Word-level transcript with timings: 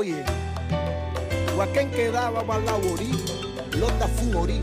Laroye, 0.00 0.24
Huaquén 1.56 1.90
quedaba 1.90 2.42
balaurí, 2.42 3.12
Lota 3.78 4.08
Fumori, 4.08 4.60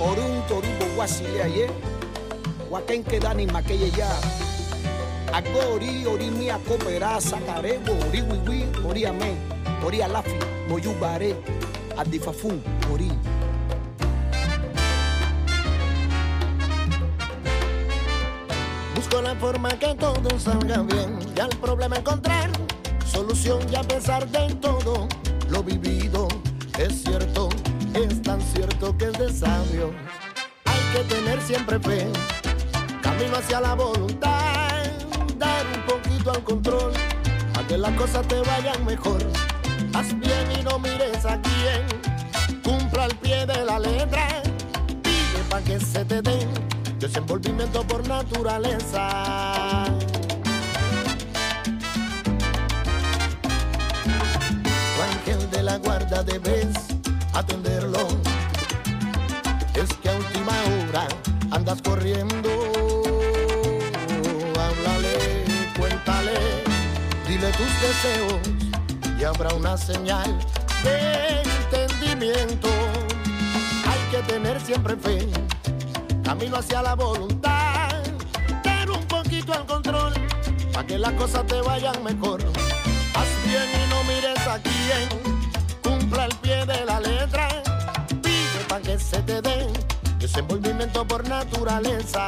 Orun 0.00 0.42
Toribo 0.48 0.86
Guasile 0.94 1.42
ayer, 1.42 1.70
Huaquén 2.70 3.02
queda 3.02 3.34
ni 3.34 3.46
maquille 3.46 3.90
ya. 3.90 4.08
Agori, 5.32 6.06
ori 6.06 6.30
mi 6.30 6.50
acopera, 6.50 7.20
sacarebo, 7.20 7.92
ori 8.08 8.22
wiwi, 8.22 8.66
ori 8.86 9.04
amén, 9.06 9.36
ori 9.84 10.02
alafi, 10.02 10.38
moyubare, 10.68 11.34
adifafun, 11.96 12.62
ori. 12.92 13.10
Busco 18.94 19.20
la 19.20 19.34
forma 19.34 19.70
que 19.70 19.94
todo 19.96 20.38
salga 20.38 20.82
bien 20.82 21.18
y 21.36 21.40
al 21.40 21.50
problema 21.60 21.96
encontrar 21.96 22.43
solución 23.14 23.60
y 23.72 23.76
a 23.76 23.82
pesar 23.82 24.28
de 24.28 24.54
todo 24.56 25.08
lo 25.48 25.62
vivido 25.62 26.26
es 26.78 27.04
cierto, 27.04 27.48
es 27.94 28.20
tan 28.22 28.40
cierto 28.40 28.96
que 28.98 29.04
es 29.04 29.18
de 29.18 29.32
sabio. 29.32 29.92
Hay 30.64 30.80
que 30.92 31.14
tener 31.14 31.40
siempre 31.40 31.78
fe, 31.78 32.08
camino 33.00 33.36
hacia 33.36 33.60
la 33.60 33.74
voluntad, 33.74 34.82
dar 35.38 35.64
un 35.76 35.82
poquito 35.86 36.32
al 36.32 36.42
control, 36.42 36.92
a 37.56 37.66
que 37.68 37.78
las 37.78 37.92
cosas 37.92 38.26
te 38.26 38.40
vayan 38.40 38.84
mejor. 38.84 39.22
Haz 39.92 40.08
bien 40.18 40.46
y 40.58 40.64
no 40.64 40.80
mires 40.80 41.24
a 41.24 41.40
quién, 41.40 41.86
cumpla 42.64 43.04
al 43.04 43.14
pie 43.18 43.46
de 43.46 43.64
la 43.64 43.78
letra, 43.78 44.42
pide 45.04 45.40
pa' 45.48 45.60
que 45.60 45.78
se 45.78 46.04
te 46.04 46.20
den 46.20 46.48
desenvolvimiento 46.98 47.86
por 47.86 48.06
naturaleza. 48.08 49.93
La 55.74 55.80
guarda 55.80 56.22
debes 56.22 56.68
atenderlo. 57.32 58.06
Es 59.74 59.92
que 60.00 60.08
a 60.08 60.16
última 60.16 60.52
hora 60.70 61.08
andas 61.50 61.82
corriendo. 61.82 62.50
Háblale, 64.64 65.16
cuéntale, 65.76 66.38
dile 67.26 67.50
tus 67.58 67.72
deseos 67.86 68.40
y 69.18 69.24
habrá 69.24 69.52
una 69.54 69.76
señal 69.76 70.38
de 70.84 71.42
entendimiento. 71.42 72.68
Hay 73.90 74.00
que 74.12 74.32
tener 74.32 74.60
siempre 74.60 74.96
fe 74.96 75.28
camino 76.22 76.56
hacia 76.58 76.82
la 76.82 76.94
voluntad, 76.94 77.90
dar 78.62 78.90
un 78.90 79.04
poquito 79.06 79.52
al 79.52 79.66
control, 79.66 80.14
para 80.72 80.86
que 80.86 80.98
las 80.98 81.12
cosas 81.14 81.44
te 81.48 81.60
vayan 81.62 82.00
mejor. 82.04 82.40
Haz 83.14 83.28
bien 83.44 83.68
y 83.82 83.90
no 83.90 84.04
mires 84.04 84.46
a 84.46 84.58
quién, 84.58 85.23
pie 86.44 86.66
de 86.66 86.84
la 86.84 87.00
letra, 87.00 87.48
pide 88.22 88.64
para 88.68 88.82
que 88.82 88.98
se 88.98 89.22
te 89.22 89.40
dé 89.40 89.66
desenvolvimiento 90.18 91.06
por 91.06 91.26
naturaleza. 91.26 92.26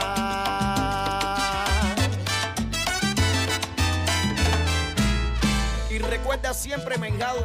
Y 5.90 5.98
recuerda 5.98 6.54
siempre, 6.54 6.96
Mengado, 6.96 7.44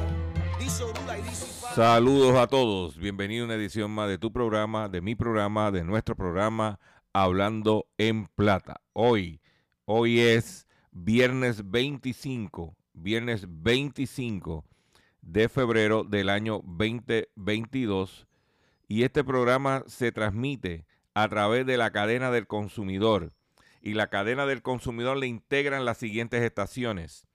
dice 0.59 0.84
Orula 0.84 1.19
y 1.19 1.22
dice. 1.23 1.46
Saludos 1.75 2.38
a 2.38 2.47
todos, 2.47 2.97
bienvenido 2.97 3.44
a 3.44 3.46
una 3.47 3.56
edición 3.56 3.91
más 3.91 4.07
de 4.07 4.17
tu 4.17 4.31
programa, 4.31 4.88
de 4.88 5.01
mi 5.01 5.13
programa, 5.16 5.72
de 5.72 5.84
nuestro 5.84 6.16
programa 6.16 6.79
Hablando 7.12 7.88
en 7.97 8.28
Plata. 8.28 8.79
Hoy, 8.94 9.41
hoy 9.84 10.22
es 10.22 10.67
viernes 10.91 11.69
25, 11.69 12.78
viernes 12.94 13.46
25 13.46 14.71
de 15.22 15.50
febrero 15.50 16.04
del 16.04 16.30
año 16.30 16.62
2022 16.66 18.28
y 18.88 19.04
este 19.04 19.24
programa 19.24 19.84
se 19.88 20.12
transmite 20.12 20.86
a 21.14 21.30
través 21.30 21.66
de 21.66 21.78
la 21.78 21.92
cadena 21.92 22.32
del 22.32 22.48
consumidor 22.48 23.34
y 23.82 23.94
la 23.94 24.09
cadena 24.09 24.46
del 24.46 24.62
consumidor 24.62 25.18
le 25.18 25.28
integran 25.28 25.86
las 25.86 25.98
siguientes 25.98 26.44
estaciones. 26.44 27.26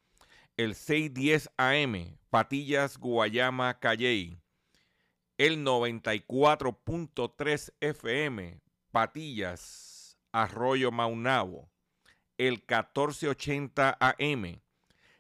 El 0.57 0.75
610 0.75 1.51
AM, 1.57 2.19
Patillas, 2.31 2.99
Guayama, 2.99 3.79
Calley. 3.79 4.39
El 5.39 5.65
94.3 5.65 7.73
FM, 7.81 8.61
Patillas, 8.91 10.19
Arroyo 10.33 10.91
Maunabo. 10.93 11.69
El 12.39 12.55
1480 12.55 13.99
AM 14.01 14.61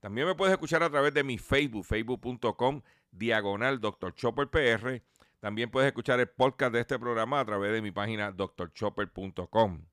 También 0.00 0.28
me 0.28 0.34
puedes 0.34 0.52
escuchar 0.52 0.82
a 0.82 0.90
través 0.90 1.12
de 1.12 1.24
mi 1.24 1.38
Facebook, 1.38 1.84
facebook.com, 1.84 2.82
diagonal 3.10 3.80
Dr. 3.80 4.14
Chopper 4.14 4.48
PR. 4.48 5.02
También 5.40 5.70
puedes 5.70 5.88
escuchar 5.88 6.20
el 6.20 6.28
podcast 6.28 6.72
de 6.72 6.80
este 6.80 6.98
programa 6.98 7.40
a 7.40 7.44
través 7.44 7.72
de 7.72 7.82
mi 7.82 7.90
página 7.90 8.32
drchopper.com. 8.32 9.84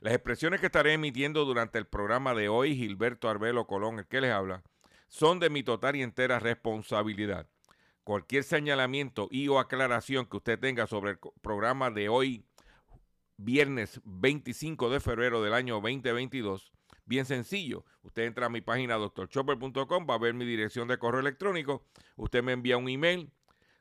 Las 0.00 0.14
expresiones 0.14 0.60
que 0.60 0.66
estaré 0.66 0.94
emitiendo 0.94 1.44
durante 1.44 1.78
el 1.78 1.86
programa 1.86 2.34
de 2.34 2.48
hoy, 2.48 2.76
Gilberto 2.76 3.28
Arbelo 3.28 3.66
Colón, 3.66 3.98
el 3.98 4.06
que 4.06 4.20
les 4.20 4.32
habla, 4.32 4.62
son 5.08 5.40
de 5.40 5.50
mi 5.50 5.62
total 5.62 5.96
y 5.96 6.02
entera 6.02 6.38
responsabilidad. 6.38 7.48
Cualquier 8.04 8.44
señalamiento 8.44 9.28
y 9.30 9.48
o 9.48 9.58
aclaración 9.58 10.26
que 10.26 10.38
usted 10.38 10.58
tenga 10.58 10.86
sobre 10.86 11.12
el 11.12 11.18
programa 11.42 11.90
de 11.90 12.08
hoy, 12.08 12.46
viernes 13.36 14.00
25 14.04 14.90
de 14.90 15.00
febrero 15.00 15.42
del 15.42 15.54
año 15.54 15.74
2022, 15.80 16.72
bien 17.06 17.24
sencillo. 17.24 17.84
Usted 18.02 18.24
entra 18.24 18.46
a 18.46 18.48
mi 18.50 18.60
página 18.60 18.96
drchopper.com, 18.96 20.06
va 20.08 20.14
a 20.14 20.18
ver 20.18 20.34
mi 20.34 20.44
dirección 20.44 20.88
de 20.88 20.98
correo 20.98 21.20
electrónico, 21.20 21.84
usted 22.16 22.42
me 22.42 22.52
envía 22.52 22.76
un 22.76 22.88
email 22.88 23.30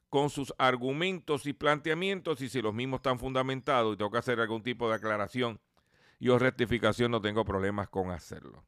con 0.09 0.30
sus 0.30 0.53
argumentos 0.57 1.46
y 1.46 1.53
planteamientos 1.53 2.41
y 2.41 2.50
si 2.50 2.62
los 2.62 2.74
mismos 2.74 3.00
están 3.00 3.19
fundamentados 3.19 3.94
y 3.94 3.97
tengo 3.97 4.12
que 4.12 4.18
hacer 4.18 4.40
algún 4.40 4.63
tipo 4.63 4.90
de 4.90 4.96
aclaración 4.96 5.59
y 6.19 6.29
o 6.29 6.40
rectificación, 6.40 7.12
no 7.12 7.22
tengo 7.22 7.46
problemas 7.46 7.90
con 7.90 8.12
hacerlo. 8.12 8.66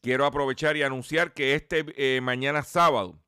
Quiero 0.00 0.26
aprovechar 0.26 0.76
y 0.76 0.82
anunciar 0.82 1.32
que 1.32 1.54
este 1.54 1.86
eh, 1.96 2.20
mañana 2.20 2.62
sábado, 2.62 3.18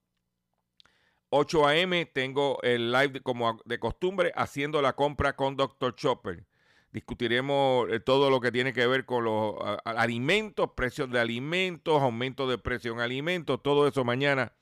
8 1.30 1.66
a.m., 1.66 2.04
tengo 2.06 2.60
el 2.62 2.92
live 2.92 3.22
como 3.22 3.58
de 3.64 3.78
costumbre 3.78 4.32
haciendo 4.36 4.82
la 4.82 4.94
compra 4.94 5.36
con 5.36 5.56
Dr. 5.56 5.94
Chopper. 5.94 6.46
Discutiremos 6.92 7.88
eh, 7.90 8.00
todo 8.00 8.30
lo 8.30 8.40
que 8.40 8.52
tiene 8.52 8.72
que 8.72 8.86
ver 8.86 9.04
con 9.04 9.24
los 9.24 9.56
alimentos, 9.84 10.70
precios 10.74 11.10
de 11.10 11.20
alimentos, 11.20 12.00
aumento 12.00 12.48
de 12.48 12.58
precio 12.58 12.92
en 12.92 13.00
alimentos, 13.00 13.62
todo 13.62 13.86
eso 13.86 14.04
mañana 14.04 14.52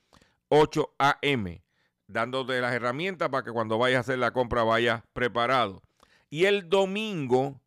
8 0.49 0.95
a.m., 0.99 1.63
dándote 2.07 2.61
las 2.61 2.75
herramientas 2.75 3.29
para 3.29 3.45
que 3.45 3.53
cuando 3.53 3.79
vayas 3.79 3.99
a 3.99 4.01
hacer 4.01 4.19
la 4.19 4.33
compra 4.33 4.63
vayas 4.63 5.03
preparado. 5.13 5.83
Y 6.31 6.45
el 6.45 6.69
domingo 6.69 7.61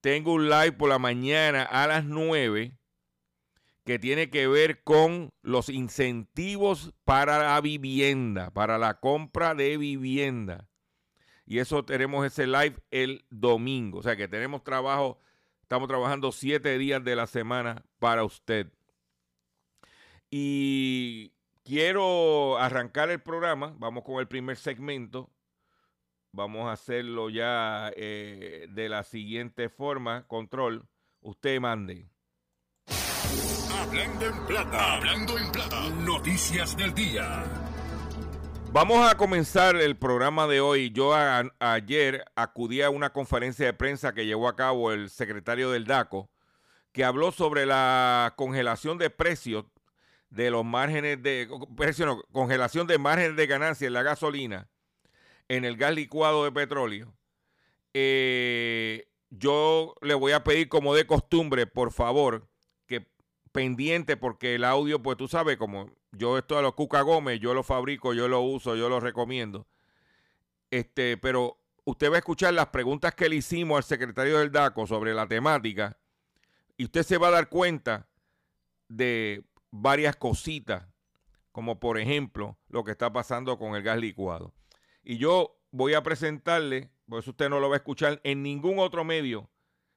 tengo 0.00 0.34
un 0.34 0.48
live 0.48 0.72
por 0.72 0.88
la 0.88 0.98
mañana 0.98 1.62
a 1.62 1.86
las 1.86 2.04
9 2.04 2.76
que 3.84 3.98
tiene 3.98 4.30
que 4.30 4.46
ver 4.46 4.82
con 4.82 5.30
los 5.42 5.68
incentivos 5.68 6.92
para 7.04 7.38
la 7.38 7.60
vivienda, 7.60 8.50
para 8.50 8.78
la 8.78 9.00
compra 9.00 9.54
de 9.54 9.76
vivienda. 9.76 10.68
Y 11.52 11.58
eso 11.58 11.84
tenemos 11.84 12.24
ese 12.24 12.46
live 12.46 12.76
el 12.90 13.26
domingo. 13.28 13.98
O 13.98 14.02
sea 14.02 14.16
que 14.16 14.26
tenemos 14.26 14.64
trabajo, 14.64 15.18
Estamos 15.60 15.86
trabajando 15.86 16.32
siete 16.32 16.78
días 16.78 17.04
de 17.04 17.14
la 17.14 17.26
semana 17.26 17.84
para 17.98 18.24
usted. 18.24 18.72
Y 20.30 21.32
quiero 21.62 22.56
arrancar 22.58 23.10
el 23.10 23.20
programa. 23.20 23.74
Vamos 23.78 24.02
con 24.02 24.18
el 24.18 24.28
primer 24.28 24.56
segmento. 24.56 25.30
Vamos 26.32 26.68
a 26.68 26.72
hacerlo 26.72 27.28
ya 27.28 27.90
eh, 27.96 28.66
de 28.70 28.88
la 28.88 29.02
siguiente 29.02 29.68
forma. 29.68 30.26
Control, 30.28 30.88
usted 31.20 31.60
mande. 31.60 32.08
Hablando 33.78 34.26
en 34.26 34.46
plata, 34.46 34.94
hablando 34.94 35.38
en 35.38 35.52
plata, 35.52 35.88
noticias 35.90 36.74
del 36.78 36.94
día. 36.94 37.61
Vamos 38.72 39.06
a 39.06 39.18
comenzar 39.18 39.76
el 39.76 39.98
programa 39.98 40.46
de 40.46 40.62
hoy. 40.62 40.90
Yo 40.92 41.12
ayer 41.60 42.24
acudí 42.34 42.80
a 42.80 42.88
una 42.88 43.12
conferencia 43.12 43.66
de 43.66 43.74
prensa 43.74 44.14
que 44.14 44.24
llevó 44.24 44.48
a 44.48 44.56
cabo 44.56 44.92
el 44.92 45.10
secretario 45.10 45.70
del 45.70 45.84
DACO, 45.84 46.30
que 46.90 47.04
habló 47.04 47.32
sobre 47.32 47.66
la 47.66 48.32
congelación 48.34 48.96
de 48.96 49.10
precios 49.10 49.66
de 50.30 50.50
los 50.50 50.64
márgenes 50.64 51.22
de 51.22 51.50
precio, 51.76 52.24
congelación 52.32 52.86
de 52.86 52.96
márgenes 52.96 53.36
de 53.36 53.46
ganancia 53.46 53.86
en 53.86 53.92
la 53.92 54.02
gasolina, 54.02 54.70
en 55.48 55.66
el 55.66 55.76
gas 55.76 55.94
licuado 55.94 56.44
de 56.44 56.52
petróleo. 56.52 57.14
Eh, 57.92 59.06
yo 59.28 59.96
le 60.00 60.14
voy 60.14 60.32
a 60.32 60.44
pedir 60.44 60.70
como 60.70 60.94
de 60.94 61.06
costumbre, 61.06 61.66
por 61.66 61.92
favor, 61.92 62.48
pendiente, 63.52 64.16
porque 64.16 64.54
el 64.54 64.64
audio, 64.64 65.02
pues 65.02 65.16
tú 65.16 65.28
sabes, 65.28 65.56
como 65.56 65.90
yo 66.12 66.38
esto 66.38 66.58
a 66.58 66.62
los 66.62 66.74
Cuca 66.74 67.02
Gómez, 67.02 67.38
yo 67.40 67.54
lo 67.54 67.62
fabrico, 67.62 68.14
yo 68.14 68.28
lo 68.28 68.40
uso, 68.40 68.74
yo 68.76 68.88
lo 68.88 68.98
recomiendo. 68.98 69.66
Este, 70.70 71.16
pero 71.18 71.58
usted 71.84 72.10
va 72.10 72.16
a 72.16 72.18
escuchar 72.18 72.54
las 72.54 72.68
preguntas 72.68 73.14
que 73.14 73.28
le 73.28 73.36
hicimos 73.36 73.76
al 73.76 73.84
secretario 73.84 74.38
del 74.38 74.50
DACO 74.50 74.86
sobre 74.86 75.14
la 75.14 75.26
temática 75.26 75.98
y 76.76 76.84
usted 76.84 77.02
se 77.02 77.18
va 77.18 77.28
a 77.28 77.32
dar 77.32 77.48
cuenta 77.48 78.08
de 78.88 79.44
varias 79.70 80.16
cositas, 80.16 80.86
como 81.50 81.78
por 81.78 81.98
ejemplo 81.98 82.56
lo 82.68 82.84
que 82.84 82.92
está 82.92 83.12
pasando 83.12 83.58
con 83.58 83.74
el 83.74 83.82
gas 83.82 83.98
licuado. 83.98 84.54
Y 85.02 85.18
yo 85.18 85.58
voy 85.70 85.94
a 85.94 86.02
presentarle, 86.02 86.90
por 87.08 87.20
eso 87.20 87.30
usted 87.30 87.48
no 87.48 87.60
lo 87.60 87.68
va 87.68 87.76
a 87.76 87.78
escuchar 87.78 88.20
en 88.24 88.42
ningún 88.42 88.78
otro 88.78 89.04
medio, 89.04 89.50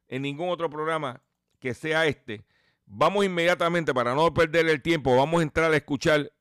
en 0.08 0.24
ningún 0.24 0.50
otro 0.50 0.70
programa 0.70 1.22
que 1.60 1.74
sea 1.74 2.06
este, 2.06 2.46
Vamos 2.86 3.26
inmediatamente, 3.26 3.94
para 3.94 4.14
no 4.14 4.34
perder 4.34 4.68
el 4.70 4.82
tiempo, 4.82 5.16
vamos 5.16 5.40
a 5.40 5.44
entrar 5.44 5.72
a 5.72 5.78
escuchar 5.78 6.32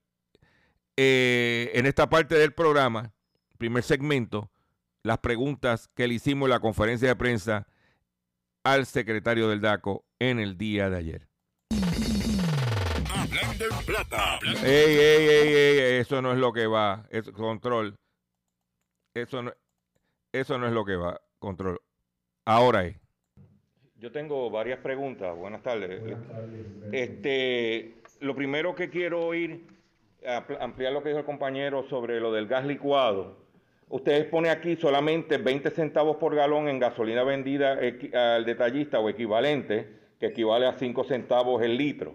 eh, 0.96 1.70
en 1.75 1.87
esta 1.87 2.08
parte 2.08 2.35
del 2.37 2.52
programa, 2.52 3.12
primer 3.58 3.82
segmento, 3.82 4.50
las 5.02 5.19
preguntas 5.19 5.88
que 5.94 6.06
le 6.06 6.14
hicimos 6.14 6.46
en 6.46 6.50
la 6.50 6.61
conferencia 6.61 7.08
de 7.08 7.17
prensa 7.17 7.67
al 8.62 8.87
secretario 8.87 9.49
del 9.49 9.61
DACO 9.61 10.05
en 10.19 10.38
el 10.41 10.56
día 10.56 10.88
de 10.91 10.96
ayer. 10.96 11.29
Hablando 13.14 13.64
en 13.64 13.87
plata. 13.87 14.38
Ey, 14.62 14.97
ey, 14.97 15.29
ey, 15.29 15.55
ey, 15.55 16.00
eso 16.00 16.23
no 16.23 16.32
es 16.32 16.38
lo 16.38 16.52
que 16.52 16.67
va. 16.67 17.06
Es 17.11 17.31
control. 17.31 17.97
Eso 19.14 19.43
no, 19.43 19.52
eso 20.32 20.58
no 20.58 20.67
es 20.67 20.73
lo 20.73 20.85
que 20.85 20.97
va. 20.97 21.20
Control. 21.38 21.81
Ahora 22.47 22.85
es. 22.85 23.03
Yo 24.04 24.12
tengo 24.12 24.50
varias 24.50 24.80
preguntas. 24.80 25.34
Buenas 25.34 25.62
tardes. 25.62 26.02
Este, 26.92 27.94
lo 28.20 28.36
primero 28.36 28.74
que 28.74 28.90
quiero 28.90 29.24
oír, 29.24 29.64
ampliar 30.60 30.92
lo 30.92 31.02
que 31.02 31.08
dijo 31.08 31.20
el 31.20 31.24
compañero 31.24 31.84
sobre 31.88 32.20
lo 32.20 32.30
del 32.30 32.46
gas 32.46 32.66
licuado. 32.66 33.38
Usted 33.88 34.28
pone 34.28 34.50
aquí 34.50 34.76
solamente 34.76 35.38
20 35.38 35.70
centavos 35.70 36.18
por 36.18 36.34
galón 36.34 36.68
en 36.68 36.80
gasolina 36.80 37.24
vendida 37.24 37.78
al 38.12 38.44
detallista 38.44 39.00
o 39.00 39.08
equivalente, 39.08 39.88
que 40.20 40.26
equivale 40.26 40.66
a 40.66 40.76
5 40.76 41.04
centavos 41.04 41.62
el 41.62 41.78
litro. 41.78 42.14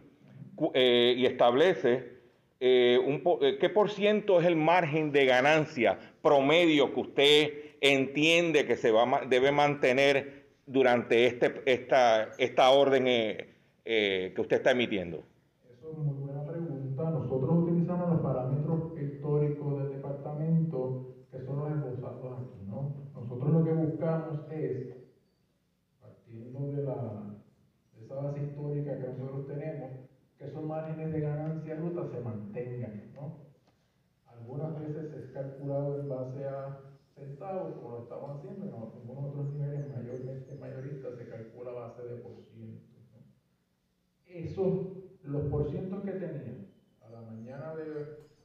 Eh, 0.75 1.15
y 1.17 1.25
establece 1.25 2.19
eh, 2.59 2.99
un 3.03 3.23
eh, 3.41 3.57
qué 3.59 3.69
por 3.69 3.89
ciento 3.89 4.39
es 4.39 4.45
el 4.45 4.57
margen 4.57 5.11
de 5.11 5.25
ganancia 5.25 5.97
promedio 6.21 6.93
que 6.93 6.99
usted 6.99 7.53
entiende 7.81 8.67
que 8.67 8.75
se 8.75 8.91
va, 8.91 9.21
debe 9.27 9.51
mantener 9.51 10.38
durante 10.69 11.25
este, 11.25 11.61
esta, 11.65 12.29
esta 12.37 12.69
orden 12.69 13.07
eh, 13.07 13.55
eh, 13.85 14.31
que 14.35 14.41
usted 14.41 14.57
está 14.57 14.71
emitiendo? 14.71 15.23
Eso 15.71 15.91
es 15.91 15.97
muy 15.97 16.15
buena 16.15 16.45
pregunta. 16.45 17.09
Nosotros 17.09 17.49
utilizamos 17.63 18.09
los 18.11 18.21
parámetros 18.21 18.99
históricos 18.99 19.79
del 19.79 19.93
departamento, 19.93 21.15
que 21.31 21.41
son 21.43 21.59
los 21.59 21.71
esbozados 21.71 22.39
aquí. 22.39 22.65
¿no? 22.67 22.93
Nosotros 23.15 23.51
lo 23.51 23.63
que 23.63 23.71
buscamos 23.71 24.39
es, 24.51 24.95
partiendo 25.99 26.71
de, 26.71 26.83
la, 26.83 27.35
de 27.95 28.05
esa 28.05 28.15
base 28.15 28.43
histórica 28.43 28.97
que 28.99 29.07
nosotros 29.07 29.47
tenemos, 29.47 29.91
que 30.37 30.45
esos 30.45 30.63
márgenes 30.63 31.11
de 31.11 31.19
ganancia 31.19 31.75
bruta 31.75 32.07
se 32.13 32.21
mantengan. 32.21 33.11
¿no? 33.15 33.39
Algunas 34.27 34.79
veces 34.79 35.13
es 35.13 35.31
calculado 35.31 35.99
en 35.99 36.09
base 36.09 36.45
a 36.45 36.79
centavos, 37.15 37.73
como 37.75 37.89
lo 37.89 38.03
estamos 38.03 38.37
haciendo, 38.37 38.65
en 38.65 38.73
algunos 38.73 39.31
otros 39.31 39.53
niveles 39.53 39.89
mayormente 39.89 40.55
mayoristas 40.59 41.17
se 41.17 41.27
calcula 41.27 41.71
a 41.71 41.73
base 41.73 42.03
de 42.03 42.15
por 42.17 42.33
ciento. 42.53 42.83
Esos, 44.27 44.87
los 45.29 45.43
porcientos 45.43 46.03
que 46.03 46.11
tenían 46.11 46.67
a 47.05 47.09
la 47.11 47.21
mañana 47.21 47.75
de 47.75 47.87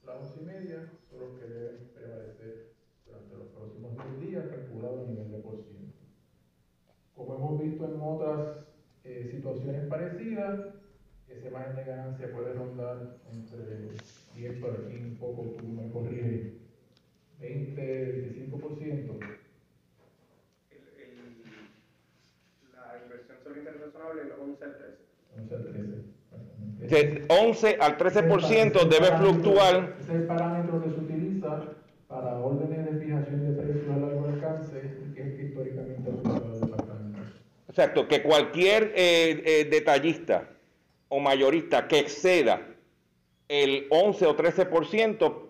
las 0.05 0.17
once 0.17 0.41
y 0.41 0.45
media 0.45 0.91
son 1.09 1.21
los 1.21 1.41
que 1.41 1.47
deben 1.47 1.91
prevalecer 1.95 2.75
durante 3.07 3.37
los 3.37 3.49
próximos 3.49 3.93
10 4.21 4.31
días 4.31 4.45
calculado 4.49 5.01
a 5.01 5.09
nivel 5.09 5.33
de 5.33 5.39
por 5.39 5.63
ciento. 5.63 5.97
Como 7.17 7.37
hemos 7.37 7.63
visto 7.63 7.85
en 7.87 8.01
otras 8.01 8.67
eh, 9.05 9.29
situaciones 9.31 9.87
parecidas, 9.87 10.61
ese 11.29 11.51
margen 11.51 11.77
de 11.77 11.85
ganancia 11.85 12.33
puede 12.33 12.53
rondar 12.53 13.17
entre 13.33 13.89
10 14.37 14.61
por 14.61 14.71
aquí 14.73 14.97
un 14.97 15.17
poco, 15.17 15.43
tú 15.59 15.67
me 15.67 15.91
corriges, 15.91 16.53
20, 17.41 18.51
25%. 18.51 19.19
la 22.75 23.03
inversión 23.03 23.37
solita 23.43 23.71
razonable 23.73 24.23
es 24.23 24.29
11 24.39 24.65
al 24.65 24.77
13. 24.77 24.97
11 25.37 25.55
al 25.55 25.63
13. 25.65 26.14
De 26.89 27.25
11 27.29 27.79
al 27.81 27.97
13% 27.97 28.89
debe 28.89 29.17
fluctuar. 29.17 29.97
Es 30.01 30.09
el 30.11 30.27
parámetro 30.27 30.83
que 30.83 30.91
se 30.91 30.97
utiliza 30.97 31.63
para 32.09 32.39
órdenes 32.39 32.85
de 32.85 33.05
fijación 33.05 33.47
de 33.47 33.63
precios 33.63 33.85
a 33.91 33.99
largo 33.99 34.27
alcance, 34.27 34.81
que 35.15 35.23
es 35.23 35.41
históricamente. 35.41 36.11
Exacto, 37.69 38.07
que 38.07 38.23
cualquier 38.23 38.93
eh, 38.95 39.43
eh, 39.45 39.69
detallista 39.71 40.49
o 41.09 41.19
mayorista 41.21 41.89
que 41.89 41.99
exceda 41.99 42.61
el 43.49 43.87
11 43.91 44.27
o 44.27 44.37
13% 44.37 45.44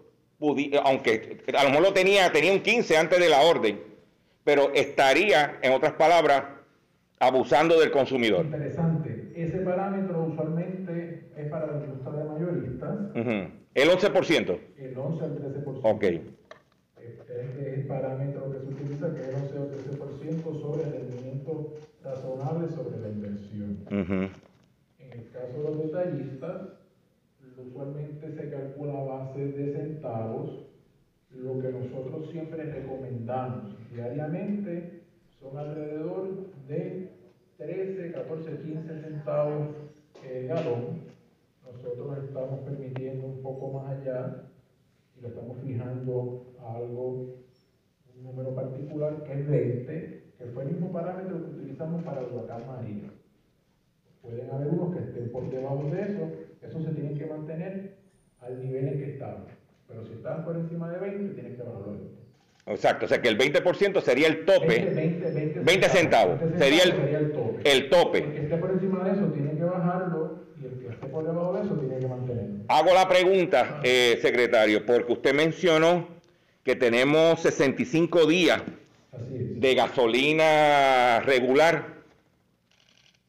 aunque 0.84 1.42
a 1.56 1.64
lo 1.64 1.70
mejor 1.70 1.82
lo 1.82 1.92
tenía, 1.92 2.30
tenía 2.32 2.52
un 2.52 2.60
15 2.60 2.96
antes 2.96 3.18
de 3.18 3.28
la 3.28 3.40
orden, 3.40 3.80
pero 4.42 4.72
estaría, 4.74 5.58
en 5.62 5.72
otras 5.72 5.92
palabras, 5.92 6.44
abusando 7.18 7.78
del 7.80 7.90
consumidor. 7.90 8.44
Interesante. 8.44 9.32
Ese 9.34 9.58
parámetro 9.58 10.24
usualmente 10.24 11.24
es 11.36 11.48
para 11.48 11.66
la 11.66 11.84
industria 11.84 12.12
de 12.12 13.13
mayoristas. 13.24 13.64
El 13.74 13.88
11%. 13.90 14.58
El 14.78 14.98
11 14.98 15.24
al 15.24 15.38
13%. 15.38 15.80
Ok. 15.82 16.04
Este 16.04 17.40
es 17.40 17.78
el 17.78 17.86
parámetro 17.86 18.52
que 18.52 18.58
se 18.60 18.66
utiliza, 18.66 19.14
que 19.14 19.20
es 19.20 19.28
el 19.28 19.34
11 19.34 19.58
al 19.58 19.70
13% 19.70 20.60
sobre 20.60 20.82
el 20.84 20.92
rendimiento 20.92 21.74
razonable 22.02 22.68
sobre 22.70 23.00
la 23.00 23.08
inversión. 23.08 23.78
En 23.90 25.12
el 25.12 25.30
caso 25.30 25.52
de 25.56 25.62
los 25.62 25.78
detallistas, 25.78 26.62
usualmente 27.56 28.32
se 28.32 28.50
calcula 28.50 29.00
a 29.00 29.04
base 29.04 29.46
de 29.46 29.72
centavos. 29.72 30.66
Lo 31.30 31.60
que 31.60 31.68
nosotros 31.68 32.30
siempre 32.30 32.62
recomendamos 32.62 33.74
diariamente 33.92 35.02
son 35.40 35.58
alrededor 35.58 36.28
de 36.68 37.10
13, 37.58 38.12
14, 38.12 38.58
15 38.58 39.00
centavos 39.00 39.68
el 40.24 40.46
galón. 40.46 41.13
Nosotros 41.84 42.24
estamos 42.24 42.60
permitiendo 42.60 43.26
un 43.26 43.42
poco 43.42 43.72
más 43.72 43.90
allá 43.90 44.44
y 45.18 45.20
lo 45.20 45.28
estamos 45.28 45.58
fijando 45.62 46.46
a 46.58 46.76
algo, 46.76 47.36
un 48.16 48.24
número 48.24 48.54
particular 48.54 49.22
que 49.22 49.32
es 49.34 49.46
20, 49.46 50.22
que 50.38 50.44
fue 50.46 50.62
el 50.62 50.70
mismo 50.70 50.90
parámetro 50.92 51.44
que 51.44 51.50
utilizamos 51.50 52.02
para 52.02 52.22
el 52.22 52.32
huracán 52.32 52.66
María. 52.66 53.10
Pueden 54.22 54.50
haber 54.50 54.68
unos 54.68 54.96
que 54.96 55.02
estén 55.02 55.30
por 55.30 55.50
debajo 55.50 55.90
de 55.92 56.02
eso, 56.02 56.30
eso 56.62 56.80
se 56.80 56.90
tiene 56.92 57.12
que 57.18 57.26
mantener 57.26 57.96
al 58.40 58.58
nivel 58.58 58.88
en 58.88 58.98
que 58.98 59.12
estaban. 59.12 59.44
Pero 59.86 60.06
si 60.06 60.14
están 60.14 60.42
por 60.46 60.56
encima 60.56 60.90
de 60.90 60.98
20, 60.98 61.34
tienen 61.34 61.56
que 61.56 61.62
bajarlo. 61.62 62.24
Exacto, 62.66 63.04
o 63.04 63.08
sea 63.08 63.20
que 63.20 63.28
el 63.28 63.36
20% 63.36 64.00
sería 64.00 64.28
el 64.28 64.46
tope. 64.46 64.86
20, 64.86 65.60
20, 65.60 65.88
centavos, 65.90 66.40
sería, 66.56 66.84
el, 66.84 67.32
tope. 67.32 67.70
El 67.70 67.90
tope. 67.90 68.18
El 68.18 68.32
que 68.32 68.40
esté 68.40 68.56
por 68.56 68.70
encima 68.70 69.04
de 69.04 69.12
eso 69.12 69.26
tiene 69.26 69.54
que 69.54 69.64
bajarlo 69.64 70.44
y 70.58 70.64
el 70.64 70.78
que 70.78 70.88
esté 70.88 71.03
por 71.14 71.24
debajo 71.24 71.52
de 71.52 71.62
eso 71.62 71.74
tiene 71.76 71.98
que 72.00 72.08
mantenerlo. 72.08 72.64
Hago 72.66 72.92
la 72.92 73.08
pregunta, 73.08 73.80
eh, 73.84 74.18
secretario, 74.20 74.84
porque 74.84 75.12
usted 75.12 75.32
mencionó 75.32 76.08
que 76.64 76.74
tenemos 76.74 77.40
65 77.40 78.26
días 78.26 78.60
de 79.12 79.74
gasolina 79.76 81.20
regular 81.20 81.94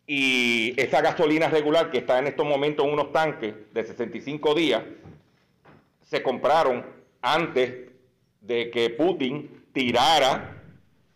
y 0.08 0.74
esa 0.82 1.02
gasolina 1.02 1.48
regular 1.48 1.92
que 1.92 2.00
está 2.00 2.18
en 2.18 2.26
estos 2.26 2.46
momentos 2.46 2.88
en 2.88 2.94
unos 2.94 3.12
tanques 3.12 3.54
de 3.72 3.84
65 3.84 4.56
días, 4.56 4.82
se 6.02 6.24
compraron 6.24 6.84
antes 7.22 7.92
de 8.42 8.72
que 8.72 8.90
Putin 8.90 9.64
tirara 9.74 10.60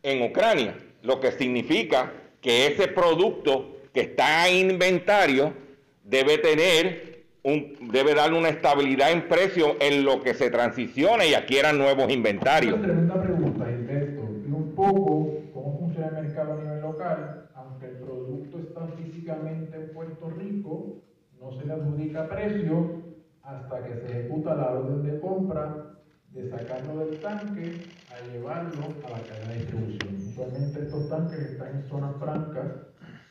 en 0.03 0.21
Ucrania, 0.21 0.77
lo 1.01 1.19
que 1.19 1.31
significa 1.31 2.13
que 2.41 2.67
ese 2.67 2.87
producto 2.87 3.77
que 3.91 4.01
está 4.01 4.47
en 4.47 4.69
inventario 4.71 5.68
debe 6.09 6.37
tener 6.39 7.25
un, 7.43 7.91
debe 7.91 8.15
darle 8.15 8.37
una 8.37 8.49
estabilidad 8.49 9.11
en 9.11 9.27
precio 9.27 9.77
en 9.79 10.03
lo 10.03 10.21
que 10.21 10.33
se 10.33 10.49
transiciona 10.49 11.25
y 11.25 11.33
adquieran 11.33 11.77
nuevos 11.77 12.11
inventarios. 12.11 12.73
Una 12.73 12.83
tremenda 12.83 13.21
pregunta, 13.21 13.65
Gilberto. 13.65 14.21
Y 14.47 14.51
un 14.51 14.73
poco 14.75 15.37
cómo 15.53 15.79
funciona 15.79 16.07
el 16.07 16.25
mercado 16.25 16.53
a 16.53 16.55
nivel 16.57 16.81
local, 16.81 17.49
aunque 17.55 17.85
el 17.85 17.97
producto 17.97 18.59
está 18.59 18.87
físicamente 18.97 19.77
en 19.77 19.93
Puerto 19.93 20.29
Rico, 20.31 21.03
no 21.39 21.51
se 21.57 21.65
le 21.65 21.73
adjudica 21.73 22.27
precio 22.27 23.03
hasta 23.43 23.83
que 23.83 23.93
se 23.95 24.05
ejecuta 24.05 24.55
la 24.55 24.71
orden 24.71 25.03
de 25.03 25.19
compra 25.19 25.95
de 26.31 26.49
sacarlo 26.49 27.05
del 27.05 27.19
tanque 27.19 27.81
a 28.11 28.31
llevarlo 28.31 28.83
a 29.05 29.09
la 29.09 29.19
cadena 29.23 29.53
de 29.53 29.59
distribución. 29.59 30.15
Usualmente 30.29 30.81
estos 30.81 31.09
tanques 31.09 31.39
están 31.39 31.75
en 31.75 31.83
zonas 31.89 32.15
francas, 32.19 32.71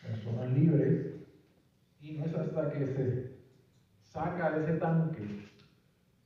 en 0.09 0.17
zonas 0.25 0.51
libres, 0.51 1.18
y 2.09 2.13
no 2.13 2.25
es 2.25 2.35
hasta 2.35 2.71
que 2.73 2.87
se 2.87 3.31
saca 4.03 4.57
ese 4.57 4.79
tanque 4.79 5.23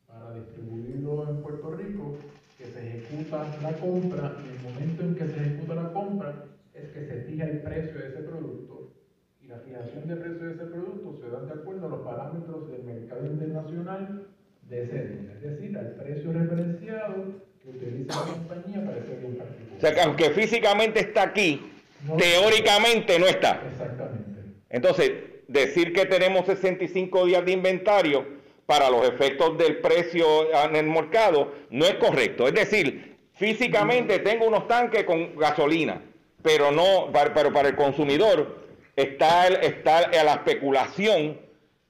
para 0.07 0.35
distribuirlo 0.35 1.29
en 1.29 1.43
Puerto 1.43 1.73
Rico 1.73 2.17
que 2.57 2.67
se 2.67 2.99
ejecuta 2.99 3.45
la 3.63 3.73
compra 3.73 4.37
y 4.45 4.57
el 4.57 4.63
momento 4.63 5.03
en 5.03 5.15
que 5.17 5.27
se 5.27 5.37
ejecuta 5.41 5.75
la 5.75 5.93
compra 5.93 6.45
es 6.75 6.89
que 6.91 7.05
se 7.05 7.23
fija 7.23 7.45
el 7.47 7.63
precio 7.63 8.01
de 8.01 8.09
ese 8.09 8.23
producto 8.23 8.93
y 9.41 9.49
la 9.49 9.59
fijación 9.59 10.07
de 10.07 10.17
precio 10.17 10.47
de 10.47 10.55
ese 10.55 10.65
producto 10.67 11.19
se 11.21 11.29
da 11.29 11.41
de 11.41 11.61
acuerdo 11.61 11.87
a 11.87 11.91
los 11.91 12.01
parámetros 12.03 12.71
del 12.71 12.85
mercado 12.85 13.27
internacional 13.27 14.27
de 14.69 14.83
ese 14.85 15.09
día, 15.09 15.33
es 15.35 15.43
decir, 15.43 15.77
al 15.77 15.91
precio 15.97 16.33
referenciado 16.33 17.15
que 17.61 17.71
utiliza 17.71 18.21
la 18.21 18.33
compañía 18.33 18.85
para 18.85 18.99
ese 18.99 19.17
bien 19.17 19.37
particular. 19.37 19.77
O 19.77 19.81
sea 19.81 19.95
que 19.95 20.01
aunque 20.01 20.31
físicamente 20.31 21.01
está 21.01 21.23
aquí, 21.25 21.61
teóricamente 22.17 23.19
no 23.19 23.27
está. 23.27 23.61
Exactamente. 23.67 24.41
Entonces, 24.71 25.32
decir 25.49 25.93
que 25.93 26.07
tenemos 26.07 26.47
65 26.47 27.27
días 27.27 27.45
de 27.45 27.53
inventario 27.53 28.25
para 28.67 28.89
los 28.91 29.07
efectos 29.09 29.59
del 29.59 29.79
precio 29.79 30.25
en 30.67 30.77
el 30.77 30.87
mercado 30.87 31.53
no 31.71 31.85
es 31.85 31.95
correcto. 31.95 32.47
Es 32.49 32.55
decir, 32.55 33.17
físicamente 33.35 34.19
tengo 34.21 34.47
unos 34.47 34.67
tanques 34.69 35.05
con 35.05 35.37
gasolina, 35.37 36.01
pero 36.43 36.71
no, 36.71 37.11
pero 37.35 37.53
para 37.53 37.69
el 37.69 37.77
consumidor 37.77 38.63
está, 38.97 39.47
el- 39.49 39.57
está 39.65 40.09
la 40.25 40.35
especulación 40.35 41.39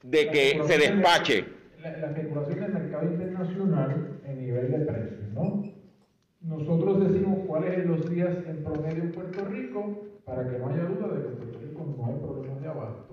de 0.03 0.29
que 0.31 0.41
se 0.65 0.75
especulación 0.75 1.03
despache. 1.03 1.45
La, 1.83 1.97
la 1.99 2.07
especulación 2.09 2.61
del 2.61 2.73
mercado 2.73 3.05
internacional 3.05 4.21
en 4.27 4.41
nivel 4.47 4.71
de 4.73 4.79
precios, 4.79 5.29
¿no? 5.35 5.63
Nosotros 6.41 7.09
decimos 7.13 7.39
cuáles 7.47 7.75
son 7.75 7.89
los 7.89 8.11
días 8.11 8.37
en 8.49 8.65
promedio 8.65 9.03
en 9.05 9.13
Puerto 9.13 9.45
Rico 9.45 10.03
para 10.25 10.49
que 10.49 10.59
no 10.59 10.69
haya 10.69 10.85
duda 10.85 11.15
de 11.15 11.23
que 11.23 11.29
en 11.29 11.37
Puerto 11.37 11.59
Rico 11.61 11.95
no 11.97 12.07
hay 12.07 12.15
problemas 12.21 12.61
de 12.63 12.69
abasto. 12.69 13.12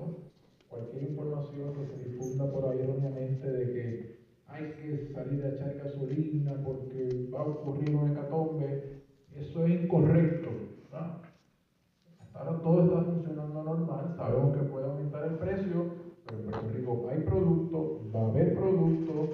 Cualquier 0.79 1.11
información 1.11 1.73
que 1.73 1.87
se 1.87 2.09
difunda 2.09 2.49
por 2.49 2.71
ahí 2.71 2.79
erróneamente 2.79 3.51
de 3.51 3.73
que 3.73 4.19
hay 4.47 4.71
que 4.71 5.11
salir 5.13 5.43
a 5.43 5.49
echar 5.49 5.75
gasolina 5.75 6.53
porque 6.63 7.29
va 7.33 7.39
a 7.41 7.47
ocurrir 7.47 7.93
un 7.97 8.11
hecatombe, 8.11 9.01
eso 9.35 9.65
es 9.65 9.83
incorrecto. 9.83 10.49
Hasta 10.93 12.39
ahora 12.39 12.63
todo 12.63 12.83
está 12.85 13.11
funcionando 13.11 13.61
normal, 13.61 14.13
sabemos 14.15 14.55
que 14.55 14.63
puede 14.63 14.85
aumentar 14.85 15.27
el 15.27 15.35
precio, 15.35 15.85
pero 16.25 16.39
en 16.39 16.49
Puerto 16.49 16.69
Rico 16.69 17.09
hay 17.11 17.19
producto, 17.23 18.01
va 18.15 18.21
a 18.21 18.29
haber 18.29 18.55
producto 18.55 19.29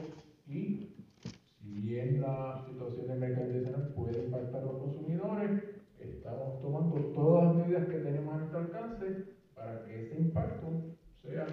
y 0.47 0.95
si 1.61 1.79
bien 1.79 2.21
la 2.21 2.65
situación 2.67 3.07
del 3.07 3.19
mercado 3.19 3.45
internacional 3.45 3.93
puede 3.93 4.25
impactar 4.25 4.63
a 4.63 4.65
los 4.65 4.77
consumidores, 4.77 5.51
estamos 5.99 6.59
tomando 6.59 6.95
todas 7.13 7.43
las 7.43 7.55
medidas 7.67 7.87
que 7.87 7.99
tenemos 7.99 8.33
a 8.33 8.37
nuestro 8.37 8.59
alcance 8.59 9.35
para 9.53 9.85
que 9.85 10.07
ese 10.07 10.19
impacto 10.19 10.94
sea 11.29 11.45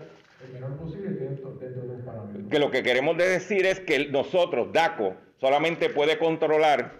el 0.45 0.53
menor 0.53 0.77
posible 0.77 1.11
dentro, 1.11 1.53
dentro 1.61 1.83
de 1.83 1.89
los 1.89 2.03
parámetros. 2.03 2.45
Que 2.51 2.59
lo 2.59 2.71
que 2.71 2.83
queremos 2.83 3.17
de 3.17 3.29
decir 3.29 3.67
es 3.67 3.81
que 3.81 4.09
nosotros, 4.09 4.73
DACO, 4.73 5.15
solamente 5.41 5.89
puede 5.91 6.19
controlar 6.19 6.93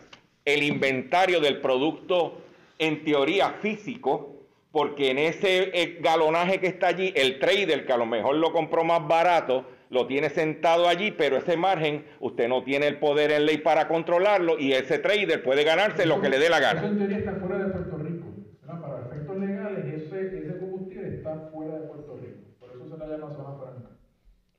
el 0.45 0.63
inventario 0.63 1.41
del 1.41 1.61
producto 1.61 2.39
en 2.79 3.05
teoría 3.05 3.51
físico, 3.61 4.47
porque 4.73 5.11
en 5.11 5.19
ese 5.19 5.71
eh, 5.75 5.99
galonaje 6.01 6.59
que 6.61 6.67
está 6.67 6.89
allí, 6.89 7.13
el 7.15 7.39
trader 7.39 7.85
que 7.87 7.93
a 7.93 7.97
lo 7.97 8.07
mejor 8.07 8.37
lo 8.37 8.53
compró 8.53 8.85
más 8.85 9.07
barato, 9.07 9.67
lo 9.91 10.07
tiene 10.07 10.31
sentado 10.31 10.89
allí, 10.89 11.11
pero 11.11 11.37
ese 11.37 11.57
margen 11.57 12.07
usted 12.21 12.49
no 12.49 12.65
tiene 12.65 12.87
el 12.89 12.99
poder 12.99 13.31
en 13.31 13.45
ley 13.45 13.59
para 13.59 13.87
controlarlo 13.89 14.59
y 14.59 14.73
ese 14.73 14.99
trader 14.99 15.43
puede 15.43 15.65
ganarse 15.65 16.07
lo 16.07 16.21
que 16.21 16.31
le 16.31 16.39
dé 16.39 16.49
la 16.49 16.57
Eso 16.59 16.67
gana. 16.67 16.87
en 16.89 16.99
teoría 16.99 17.19
está 17.19 17.33
fuera 17.35 17.59
de 17.59 17.71
Puerto 17.73 17.97
Rico. 17.99 18.27
¿verdad? 18.63 18.81
Para 18.81 19.07
efectos 19.07 19.37
legales, 19.39 19.85
ese, 19.95 20.39
ese 20.39 20.59
combustible 20.59 21.09
está 21.17 21.51
fuera 21.53 21.75
de 21.75 21.87
Puerto 21.89 22.17
Rico. 22.23 22.39
Por 22.59 22.71
eso 22.71 22.89
se 22.89 22.97
la 22.97 23.07
llama 23.07 23.35
zona 23.37 23.55
franca. 23.61 23.91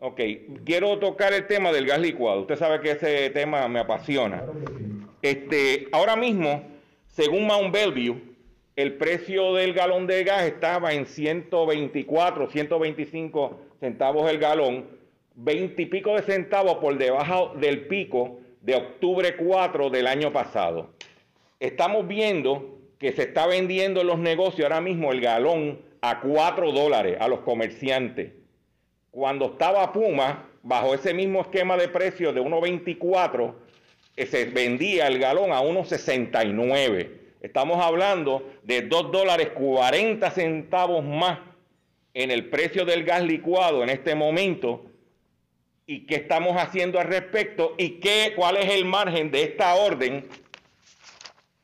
Ok, 0.05 0.19
quiero 0.65 0.99
tocar 0.99 1.31
el 1.31 1.47
tema 1.47 1.71
del 1.71 1.85
gas 1.85 1.97
licuado. 1.97 2.41
Usted 2.41 2.57
sabe 2.57 2.81
que 2.81 2.91
ese 2.91 3.29
tema 3.29 3.69
me 3.69 3.79
apasiona. 3.79 4.43
Este, 5.21 5.87
ahora 5.93 6.17
mismo, 6.17 6.61
según 7.07 7.47
Mount 7.47 7.73
Bellevue, 7.73 8.21
el 8.75 8.95
precio 8.95 9.53
del 9.53 9.71
galón 9.71 10.05
de 10.05 10.25
gas 10.25 10.43
estaba 10.43 10.91
en 10.91 11.05
124, 11.05 12.49
125 12.49 13.61
centavos 13.79 14.29
el 14.29 14.39
galón, 14.39 14.87
20 15.35 15.81
y 15.81 15.85
pico 15.85 16.15
de 16.15 16.23
centavos 16.23 16.79
por 16.79 16.97
debajo 16.97 17.53
del 17.55 17.87
pico 17.87 18.41
de 18.59 18.75
octubre 18.75 19.37
4 19.37 19.89
del 19.89 20.07
año 20.07 20.33
pasado. 20.33 20.89
Estamos 21.61 22.09
viendo 22.09 22.77
que 22.99 23.13
se 23.13 23.21
está 23.21 23.47
vendiendo 23.47 24.01
en 24.01 24.07
los 24.07 24.19
negocios 24.19 24.65
ahora 24.65 24.81
mismo 24.81 25.13
el 25.13 25.21
galón 25.21 25.79
a 26.01 26.19
4 26.19 26.73
dólares 26.73 27.15
a 27.21 27.29
los 27.29 27.39
comerciantes. 27.39 28.42
Cuando 29.13 29.45
estaba 29.45 29.93
Puma, 29.93 30.49
bajo 30.63 30.95
ese 30.95 31.13
mismo 31.13 31.41
esquema 31.41 31.77
de 31.77 31.87
precios 31.87 32.33
de 32.33 32.41
1.24, 32.41 33.53
eh, 34.15 34.25
se 34.25 34.45
vendía 34.45 35.05
el 35.05 35.19
galón 35.19 35.51
a 35.51 35.61
1.69. 35.61 37.11
Estamos 37.39 37.79
hablando 37.79 38.51
de 38.63 38.81
2 38.81 39.11
dólares 39.11 39.49
40 39.53 40.31
centavos 40.31 41.05
más 41.05 41.37
en 42.15 42.31
el 42.31 42.49
precio 42.49 42.85
del 42.85 43.03
gas 43.03 43.21
licuado 43.21 43.83
en 43.83 43.91
este 43.91 44.15
momento. 44.15 44.83
¿Y 45.85 46.07
qué 46.07 46.15
estamos 46.15 46.57
haciendo 46.57 46.99
al 46.99 47.05
respecto? 47.05 47.75
¿Y 47.77 47.99
qué, 47.99 48.33
cuál 48.35 48.57
es 48.57 48.73
el 48.73 48.83
margen 48.83 49.29
de 49.29 49.43
esta 49.43 49.75
orden? 49.75 50.27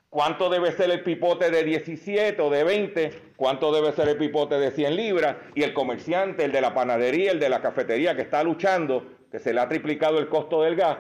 ¿Cuánto 0.10 0.50
debe 0.50 0.72
ser 0.72 0.90
el 0.90 1.04
pipote 1.04 1.52
de 1.52 1.64
17 1.64 2.42
o 2.42 2.50
de 2.50 2.64
20? 2.64 3.12
¿Cuánto 3.36 3.72
debe 3.72 3.92
ser 3.92 4.08
el 4.10 4.18
pipote 4.18 4.56
de 4.58 4.72
100 4.72 4.96
libras? 4.96 5.36
Y 5.54 5.62
el 5.62 5.74
comerciante, 5.74 6.46
el 6.46 6.52
de 6.52 6.62
la 6.62 6.74
panadería, 6.74 7.32
el 7.32 7.40
de 7.40 7.48
la 7.50 7.62
cafetería 7.62 8.16
que 8.16 8.24
está 8.24 8.44
luchando, 8.44 9.04
que 9.32 9.38
se 9.38 9.54
le 9.54 9.60
ha 9.62 9.70
triplicado 9.70 10.18
el 10.18 10.28
costo 10.28 10.64
del 10.64 10.76
gas, 10.76 10.98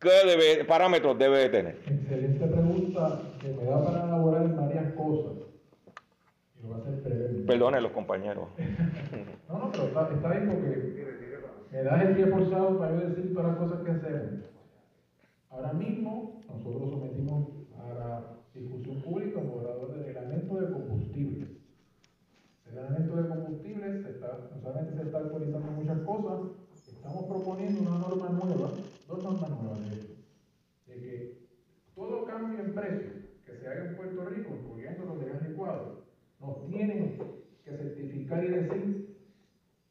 ¿qué 0.00 0.08
debe- 0.26 0.64
parámetros 0.64 1.18
debe 1.18 1.38
de 1.40 1.48
tener? 1.50 1.74
Excelente 1.86 2.46
pregunta 2.46 3.20
que 3.40 3.48
me 3.48 3.64
da 3.64 3.84
para 3.84 4.04
elaborar 4.04 4.42
en 4.44 4.56
varias 4.56 4.92
cosas. 4.94 5.32
Y 6.58 6.62
lo 6.62 6.68
voy 6.68 6.78
a 6.78 6.82
hacer 6.82 6.94
breve. 7.02 7.44
Perdone 7.46 7.80
los 7.82 7.92
compañeros. 7.92 8.48
No, 9.48 9.58
no, 9.60 9.70
pero 9.70 9.84
está, 9.84 10.10
está 10.12 10.28
bien 10.30 10.48
porque 10.48 11.16
me 11.70 11.82
das 11.84 12.02
el 12.02 12.16
pie 12.16 12.26
forzado 12.26 12.78
para 12.80 12.94
yo 13.00 13.08
decir 13.10 13.32
todas 13.32 13.46
las 13.50 13.56
cosas 13.58 13.78
que 13.84 13.90
hacemos. 13.92 14.40
Ahora 15.50 15.72
mismo 15.72 16.42
nosotros 16.48 16.90
sometimos 16.90 17.48
a 17.78 17.94
la 17.94 18.22
discusión 18.60 19.00
pública 19.02 19.38
un 19.38 19.50
borrador 19.50 19.92
de 19.92 20.04
reglamento 20.04 20.60
de 20.60 20.72
combustibles. 20.72 21.48
El 22.66 22.74
reglamento 22.74 23.16
de 23.16 23.28
combustibles 23.28 24.02
se 24.02 24.10
está, 24.10 24.48
no 24.50 24.60
solamente 24.60 24.96
se 24.96 25.02
está 25.02 25.18
actualizando 25.18 25.72
muchas 25.72 26.00
cosas, 26.00 26.50
estamos 26.88 27.24
proponiendo 27.26 27.82
una 27.82 27.98
norma 27.98 28.28
nueva, 28.30 28.70
dos 29.08 29.22
normas 29.22 29.50
nuevas 29.50 29.90
de 29.90 29.96
hecho, 29.96 30.14
de 30.86 30.94
que 30.94 31.38
todo 31.94 32.24
cambio 32.24 32.60
en 32.60 32.74
precio 32.74 33.10
que 33.44 33.56
se 33.56 33.68
haga 33.68 33.90
en 33.90 33.96
Puerto 33.96 34.24
Rico, 34.24 34.56
incluyendo 34.56 35.04
los 35.04 35.20
de 35.20 35.26
gas 35.26 35.48
licuado, 35.48 36.02
nos 36.40 36.66
tienen 36.66 37.16
que 37.64 37.70
certificar 37.70 38.44
y 38.44 38.48
decir 38.48 39.16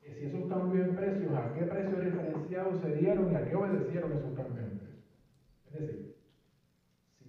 que 0.02 0.14
si 0.14 0.26
esos 0.26 0.50
cambios 0.50 0.88
en 0.88 0.96
precios, 0.96 1.34
a 1.34 1.54
qué 1.54 1.66
precio 1.66 1.96
referenciado 1.96 2.82
se 2.82 2.96
dieron 2.96 3.32
y 3.32 3.36
a 3.36 3.48
qué 3.48 3.56
obedecieron 3.56 4.12
esos 4.12 4.34
cambios 4.36 4.60
en 4.60 4.78
precios. 4.78 5.04
Es 5.68 5.80
decir, 5.80 6.15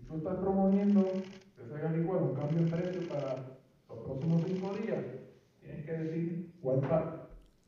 tú 0.09 0.17
estás 0.19 0.37
promoviendo 0.37 1.01
ese 1.01 1.81
gas 1.81 1.97
licuado, 1.97 2.27
un 2.27 2.35
cambio 2.35 2.59
en 2.61 2.71
precio 2.71 3.09
para 3.09 3.37
los 3.89 3.99
próximos 4.05 4.43
cinco 4.47 4.75
días, 4.75 5.05
tienes 5.61 5.85
que 5.85 5.93
decir 5.93 6.53
cuál, 6.61 6.81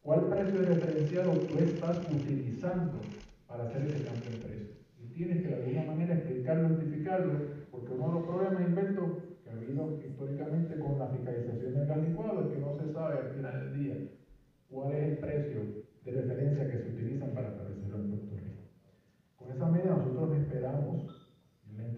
cuál 0.02 0.28
precio 0.28 0.62
referenciado 0.62 1.32
tú 1.32 1.58
estás 1.58 1.98
utilizando 2.10 3.00
para 3.46 3.64
hacer 3.64 3.82
ese 3.82 4.04
cambio 4.04 4.30
en 4.30 4.40
precio. 4.40 4.68
Y 5.00 5.06
tienes 5.14 5.42
que 5.42 5.48
de 5.48 5.54
alguna 5.54 5.92
manera 5.92 6.14
explicarlo, 6.14 6.68
identificarlo, 6.68 7.32
porque 7.70 7.92
uno 7.92 8.06
de 8.06 8.14
los 8.14 8.24
problemas, 8.24 8.66
que 8.66 8.74
que 9.42 9.50
ha 9.50 9.52
habido 9.52 9.98
históricamente 10.06 10.78
con 10.78 10.98
la 10.98 11.08
fiscalización 11.08 11.74
del 11.74 11.86
gas 11.86 12.08
licuado 12.08 12.42
es 12.42 12.54
que 12.54 12.60
no 12.60 12.76
se 12.76 12.92
sabe 12.92 13.18
al 13.18 13.34
final 13.34 13.60
del 13.60 13.82
día 13.82 13.96
cuál 14.70 14.92
es 14.92 15.04
el 15.04 15.18
precio 15.18 15.60
de 16.04 16.12
referencia 16.12 16.70
que 16.70 16.78
se 16.78 16.88
utilizan 16.90 17.30
para 17.30 17.48
establecerlo 17.48 17.96
en 17.96 18.10
Puerto 18.10 18.36
Rico. 18.36 18.62
Con 19.36 19.50
esa 19.50 19.66
medida 19.66 19.96
nosotros 19.96 20.36
esperamos, 20.36 21.17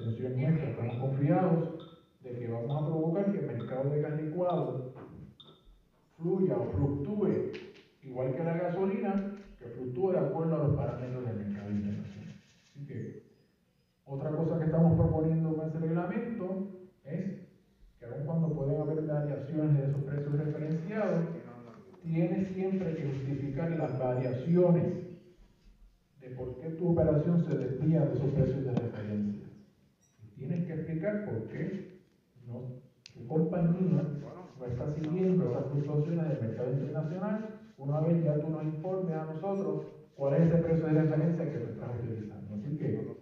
intención 0.00 0.40
nuestra, 0.40 0.70
estamos 0.70 0.96
confiados 0.96 2.00
de 2.22 2.38
que 2.38 2.48
vamos 2.48 2.82
a 2.82 2.86
provocar 2.86 3.32
que 3.32 3.38
el 3.38 3.46
mercado 3.46 3.90
de 3.90 4.00
gas 4.00 4.22
licuado 4.22 4.92
fluya 6.16 6.56
o 6.56 6.64
fluctúe 6.72 7.52
igual 8.02 8.34
que 8.34 8.44
la 8.44 8.56
gasolina, 8.56 9.36
que 9.58 9.66
fluctúe 9.66 10.12
de 10.12 10.18
acuerdo 10.18 10.54
a 10.54 10.68
los 10.68 10.76
parámetros 10.76 11.26
del 11.26 11.36
mercado 11.36 11.70
internacional. 11.70 12.34
Así 12.64 12.86
que 12.86 13.22
otra 14.04 14.30
cosa 14.30 14.58
que 14.58 14.64
estamos 14.64 14.98
proponiendo 14.98 15.54
con 15.54 15.68
ese 15.68 15.78
reglamento 15.78 16.68
es 17.04 17.24
que 17.98 18.04
aun 18.06 18.24
cuando 18.24 18.54
pueden 18.54 18.80
haber 18.80 19.06
variaciones 19.06 19.76
de 19.76 19.84
esos 19.84 20.02
precios 20.02 20.32
referenciados, 20.32 21.24
tienes 22.02 22.48
siempre 22.48 22.94
que 22.96 23.06
justificar 23.06 23.70
las 23.72 23.98
variaciones 23.98 25.10
de 26.20 26.30
por 26.30 26.58
qué 26.60 26.70
tu 26.70 26.92
operación 26.92 27.44
se 27.44 27.58
desvía 27.58 28.00
de 28.00 28.14
esos 28.14 28.30
precios 28.30 28.64
de 28.64 28.70
referencia. 28.70 28.89
Y 31.00 31.02
explicar 31.02 31.24
por 31.24 31.48
qué 31.48 31.98
no, 32.46 32.60
tu 33.14 33.26
compañía 33.26 34.02
no 34.58 34.66
está 34.66 34.92
siguiendo 34.92 35.50
esas 35.50 35.66
fluctuaciones 35.72 36.28
del 36.28 36.48
mercado 36.48 36.72
internacional 36.72 37.48
una 37.78 38.00
vez 38.00 38.22
ya 38.22 38.38
tú 38.38 38.50
nos 38.50 38.64
informes 38.64 39.16
a 39.16 39.24
nosotros 39.24 39.86
cuál 40.14 40.34
es 40.34 40.42
ese 40.42 40.58
precio 40.58 40.86
de 40.86 41.00
referencia 41.00 41.50
que 41.50 41.58
tú 41.58 41.72
estás 41.72 41.88
utilizando. 42.02 42.54
Así 42.54 42.76
que 42.76 43.16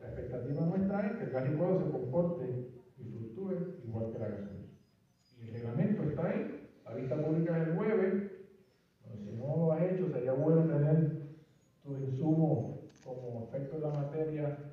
la 0.00 0.08
expectativa 0.08 0.64
nuestra 0.64 1.06
es 1.06 1.12
que 1.18 1.24
el 1.24 1.30
gas 1.30 1.50
licuado 1.50 1.84
se 1.84 1.90
comporte 1.90 2.44
y 2.96 3.04
fluctúe 3.04 3.52
igual 3.84 4.12
que 4.12 4.18
la 4.18 4.28
gasolina. 4.28 4.68
Y 5.42 5.48
el 5.48 5.52
reglamento 5.52 6.02
está 6.04 6.26
ahí, 6.26 6.70
la 6.86 6.94
vista 6.94 7.22
pública 7.22 7.58
es 7.60 7.68
el 7.68 7.76
jueves. 7.76 8.30
si 9.22 9.36
no 9.36 9.56
lo 9.58 9.72
has 9.72 9.82
hecho, 9.82 10.08
sería 10.08 10.32
bueno 10.32 10.62
tener 10.62 11.20
tu 11.82 11.94
insumo 11.94 12.80
como 13.04 13.44
efecto 13.44 13.76
de 13.76 13.82
la 13.82 13.90
materia 13.90 14.70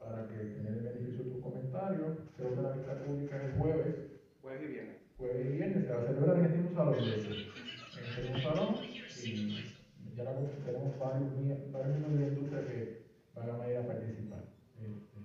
para 0.00 0.26
que 0.26 0.34
tener 0.34 0.72
el 0.72 0.80
beneficio 0.80 1.24
de 1.24 1.30
tus 1.30 1.42
comentarios. 1.42 2.18
Creo 2.36 2.54
que 2.54 2.62
la 2.62 2.72
vista 2.72 2.89
pública 3.04 3.44
el 3.44 3.52
jueves. 3.52 3.96
Jueves 4.42 4.62
y 4.62 4.72
viernes. 4.72 4.96
Jueves 5.18 5.46
y 5.46 5.52
viernes 5.56 5.86
se 5.86 5.92
va 5.92 6.02
a 6.02 6.06
celebrar 6.06 6.38
en 6.38 6.44
este 6.46 6.58
mismo 6.58 6.74
salón. 6.76 6.94
En 6.94 8.26
este 8.26 8.42
salón 8.42 8.74
y 8.82 10.16
ya 10.16 10.24
la, 10.24 10.32
tenemos 10.64 10.98
varios, 10.98 11.30
varios 11.72 11.98
miembros 11.98 12.14
de 12.14 12.20
la 12.20 12.28
industria 12.28 12.66
que 12.66 13.02
van 13.34 13.60
a 13.60 13.70
ir 13.70 13.76
a 13.76 13.86
participar. 13.86 14.44
Este, 14.80 15.20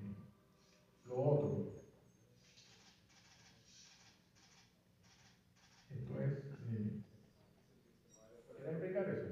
lo 1.07 1.15
otro, 1.15 1.71
esto 5.91 6.13
es, 6.21 6.31
eh, 6.31 7.01
¿quieres 8.57 8.73
explicar 8.75 9.09
eso? 9.09 9.27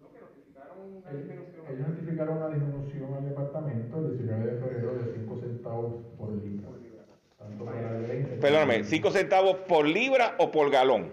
No, 0.00 0.06
que 0.12 0.20
notificaron 0.20 0.78
una 0.96 1.10
Ellos 1.10 1.26
disminución. 1.26 1.66
ellos 1.68 1.88
notificaron 1.88 2.36
una 2.38 2.48
disminución 2.54 3.14
al 3.14 3.28
departamento 3.28 3.98
el 3.98 4.18
19 4.18 4.46
de 4.46 4.60
febrero 4.60 4.94
de 4.94 5.12
5 5.14 5.40
centavos 5.40 5.94
por 6.16 6.30
libra. 6.32 6.68
por 6.68 6.78
libra. 6.80 7.04
Tanto 7.38 7.64
para 7.64 7.98
el 7.98 8.06
20. 8.06 8.29
Perdóname, 8.40 8.84
¿5 8.84 9.10
centavos 9.12 9.56
por 9.68 9.86
libra 9.86 10.34
o 10.38 10.50
por 10.50 10.70
galón? 10.70 11.12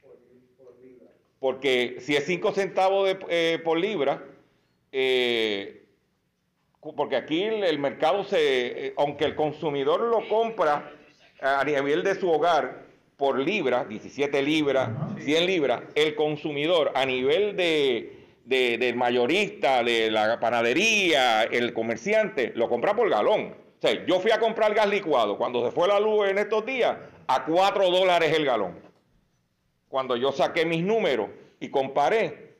Por, 0.00 0.16
por 0.66 0.76
libra. 0.84 1.06
Porque 1.38 1.96
si 2.00 2.16
es 2.16 2.24
5 2.26 2.52
centavos 2.52 3.06
de- 3.08 3.26
eh, 3.28 3.58
por 3.64 3.78
libra, 3.78 4.22
eh, 4.92 5.84
porque 6.96 7.16
aquí 7.16 7.42
el, 7.44 7.62
el 7.64 7.78
mercado 7.78 8.24
se, 8.24 8.86
eh, 8.88 8.94
aunque 8.96 9.24
el 9.24 9.34
consumidor 9.34 10.00
lo 10.00 10.28
compra 10.28 10.92
a 11.40 11.64
nivel 11.64 12.02
de 12.02 12.14
su 12.16 12.30
hogar 12.30 12.82
por 13.16 13.38
libra, 13.38 13.84
17 13.84 14.42
libras, 14.42 14.88
Ajá. 14.88 15.14
100 15.20 15.46
libras, 15.46 15.82
el 15.94 16.14
consumidor 16.16 16.90
a 16.94 17.06
nivel 17.06 17.56
de, 17.56 18.16
de- 18.44 18.78
del 18.78 18.96
mayorista, 18.96 19.82
de 19.84 20.10
la 20.10 20.38
panadería, 20.40 21.44
el 21.44 21.72
comerciante, 21.72 22.52
lo 22.56 22.68
compra 22.68 22.94
por 22.94 23.08
galón. 23.08 23.54
O 23.82 23.86
sea, 23.88 24.06
yo 24.06 24.20
fui 24.20 24.30
a 24.30 24.38
comprar 24.38 24.74
gas 24.74 24.88
licuado 24.88 25.36
cuando 25.36 25.64
se 25.64 25.72
fue 25.72 25.88
la 25.88 25.98
luz 25.98 26.28
en 26.28 26.38
estos 26.38 26.64
días 26.64 26.96
a 27.26 27.44
4 27.44 27.90
dólares 27.90 28.32
el 28.36 28.44
galón 28.44 28.92
cuando 29.92 30.16
yo 30.16 30.32
saqué 30.32 30.64
mis 30.64 30.82
números 30.82 31.28
y 31.60 31.68
comparé, 31.68 32.56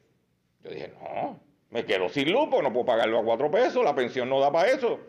yo 0.63 0.71
dije, 0.71 0.93
no, 1.01 1.41
me 1.71 1.83
quedo 1.87 2.11
sin 2.11 2.31
luz 2.31 2.49
porque 2.51 2.65
no 2.65 2.73
puedo 2.75 2.85
pagarlo 2.85 3.19
a 3.19 3.25
cuatro 3.25 3.51
pesos, 3.51 3.83
la 3.83 3.95
pensión 3.95 4.29
no 4.29 4.39
da 4.39 4.53
para 4.53 4.69
eso. 4.69 5.01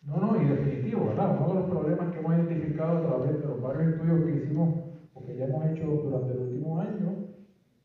No, 0.00 0.16
no, 0.16 0.40
y 0.40 0.46
definitivo, 0.46 1.08
¿verdad? 1.08 1.36
Uno 1.38 1.48
de 1.48 1.60
los 1.60 1.70
problemas 1.70 2.12
que 2.14 2.18
hemos 2.18 2.34
identificado 2.34 2.96
a 2.96 3.06
través 3.06 3.42
de 3.42 3.46
los 3.46 3.60
varios 3.60 3.92
estudios 3.92 4.24
que 4.24 4.36
hicimos, 4.36 4.84
o 5.12 5.26
que 5.26 5.36
ya 5.36 5.44
hemos 5.44 5.66
hecho 5.66 5.84
durante 5.84 6.32
el 6.32 6.38
último 6.38 6.80
año, 6.80 7.28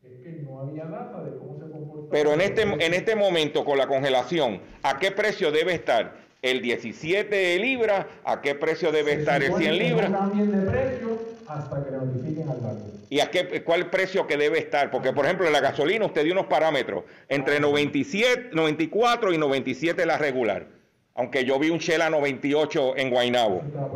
es 0.04 0.22
que 0.22 0.42
no 0.42 0.60
había 0.60 0.86
data 0.86 1.22
de 1.22 1.36
cómo 1.36 1.58
se 1.58 1.70
comporta. 1.70 2.08
Pero 2.10 2.32
en 2.32 2.40
este, 2.40 2.62
en 2.62 2.94
este 2.94 3.14
momento, 3.14 3.62
con 3.66 3.76
la 3.76 3.86
congelación, 3.86 4.62
¿a 4.82 4.98
qué 4.98 5.10
precio 5.10 5.52
debe 5.52 5.74
estar 5.74 6.14
el 6.42 6.62
17 6.62 7.34
de 7.34 7.58
libras? 7.58 8.06
¿A 8.24 8.40
qué 8.40 8.54
precio 8.54 8.92
debe 8.92 9.12
estar 9.14 9.42
el 9.42 9.52
100 9.54 9.78
libras? 9.78 10.10
Cambien 10.10 10.50
de 10.52 10.70
precio 10.70 11.18
hasta 11.46 11.84
que 11.84 11.90
notifiquen 11.90 12.48
al 12.48 12.60
banco. 12.60 12.82
¿Y 13.08 13.20
a 13.20 13.30
qué, 13.30 13.62
cuál 13.64 13.90
precio 13.90 14.26
que 14.26 14.36
debe 14.36 14.58
estar? 14.58 14.90
Porque, 14.90 15.12
por 15.12 15.24
ejemplo, 15.24 15.46
en 15.46 15.52
la 15.52 15.60
gasolina 15.60 16.06
usted 16.06 16.22
dio 16.24 16.32
unos 16.32 16.46
parámetros, 16.46 17.04
entre 17.28 17.58
97, 17.60 18.50
94 18.52 19.32
y 19.32 19.38
97 19.38 20.06
la 20.06 20.16
regular. 20.16 20.66
Aunque 21.16 21.44
yo 21.44 21.58
vi 21.58 21.70
un 21.70 21.78
Shell 21.78 22.02
a 22.02 22.10
98 22.10 22.96
en 22.96 23.10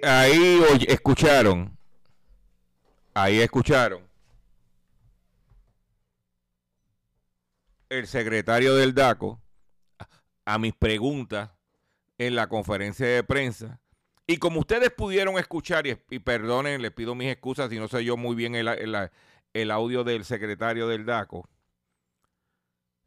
Ahí 0.03 0.61
oye, 0.73 0.93
escucharon. 0.93 1.77
Ahí 3.15 3.41
escucharon. 3.41 4.03
El 7.91 8.07
secretario 8.07 8.75
del 8.77 8.95
DACO 8.95 9.41
a- 9.99 10.09
a 10.55 10.59
mis 10.59 10.75
preguntas 10.75 11.51
en 12.19 12.37
la 12.37 12.49
conferencia 12.49 13.07
de 13.07 13.25
prensa. 13.25 13.80
Y 14.31 14.37
como 14.37 14.61
ustedes 14.61 14.93
pudieron 14.93 15.39
escuchar, 15.41 15.89
y, 15.89 15.97
perdonen, 16.21 16.83
les 16.83 16.93
pido 16.93 17.17
mis 17.17 17.33
excusas 17.33 17.69
si 17.69 17.81
no 17.81 17.89
sé 17.89 18.05
yo 18.05 18.17
muy 18.17 18.37
bien 18.37 18.55
el, 18.55 18.69
el- 19.55 19.71
audio 19.73 20.05
del 20.05 20.25
secretario 20.25 20.87
del 20.87 21.05
DACO, 21.05 21.49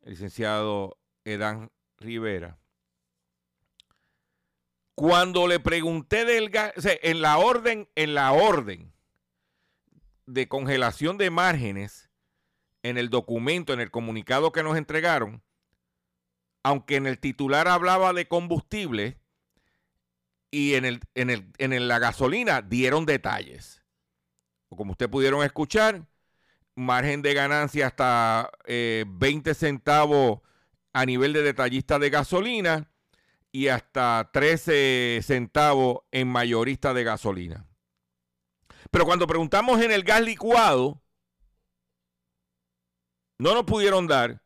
el 0.02 0.10
licenciado 0.10 0.98
Edan 1.24 1.72
Rivera. 1.98 2.58
Cuando 4.96 5.48
le 5.48 5.62
pregunté 5.62 6.26
del 6.26 6.50
gas, 6.50 6.74
en 7.02 7.22
la 7.22 7.38
orden, 7.38 7.88
en 7.96 8.16
la 8.16 8.34
orden 8.34 8.92
de 10.26 10.50
congelación 10.50 11.18
de 11.18 11.30
márgenes, 11.30 12.10
en 12.82 12.98
el 12.98 13.10
documento, 13.10 13.72
en 13.72 13.80
el 13.80 13.92
comunicado 13.92 14.52
que 14.52 14.62
nos 14.62 14.76
entregaron, 14.76 15.42
aunque 16.64 16.98
en 16.98 17.08
el 17.08 17.18
titular 17.18 17.70
hablaba 17.70 18.12
de 18.12 18.28
combustible 18.28 19.23
y 20.54 20.76
en, 20.76 20.86
el, 20.86 21.00
en, 21.16 21.32
el, 21.32 21.48
en 21.58 21.88
la 21.88 21.98
gasolina 21.98 22.62
dieron 22.62 23.08
detalles. 23.08 23.82
Como 24.70 24.92
ustedes 24.92 25.10
pudieron 25.10 25.44
escuchar, 25.44 26.06
margen 26.76 27.24
de 27.24 27.34
ganancia 27.34 27.88
hasta 27.88 28.52
eh, 28.66 29.04
20 29.08 29.56
centavos 29.56 30.42
a 30.94 31.08
nivel 31.08 31.34
de 31.34 31.42
detallista 31.42 31.98
de 31.98 32.12
gasolina 32.12 32.92
y 33.52 33.70
hasta 33.70 34.30
13 34.32 35.22
centavos 35.24 36.02
en 36.12 36.28
mayorista 36.28 36.94
de 36.94 37.04
gasolina. 37.04 37.66
Pero 38.92 39.06
cuando 39.06 39.26
preguntamos 39.26 39.82
en 39.82 39.92
el 39.92 40.04
gas 40.04 40.22
licuado, 40.22 41.02
no 43.40 43.56
nos 43.56 43.64
pudieron 43.64 44.06
dar 44.06 44.44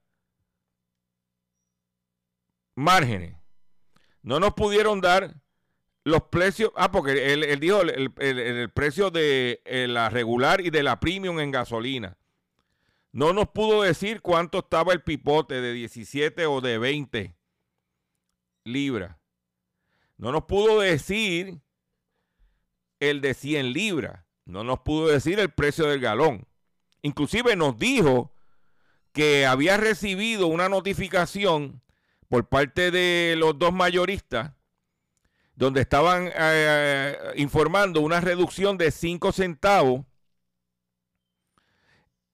márgenes. 2.76 3.36
No 4.22 4.40
nos 4.40 4.54
pudieron 4.54 5.02
dar 5.02 5.36
los 6.08 6.24
precios. 6.24 6.72
Ah, 6.76 6.90
porque 6.92 7.34
él, 7.34 7.60
dijo 7.60 7.82
el, 7.82 7.90
el- 7.90 8.14
el- 8.20 8.40
el 8.40 8.70
precio 8.70 9.12
de 9.12 9.62
eh, 9.66 9.88
la 9.88 10.10
regular 10.10 10.62
y 10.62 10.70
de 10.70 10.82
la 10.84 11.00
premium 11.00 11.40
en 11.40 11.52
gasolina. 11.52 12.18
No 13.12 13.34
nos 13.34 13.50
pudo 13.50 13.82
decir 13.82 14.22
cuánto 14.22 14.60
estaba 14.60 14.94
el 14.94 15.02
pipote 15.02 15.60
de 15.60 15.74
17 15.74 16.46
o 16.46 16.62
de 16.62 16.78
20 16.78 17.36
libras. 18.64 19.18
No 20.18 20.32
nos 20.32 20.44
pudo 20.46 20.80
decir 20.80 21.60
el 23.00 23.22
de 23.22 23.34
100 23.34 23.74
libras. 23.74 24.24
No 24.46 24.64
nos 24.64 24.80
pudo 24.80 25.08
decir 25.08 25.40
el 25.40 25.50
precio 25.52 25.86
del 25.88 26.00
galón. 26.00 26.48
Inclusive 27.02 27.56
nos 27.56 27.78
dijo 27.78 28.34
que 29.12 29.46
había 29.46 29.78
recibido 29.78 30.48
una 30.48 30.70
notificación 30.70 31.82
por 32.30 32.48
parte 32.48 32.92
de 32.92 33.36
los 33.38 33.58
dos 33.58 33.74
mayoristas 33.74 34.54
donde 35.58 35.82
estaban 35.82 36.30
eh, 36.38 37.18
informando 37.36 38.02
una 38.02 38.22
reducción 38.22 38.78
de 38.78 38.92
5 38.92 39.32
centavos 39.32 40.06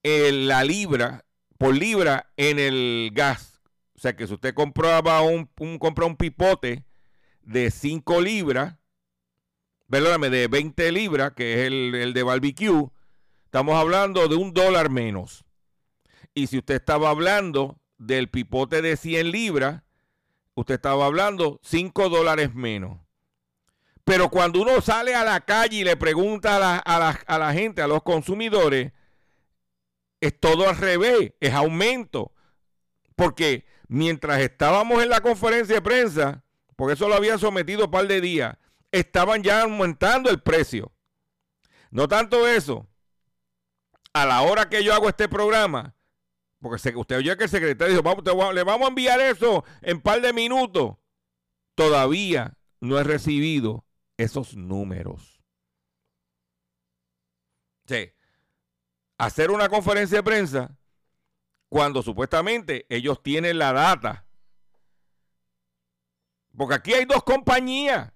en 0.02 0.46
la 0.46 0.62
libra 0.62 1.24
por 1.56 1.74
libra 1.74 2.30
en 2.36 2.58
el 2.58 3.10
gas. 3.14 3.62
O 3.96 4.00
sea 4.00 4.14
que 4.14 4.26
si 4.26 4.34
usted 4.34 4.52
compraba 4.52 5.22
un, 5.22 5.48
un 5.58 5.78
un 5.80 6.16
pipote 6.16 6.84
de 7.40 7.70
5 7.70 8.20
libras, 8.20 8.76
perdóname, 9.88 10.28
de 10.28 10.46
20 10.46 10.92
libras, 10.92 11.32
que 11.32 11.54
es 11.54 11.66
el, 11.68 11.94
el 11.94 12.12
de 12.12 12.22
barbecue, 12.22 12.90
estamos 13.46 13.76
hablando 13.76 14.28
de 14.28 14.36
un 14.36 14.52
dólar 14.52 14.90
menos. 14.90 15.46
Y 16.34 16.48
si 16.48 16.58
usted 16.58 16.74
estaba 16.74 17.08
hablando 17.08 17.80
del 17.96 18.28
pipote 18.28 18.82
de 18.82 18.98
100 18.98 19.30
libras, 19.30 19.82
usted 20.54 20.74
estaba 20.74 21.06
hablando 21.06 21.58
5 21.62 22.10
dólares 22.10 22.54
menos. 22.54 23.03
Pero 24.04 24.28
cuando 24.28 24.60
uno 24.60 24.80
sale 24.80 25.14
a 25.14 25.24
la 25.24 25.40
calle 25.40 25.78
y 25.78 25.84
le 25.84 25.96
pregunta 25.96 26.56
a 26.56 26.58
la, 26.58 26.82
a 26.84 27.10
a 27.26 27.38
la 27.38 27.52
gente, 27.52 27.80
a 27.80 27.86
los 27.86 28.02
consumidores, 28.02 28.92
es 30.20 30.38
todo 30.38 30.68
al 30.68 30.76
revés, 30.76 31.32
es 31.40 31.52
aumento. 31.52 32.32
Porque 33.16 33.66
mientras 33.88 34.40
estábamos 34.40 35.02
en 35.02 35.08
la 35.08 35.20
conferencia 35.20 35.76
de 35.76 35.82
prensa, 35.82 36.44
porque 36.76 36.94
eso 36.94 37.08
lo 37.08 37.14
habían 37.14 37.38
sometido 37.38 37.86
un 37.86 37.90
par 37.90 38.06
de 38.06 38.20
días, 38.20 38.56
estaban 38.92 39.42
ya 39.42 39.62
aumentando 39.62 40.30
el 40.30 40.40
precio. 40.42 40.92
No 41.90 42.08
tanto 42.08 42.46
eso. 42.48 42.86
A 44.12 44.26
la 44.26 44.42
hora 44.42 44.68
que 44.68 44.84
yo 44.84 44.94
hago 44.94 45.08
este 45.08 45.28
programa, 45.28 45.94
porque 46.60 46.96
usted 46.96 47.18
oye 47.18 47.36
que 47.36 47.44
el 47.44 47.50
secretario 47.50 47.94
dijo, 47.94 48.52
le 48.52 48.62
vamos 48.62 48.86
a 48.86 48.88
enviar 48.88 49.20
eso 49.20 49.64
en 49.82 50.00
par 50.00 50.20
de 50.20 50.32
minutos. 50.32 50.96
Todavía 51.74 52.56
no 52.80 52.98
he 52.98 53.04
recibido 53.04 53.84
esos 54.16 54.56
números. 54.56 55.42
Sí. 57.86 58.12
Hacer 59.18 59.50
una 59.50 59.68
conferencia 59.68 60.18
de 60.18 60.22
prensa 60.22 60.76
cuando 61.68 62.02
supuestamente 62.02 62.86
ellos 62.88 63.22
tienen 63.22 63.58
la 63.58 63.72
data. 63.72 64.26
Porque 66.56 66.74
aquí 66.74 66.94
hay 66.94 67.04
dos 67.04 67.24
compañías 67.24 68.12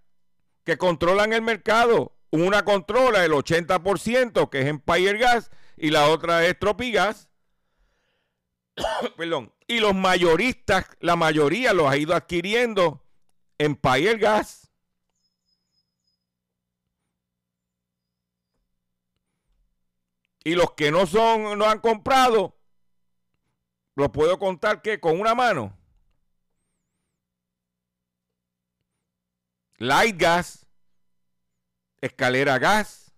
que 0.64 0.78
controlan 0.78 1.32
el 1.32 1.42
mercado. 1.42 2.14
Una 2.30 2.64
controla 2.64 3.24
el 3.24 3.32
80%, 3.32 4.50
que 4.50 4.60
es 4.60 4.66
Empire 4.66 5.18
Gas, 5.18 5.50
y 5.76 5.90
la 5.90 6.08
otra 6.08 6.44
es 6.46 6.58
Tropigas. 6.58 7.28
Perdón. 9.16 9.52
Y 9.66 9.80
los 9.80 9.94
mayoristas, 9.94 10.86
la 11.00 11.16
mayoría 11.16 11.72
los 11.72 11.88
ha 11.88 11.96
ido 11.96 12.14
adquiriendo 12.14 13.04
Empire 13.58 14.18
Gas. 14.18 14.67
Y 20.48 20.54
los 20.54 20.72
que 20.72 20.90
no 20.90 21.06
son, 21.06 21.58
no 21.58 21.66
han 21.66 21.78
comprado, 21.78 22.56
los 23.94 24.08
puedo 24.08 24.38
contar 24.38 24.80
que 24.80 24.98
con 24.98 25.20
una 25.20 25.34
mano. 25.34 25.76
Light 29.76 30.16
Gas, 30.16 30.66
Escalera 32.00 32.58
Gas, 32.58 33.12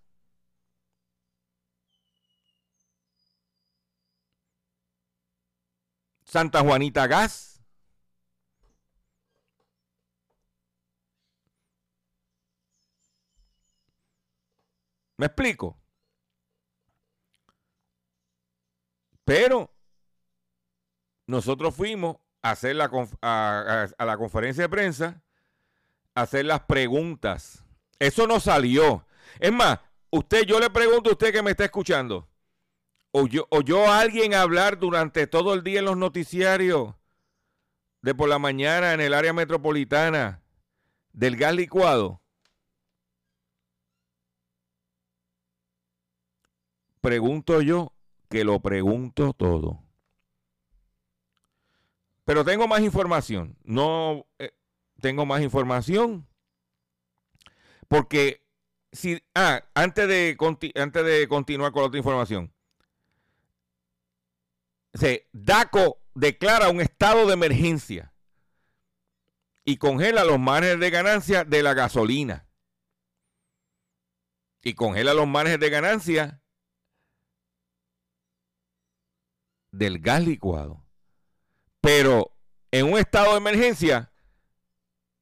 Santa 6.25 6.59
Juanita 6.59 7.07
Gas, 7.07 7.61
¿Me 15.15 15.27
explico? 15.27 15.80
Pero 19.31 19.73
nosotros 21.25 21.73
fuimos 21.73 22.17
a 22.41 22.51
hacer 22.51 22.75
la, 22.75 22.91
a, 23.21 24.05
la 24.05 24.17
conferencia 24.17 24.63
de 24.63 24.67
prensa, 24.67 25.23
a 26.13 26.23
hacer 26.23 26.43
las 26.43 26.59
preguntas. 26.65 27.63
Eso 27.97 28.27
no 28.27 28.41
salió. 28.41 29.07
Es 29.39 29.53
más, 29.53 29.79
usted, 30.09 30.43
yo 30.43 30.59
le 30.59 30.69
pregunto 30.69 31.09
a 31.09 31.13
usted 31.13 31.31
que 31.31 31.41
me 31.41 31.51
está 31.51 31.63
escuchando, 31.63 32.27
o 33.11 33.25
yo, 33.25 33.47
o 33.51 33.61
yo 33.61 33.89
a 33.89 34.01
alguien 34.01 34.33
hablar 34.33 34.77
durante 34.77 35.27
todo 35.27 35.53
el 35.53 35.63
día 35.63 35.79
en 35.79 35.85
los 35.85 35.95
noticiarios 35.95 36.93
de 38.01 38.13
por 38.13 38.27
la 38.27 38.37
mañana 38.37 38.91
en 38.93 38.99
el 38.99 39.13
área 39.13 39.31
metropolitana 39.31 40.43
del 41.13 41.37
gas 41.37 41.55
licuado. 41.55 42.21
Pregunto 46.99 47.61
yo 47.61 47.93
que 48.31 48.43
lo 48.45 48.61
pregunto 48.61 49.33
todo. 49.33 49.83
Pero 52.23 52.45
tengo 52.45 52.67
más 52.67 52.81
información. 52.81 53.57
No 53.63 54.25
eh, 54.39 54.53
tengo 55.01 55.25
más 55.25 55.41
información. 55.41 56.27
Porque 57.89 58.47
si. 58.91 59.21
Ah, 59.35 59.63
antes 59.75 60.07
de, 60.07 60.37
antes 60.75 61.05
de 61.05 61.27
continuar 61.27 61.73
con 61.73 61.81
la 61.81 61.87
otra 61.89 61.97
información. 61.97 62.53
Se, 64.93 65.27
DACO 65.33 65.99
declara 66.15 66.69
un 66.69 66.81
estado 66.81 67.25
de 67.25 67.33
emergencia 67.33 68.13
y 69.63 69.77
congela 69.77 70.23
los 70.23 70.39
márgenes 70.39 70.79
de 70.79 70.89
ganancia 70.89 71.43
de 71.43 71.63
la 71.63 71.73
gasolina. 71.73 72.47
Y 74.63 74.73
congela 74.73 75.13
los 75.13 75.27
márgenes 75.27 75.59
de 75.59 75.69
ganancia 75.69 76.40
del 79.71 79.99
gas 79.99 80.25
licuado. 80.25 80.85
Pero 81.79 82.35
en 82.71 82.91
un 82.91 82.99
estado 82.99 83.31
de 83.31 83.37
emergencia, 83.37 84.11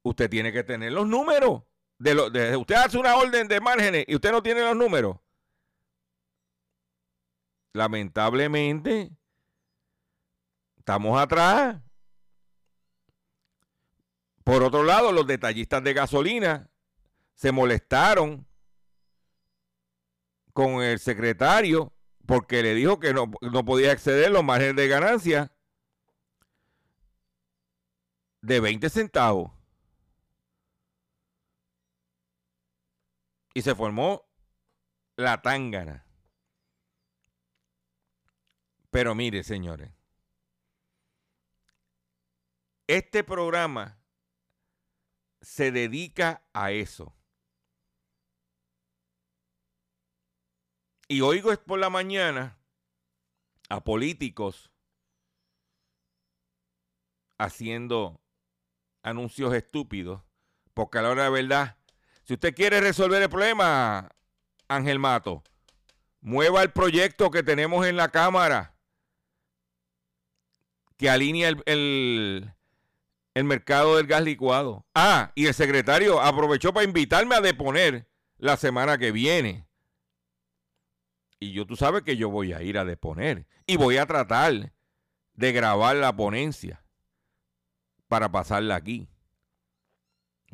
usted 0.02 0.28
tiene 0.28 0.52
que 0.52 0.64
tener 0.64 0.92
los 0.92 1.06
números. 1.06 1.62
De 1.98 2.56
usted 2.56 2.74
hace 2.74 2.98
una 2.98 3.16
orden 3.16 3.46
de 3.48 3.60
márgenes 3.60 4.04
y 4.08 4.14
usted 4.14 4.32
no 4.32 4.42
tiene 4.42 4.62
los 4.62 4.76
números. 4.76 5.18
Lamentablemente, 7.72 9.10
estamos 10.78 11.20
atrás. 11.20 11.80
Por 14.42 14.62
otro 14.62 14.82
lado, 14.82 15.12
los 15.12 15.26
detallistas 15.26 15.84
de 15.84 15.92
gasolina 15.92 16.70
se 17.34 17.52
molestaron 17.52 18.46
con 20.52 20.82
el 20.82 20.98
secretario 20.98 21.92
porque 22.30 22.62
le 22.62 22.74
dijo 22.76 23.00
que 23.00 23.12
no, 23.12 23.28
no 23.40 23.64
podía 23.64 23.90
exceder 23.90 24.30
los 24.30 24.44
márgenes 24.44 24.76
de 24.76 24.86
ganancia 24.86 25.52
de 28.40 28.60
20 28.60 28.88
centavos. 28.88 29.50
Y 33.52 33.62
se 33.62 33.74
formó 33.74 34.28
la 35.16 35.42
tángana. 35.42 36.06
Pero 38.92 39.16
mire, 39.16 39.42
señores, 39.42 39.90
este 42.86 43.24
programa 43.24 43.98
se 45.40 45.72
dedica 45.72 46.44
a 46.52 46.70
eso. 46.70 47.12
Y 51.10 51.22
oigo 51.22 51.52
por 51.66 51.80
la 51.80 51.90
mañana 51.90 52.56
a 53.68 53.82
políticos 53.82 54.70
haciendo 57.36 58.20
anuncios 59.02 59.52
estúpidos, 59.52 60.22
porque 60.72 60.98
a 60.98 61.02
la 61.02 61.10
hora 61.10 61.24
de 61.24 61.30
verdad, 61.30 61.76
si 62.22 62.34
usted 62.34 62.54
quiere 62.54 62.80
resolver 62.80 63.20
el 63.20 63.28
problema, 63.28 64.08
Ángel 64.68 65.00
Mato, 65.00 65.42
mueva 66.20 66.62
el 66.62 66.70
proyecto 66.70 67.32
que 67.32 67.42
tenemos 67.42 67.84
en 67.88 67.96
la 67.96 68.10
Cámara 68.10 68.76
que 70.96 71.10
alinea 71.10 71.48
el, 71.48 71.60
el, 71.66 72.52
el, 73.34 73.44
mercado 73.44 73.96
del 73.96 74.06
gas 74.06 74.22
licuado. 74.22 74.86
Ah, 74.94 75.32
y 75.34 75.46
el 75.46 75.54
secretario 75.54 76.20
aprovechó 76.20 76.72
para 76.72 76.86
invitarme 76.86 77.34
a 77.34 77.40
deponer 77.40 78.08
la 78.38 78.56
semana 78.56 78.96
que 78.96 79.10
viene. 79.10 79.69
Y 81.40 81.52
yo, 81.52 81.66
tú 81.66 81.74
sabes 81.74 82.02
que 82.02 82.16
yo 82.16 82.28
voy 82.30 82.52
a 82.52 82.62
ir 82.62 82.76
a 82.78 82.84
deponer 82.84 83.46
y 83.66 83.76
voy 83.76 83.96
a 83.96 84.06
tratar 84.06 84.72
de 85.34 85.52
grabar 85.52 85.96
la 85.96 86.14
ponencia 86.14 86.84
para 88.08 88.30
pasarla 88.30 88.76
aquí. 88.76 89.08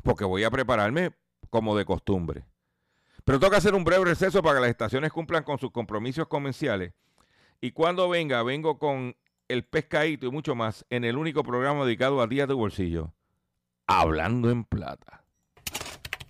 porque 0.03 0.23
voy 0.23 0.43
a 0.45 0.51
prepararme 0.51 1.11
como 1.49 1.75
de 1.75 1.83
costumbre. 1.83 2.45
Pero 3.25 3.39
toca 3.39 3.57
hacer 3.57 3.75
un 3.75 3.83
breve 3.83 4.05
receso 4.05 4.41
para 4.41 4.55
que 4.55 4.61
las 4.61 4.69
estaciones 4.69 5.11
cumplan 5.11 5.43
con 5.43 5.59
sus 5.59 5.71
compromisos 5.71 6.27
comerciales. 6.27 6.93
Y 7.59 7.71
cuando 7.71 8.07
venga, 8.07 8.41
vengo 8.43 8.79
con 8.79 9.17
el 9.49 9.65
pescadito 9.65 10.27
y 10.27 10.31
mucho 10.31 10.55
más 10.55 10.85
en 10.89 11.03
el 11.03 11.17
único 11.17 11.43
programa 11.43 11.83
dedicado 11.83 12.21
a 12.21 12.27
días 12.27 12.47
de 12.47 12.53
bolsillo. 12.53 13.13
Hablando 13.87 14.49
en 14.49 14.63
plata. 14.63 15.25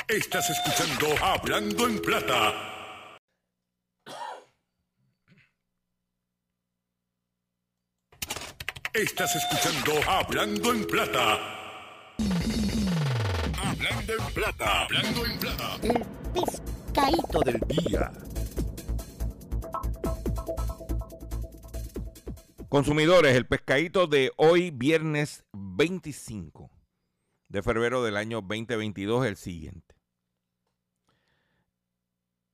Estás 0.08 0.50
escuchando 0.50 1.08
Hablando 1.24 1.88
en 1.88 2.00
Plata. 2.02 2.77
Estás 8.94 9.36
escuchando 9.36 9.92
Hablando 10.10 10.74
en 10.74 10.86
Plata. 10.86 11.38
Hablando 13.62 14.14
en 14.14 14.34
Plata. 14.34 14.84
Hablando 14.84 15.26
en 15.26 15.40
Plata. 15.40 15.80
El 15.84 16.06
pescadito 16.34 17.40
del 17.42 17.60
Día. 17.68 18.12
Consumidores, 22.70 23.36
el 23.36 23.46
pescadito 23.46 24.08
de 24.08 24.32
hoy, 24.38 24.72
viernes 24.72 25.46
25 25.54 26.72
de 27.50 27.64
febrero 27.64 28.04
del 28.04 28.18
año 28.18 28.42
2022, 28.42 29.26
es 29.26 29.30
el 29.30 29.38
siguiente. 29.38 29.96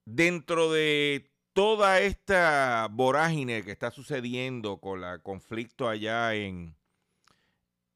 Dentro 0.06 0.72
de 0.72 1.33
toda 1.54 2.00
esta 2.02 2.88
vorágine 2.92 3.63
que 3.63 3.72
está 3.72 3.92
sucediendo 3.92 4.80
con 4.80 5.04
el 5.04 5.22
conflicto 5.22 5.88
allá 5.88 6.34
en, 6.34 6.76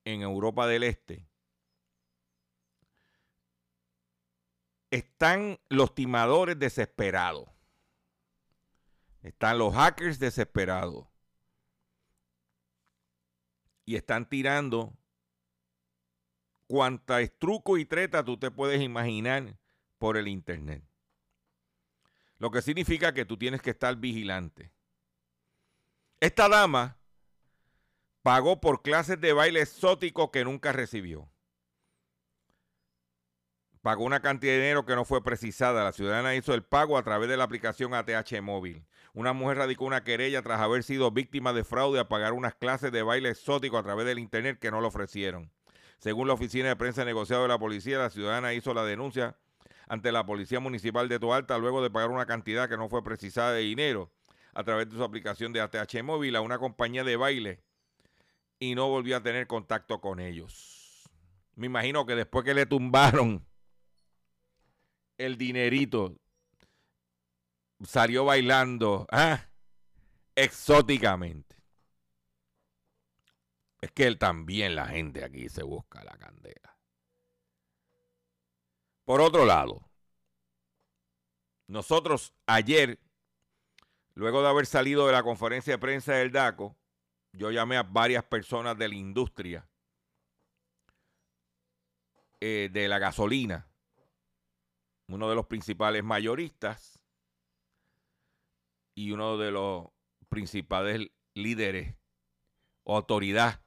en 0.06 0.22
Europa 0.22 0.68
del 0.68 0.84
Este, 0.84 1.28
están 4.92 5.60
los 5.70 5.94
timadores 5.94 6.58
desesperados. 6.58 7.50
Están 9.22 9.58
los 9.58 9.74
hackers 9.74 10.20
desesperados. 10.20 11.08
Y 13.86 13.96
están 13.96 14.30
tirando 14.30 14.94
cuanta 16.68 17.26
truco 17.28 17.78
y 17.78 17.86
treta 17.86 18.24
tú 18.24 18.38
te 18.38 18.52
puedes 18.52 18.82
imaginar 18.82 19.58
por 19.98 20.18
el 20.18 20.28
internet. 20.28 20.84
Lo 22.40 22.52
que 22.52 22.62
significa 22.62 23.14
que 23.14 23.26
tú 23.26 23.38
tienes 23.38 23.62
que 23.62 23.72
estar 23.72 23.96
vigilante. 23.96 24.72
Esta 26.20 26.50
dama 26.50 26.98
pagó 28.22 28.60
por 28.60 28.82
clases 28.82 29.20
de 29.22 29.34
baile 29.34 29.62
exótico 29.62 30.32
que 30.32 30.44
nunca 30.44 30.72
recibió. 30.72 31.30
Pagó 33.82 34.04
una 34.04 34.20
cantidad 34.20 34.54
de 34.54 34.60
dinero 34.60 34.86
que 34.86 34.96
no 34.96 35.06
fue 35.06 35.24
precisada. 35.24 35.84
La 35.84 35.94
ciudadana 35.94 36.36
hizo 36.36 36.54
el 36.54 36.64
pago 36.64 36.98
a 36.98 37.04
través 37.04 37.30
de 37.30 37.38
la 37.38 37.46
aplicación 37.46 37.94
ATH 37.94 38.42
móvil. 38.42 38.86
Una 39.14 39.34
mujer 39.34 39.58
radicó 39.58 39.86
una 39.86 40.04
querella 40.04 40.42
tras 40.42 40.60
haber 40.60 40.84
sido 40.84 41.10
víctima 41.12 41.54
de 41.54 41.64
fraude 41.64 42.00
a 42.00 42.10
pagar 42.10 42.34
unas 42.34 42.54
clases 42.56 42.92
de 42.92 43.02
baile 43.02 43.30
exótico 43.30 43.78
a 43.78 43.84
través 43.84 44.06
del 44.06 44.20
internet 44.20 44.60
que 44.60 44.72
no 44.72 44.82
le 44.82 44.88
ofrecieron. 44.88 45.52
Según 46.00 46.28
la 46.28 46.34
oficina 46.34 46.68
de 46.68 46.76
prensa 46.76 47.06
negociado 47.06 47.44
de 47.44 47.48
la 47.48 47.58
policía, 47.60 47.98
la 47.98 48.10
ciudadana 48.10 48.54
hizo 48.54 48.74
la 48.74 48.84
denuncia 48.84 49.38
ante 49.88 50.12
la 50.12 50.26
Policía 50.26 50.60
Municipal 50.60 51.08
de 51.10 51.20
Toalta 51.20 51.58
luego 51.58 51.82
de 51.82 51.90
pagar 51.90 52.10
una 52.10 52.26
cantidad 52.26 52.68
que 52.68 52.78
no 52.78 52.90
fue 52.90 53.04
precisada 53.04 53.54
de 53.54 53.62
dinero 53.62 54.12
a 54.54 54.64
través 54.64 54.90
de 54.90 54.96
su 54.98 55.04
aplicación 55.04 55.54
de 55.54 55.62
ATH 55.62 56.04
móvil 56.04 56.36
a 56.36 56.42
una 56.42 56.60
compañía 56.60 57.04
de 57.04 57.16
baile 57.16 57.62
y 58.60 58.76
no 58.76 58.90
volvió 58.90 59.18
a 59.18 59.24
tener 59.24 59.48
contacto 59.48 60.02
con 60.02 60.20
ellos. 60.20 61.10
Me 61.56 61.68
imagino 61.68 62.06
que 62.06 62.16
después 62.16 62.44
que 62.44 62.54
le 62.54 62.66
tumbaron 62.66 63.46
el 65.18 65.38
dinerito, 65.38 66.16
salió 67.84 68.26
bailando 68.26 69.08
ah, 69.12 69.48
exóticamente. 70.36 71.56
Es 73.82 73.92
que 73.92 74.08
él 74.08 74.18
también, 74.18 74.76
la 74.76 74.88
gente 74.88 75.24
aquí 75.24 75.50
se 75.50 75.64
busca 75.64 76.04
la 76.04 76.18
candela. 76.18 76.77
Por 79.08 79.22
otro 79.22 79.46
lado, 79.46 79.90
nosotros 81.68 82.34
ayer, 82.46 83.00
luego 84.16 84.42
de 84.42 84.50
haber 84.50 84.66
salido 84.66 85.08
de 85.08 85.14
la 85.14 85.24
conferencia 85.24 85.76
de 85.76 85.78
prensa 85.78 86.16
del 86.16 86.34
DACO, 86.34 86.76
yo 87.32 87.50
llamé 87.50 87.78
a 87.78 87.84
varias 87.84 88.26
personas 88.26 88.78
de 88.78 88.90
la 88.90 88.96
industria 88.96 89.70
eh, 92.42 92.68
de 92.70 92.90
la 92.90 93.00
gasolina, 93.00 93.70
uno 95.08 95.30
de 95.30 95.36
los 95.36 95.46
principales 95.46 96.04
mayoristas 96.04 97.00
y 98.94 99.14
uno 99.14 99.38
de 99.38 99.52
los 99.52 99.86
principales 100.28 101.12
líderes 101.34 101.96
autoridad 102.86 103.62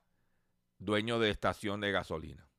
dueño 0.77 1.19
de 1.19 1.31
estación 1.31 1.81
de 1.81 1.93
gasolina. 1.93 2.50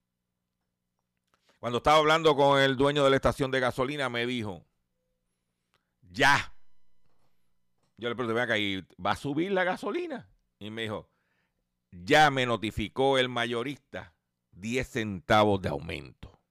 Cuando 1.61 1.77
estaba 1.77 1.99
hablando 1.99 2.35
con 2.35 2.59
el 2.59 2.75
dueño 2.75 3.03
de 3.03 3.11
la 3.11 3.17
estación 3.17 3.51
de 3.51 3.59
gasolina, 3.59 4.09
me 4.09 4.25
dijo, 4.25 4.65
ya. 6.01 6.55
Yo 7.97 8.09
le 8.09 8.15
pregunté, 8.15 8.41
acá, 8.41 8.55
va 8.99 9.11
a 9.11 9.15
subir 9.15 9.51
la 9.51 9.63
gasolina? 9.63 10.27
Y 10.57 10.71
me 10.71 10.81
dijo, 10.81 11.07
ya 11.91 12.31
me 12.31 12.47
notificó 12.47 13.19
el 13.19 13.29
mayorista 13.29 14.15
10 14.53 14.87
centavos 14.87 15.61
de 15.61 15.69
aumento. 15.69 16.41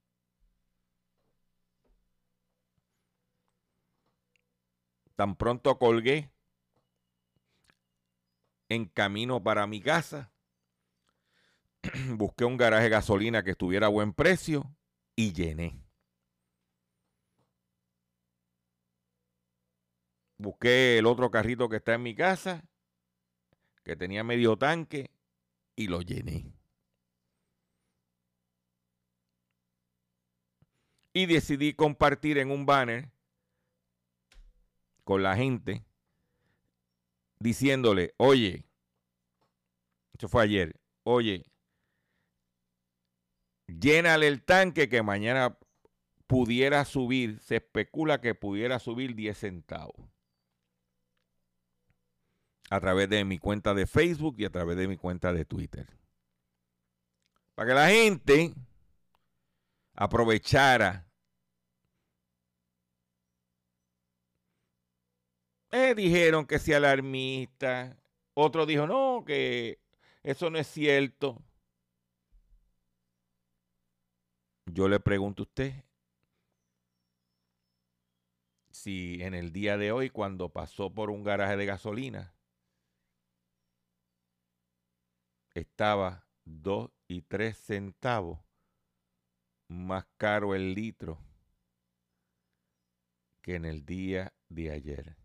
Tan 5.17 5.35
pronto 5.35 5.77
colgué 5.77 6.31
en 8.69 8.87
camino 8.87 9.43
para 9.43 9.67
mi 9.67 9.81
casa 9.81 10.31
busqué 12.15 12.45
un 12.45 12.57
garaje 12.57 12.85
de 12.85 12.91
gasolina 12.91 13.43
que 13.43 13.51
estuviera 13.51 13.89
a 13.89 13.91
buen 13.91 14.13
precio 14.13 14.73
y 15.21 15.35
llené. 15.35 15.79
Busqué 20.39 20.97
el 20.97 21.05
otro 21.05 21.31
carrito 21.31 21.69
que 21.69 21.77
está 21.77 21.93
en 21.93 22.03
mi 22.03 22.15
casa, 22.15 22.65
que 23.85 23.97
tenía 23.97 24.25
medio 24.25 24.57
tanque, 24.57 25.11
y 25.77 25.89
lo 25.89 26.01
llené. 26.01 26.55
Y 31.13 31.27
decidí 31.27 31.75
compartir 31.75 32.39
en 32.39 32.51
un 32.51 32.65
banner 32.65 33.11
con 35.05 35.23
la 35.23 35.37
gente 35.37 35.85
diciéndole, 37.41 38.15
oye, 38.17 38.65
eso 40.17 40.29
fue 40.29 40.45
ayer, 40.45 40.81
oye, 41.03 41.45
llénale 43.79 44.27
el 44.27 44.43
tanque 44.43 44.89
que 44.89 45.03
mañana 45.03 45.59
pudiera 46.27 46.85
subir, 46.85 47.41
se 47.41 47.57
especula 47.57 48.21
que 48.21 48.35
pudiera 48.35 48.79
subir 48.79 49.15
10 49.15 49.37
centavos. 49.37 49.97
A 52.71 52.81
través 52.81 53.09
de 53.09 53.25
mi 53.25 53.39
cuenta 53.39 53.75
de 53.75 53.87
Facebook 53.87 54.37
y 54.39 54.45
a 54.45 54.51
través 54.51 54.77
de 54.77 54.87
mi 54.87 54.97
cuenta 54.97 55.33
de 55.33 55.45
Twitter. 55.45 55.89
Para 57.55 57.69
que 57.69 57.75
la 57.75 57.89
gente 57.89 58.55
aprovechara. 59.95 61.07
Eh, 65.73 65.95
dijeron 65.95 66.47
que 66.47 66.59
sea 66.59 66.77
alarmista. 66.77 67.97
Otro 68.35 68.67
dijo, 68.67 68.87
no, 68.87 69.25
que 69.27 69.81
eso 70.23 70.49
no 70.49 70.59
es 70.59 70.67
cierto. 70.69 71.43
Yo 74.73 74.89
le 74.89 75.01
pregunto 75.01 75.43
a 75.43 75.47
usted 75.47 75.85
si 78.71 79.21
en 79.21 79.35
el 79.35 79.53
día 79.53 79.77
de 79.77 79.91
hoy, 79.91 80.11
cuando 80.11 80.51
pasó 80.51 80.95
por 80.95 81.11
un 81.11 81.25
garaje 81.25 81.57
de 81.57 81.67
gasolina, 81.67 82.35
estaba 85.55 86.25
2 86.45 86.91
y 87.09 87.23
3 87.23 87.57
centavos 87.57 88.39
más 89.69 90.07
caro 90.17 90.55
el 90.55 90.75
litro 90.75 91.19
que 93.43 93.57
en 93.57 93.65
el 93.65 93.85
día 93.85 94.33
de 94.49 94.71
ayer. 94.71 95.17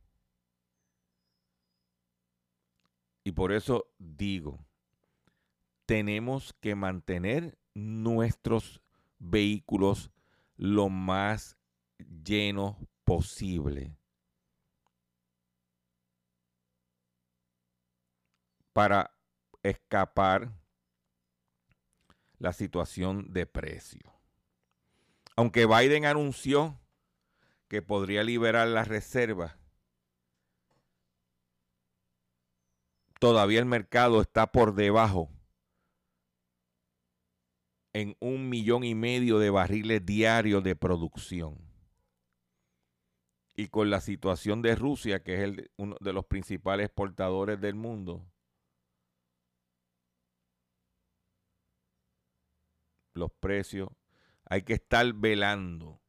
Y 3.23 3.31
por 3.31 3.51
eso 3.51 3.93
digo, 3.99 4.65
tenemos 5.85 6.53
que 6.53 6.73
mantener 6.73 7.59
nuestros 7.75 8.81
vehículos 9.19 10.11
lo 10.57 10.89
más 10.89 11.57
llenos 12.23 12.75
posible. 13.03 13.97
para 18.75 19.15
escapar 19.63 20.51
la 22.39 22.51
situación 22.51 23.31
de 23.31 23.45
precio. 23.45 24.11
aunque 25.37 25.65
Biden 25.65 26.03
anunció 26.05 26.77
que 27.69 27.81
podría 27.81 28.21
liberar 28.25 28.67
las 28.67 28.89
reservas, 28.89 29.55
todavía 33.17 33.59
el 33.59 33.65
mercado 33.65 34.19
está 34.19 34.51
por 34.51 34.75
debajo 34.75 35.29
en 37.95 38.17
un 38.19 38.49
millón 38.49 38.83
y 38.83 38.93
medio 38.93 39.39
de 39.39 39.49
barriles 39.49 40.05
diarios 40.05 40.61
de 40.65 40.75
producción. 40.75 41.57
Y 43.55 43.69
con 43.69 43.89
la 43.89 44.01
situación 44.01 44.61
de 44.61 44.75
Rusia, 44.75 45.23
que 45.23 45.35
es 45.35 45.39
el, 45.39 45.71
uno 45.77 45.95
de 46.01 46.11
los 46.11 46.25
principales 46.25 46.87
exportadores 46.87 47.61
del 47.61 47.75
mundo, 47.75 48.29
los 53.13 53.31
precios, 53.31 53.87
hay 54.43 54.63
que 54.63 54.73
estar 54.73 55.13
velando. 55.13 56.01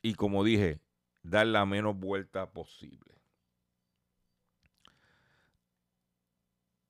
Y 0.00 0.14
como 0.14 0.42
dije, 0.42 0.80
dar 1.22 1.46
la 1.46 1.66
menos 1.66 1.94
vuelta 1.98 2.50
posible. 2.50 3.20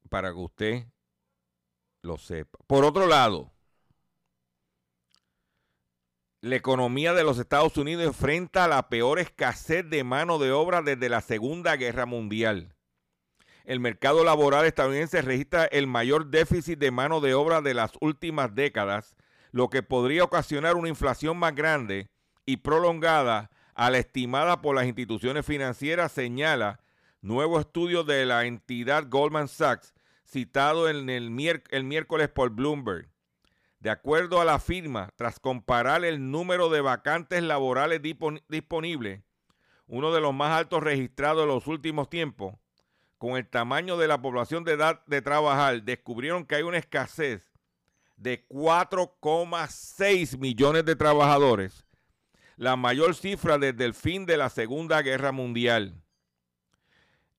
Para 0.08 0.30
que 0.30 0.38
usted 0.38 0.86
lo 2.02 2.18
sepa. 2.18 2.58
Por 2.66 2.84
otro 2.84 3.06
lado, 3.06 3.52
la 6.40 6.56
economía 6.56 7.12
de 7.12 7.24
los 7.24 7.38
Estados 7.38 7.76
Unidos 7.76 8.06
enfrenta 8.06 8.68
la 8.68 8.88
peor 8.88 9.18
escasez 9.18 9.88
de 9.88 10.04
mano 10.04 10.38
de 10.38 10.52
obra 10.52 10.82
desde 10.82 11.08
la 11.08 11.20
Segunda 11.20 11.76
Guerra 11.76 12.06
Mundial 12.06 12.74
el 13.68 13.80
mercado 13.80 14.24
laboral 14.24 14.64
estadounidense 14.64 15.20
registra 15.20 15.66
el 15.66 15.86
mayor 15.86 16.28
déficit 16.28 16.78
de 16.78 16.90
mano 16.90 17.20
de 17.20 17.34
obra 17.34 17.60
de 17.60 17.74
las 17.74 17.92
últimas 18.00 18.54
décadas, 18.54 19.14
lo 19.52 19.68
que 19.68 19.82
podría 19.82 20.24
ocasionar 20.24 20.76
una 20.76 20.88
inflación 20.88 21.36
más 21.36 21.54
grande 21.54 22.08
y 22.46 22.56
prolongada 22.56 23.50
a 23.74 23.90
la 23.90 23.98
estimada 23.98 24.62
por 24.62 24.74
las 24.74 24.86
instituciones 24.86 25.44
financieras, 25.44 26.12
señala 26.12 26.80
nuevo 27.20 27.60
estudio 27.60 28.04
de 28.04 28.24
la 28.24 28.46
entidad 28.46 29.04
Goldman 29.06 29.48
Sachs, 29.48 29.92
citado 30.28 30.88
en 30.88 31.08
el, 31.08 31.62
el 31.70 31.84
miércoles 31.84 32.28
por 32.28 32.50
Bloomberg. 32.50 33.08
De 33.80 33.90
acuerdo 33.90 34.40
a 34.40 34.44
la 34.44 34.58
firma, 34.58 35.10
tras 35.16 35.38
comparar 35.38 36.04
el 36.04 36.30
número 36.30 36.68
de 36.68 36.80
vacantes 36.80 37.42
laborales 37.42 38.02
disponibles, 38.02 39.22
uno 39.86 40.12
de 40.12 40.20
los 40.20 40.34
más 40.34 40.50
altos 40.50 40.82
registrados 40.82 41.42
en 41.42 41.48
los 41.48 41.66
últimos 41.66 42.10
tiempos, 42.10 42.54
con 43.18 43.36
el 43.36 43.48
tamaño 43.48 43.96
de 43.96 44.08
la 44.08 44.20
población 44.20 44.64
de 44.64 44.72
edad 44.72 45.04
de 45.06 45.22
trabajar, 45.22 45.82
descubrieron 45.82 46.44
que 46.44 46.56
hay 46.56 46.62
una 46.62 46.78
escasez 46.78 47.52
de 48.16 48.46
4,6 48.48 50.38
millones 50.38 50.84
de 50.84 50.96
trabajadores, 50.96 51.86
la 52.56 52.74
mayor 52.74 53.14
cifra 53.14 53.58
desde 53.58 53.84
el 53.84 53.94
fin 53.94 54.26
de 54.26 54.36
la 54.36 54.50
Segunda 54.50 55.02
Guerra 55.02 55.30
Mundial. 55.30 56.02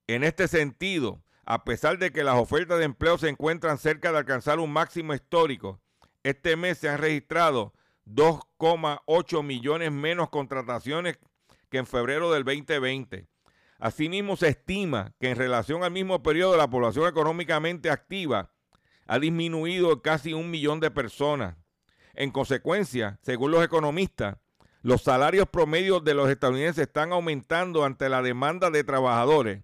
En 0.07 0.23
este 0.23 0.47
sentido, 0.47 1.21
a 1.49 1.63
pesar 1.63 1.97
de 1.97 2.11
que 2.11 2.23
las 2.23 2.35
ofertas 2.35 2.77
de 2.77 2.85
empleo 2.85 3.17
se 3.17 3.27
encuentran 3.27 3.79
cerca 3.79 4.11
de 4.11 4.19
alcanzar 4.19 4.59
un 4.59 4.71
máximo 4.71 5.15
histórico, 5.15 5.81
este 6.21 6.55
mes 6.55 6.77
se 6.77 6.89
han 6.89 6.99
registrado 6.99 7.73
2,8 8.05 9.43
millones 9.43 9.91
menos 9.91 10.29
contrataciones 10.29 11.17
que 11.71 11.79
en 11.79 11.87
febrero 11.87 12.31
del 12.31 12.43
2020 12.43 13.27
Asimismo, 13.79 14.35
se 14.35 14.49
estima 14.49 15.15
que 15.19 15.31
en 15.31 15.37
relación 15.37 15.83
al 15.83 15.89
mismo 15.89 16.21
periodo 16.21 16.55
la 16.55 16.69
población 16.69 17.07
económicamente 17.07 17.89
activa 17.89 18.51
ha 19.07 19.17
disminuido 19.17 20.03
casi 20.03 20.33
un 20.33 20.51
millón 20.51 20.79
de 20.79 20.91
personas. 20.91 21.55
En 22.13 22.29
consecuencia, 22.29 23.17
según 23.23 23.49
los 23.49 23.63
economistas, 23.63 24.37
los 24.83 25.01
salarios 25.01 25.47
promedios 25.49 26.03
de 26.03 26.13
los 26.13 26.29
estadounidenses 26.29 26.85
están 26.87 27.11
aumentando 27.11 27.85
ante 27.85 28.07
la 28.07 28.21
demanda 28.21 28.69
de 28.69 28.83
trabajadores, 28.83 29.63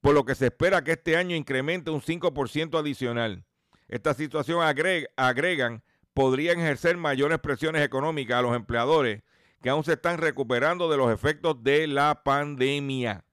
por 0.00 0.14
lo 0.14 0.24
que 0.24 0.34
se 0.34 0.46
espera 0.46 0.84
que 0.84 0.92
este 0.92 1.16
año 1.16 1.34
incremente 1.34 1.90
un 1.90 2.00
5% 2.00 2.78
adicional. 2.78 3.44
Esta 3.88 4.14
situación 4.14 4.60
agregan 4.62 5.82
podrían 6.14 6.60
ejercer 6.60 6.96
mayores 6.96 7.38
presiones 7.38 7.82
económicas 7.82 8.38
a 8.38 8.42
los 8.42 8.56
empleadores 8.56 9.22
que 9.62 9.70
aún 9.70 9.84
se 9.84 9.94
están 9.94 10.18
recuperando 10.18 10.88
de 10.88 10.96
los 10.96 11.12
efectos 11.12 11.62
de 11.62 11.86
la 11.86 12.22
pandemia. 12.22 13.24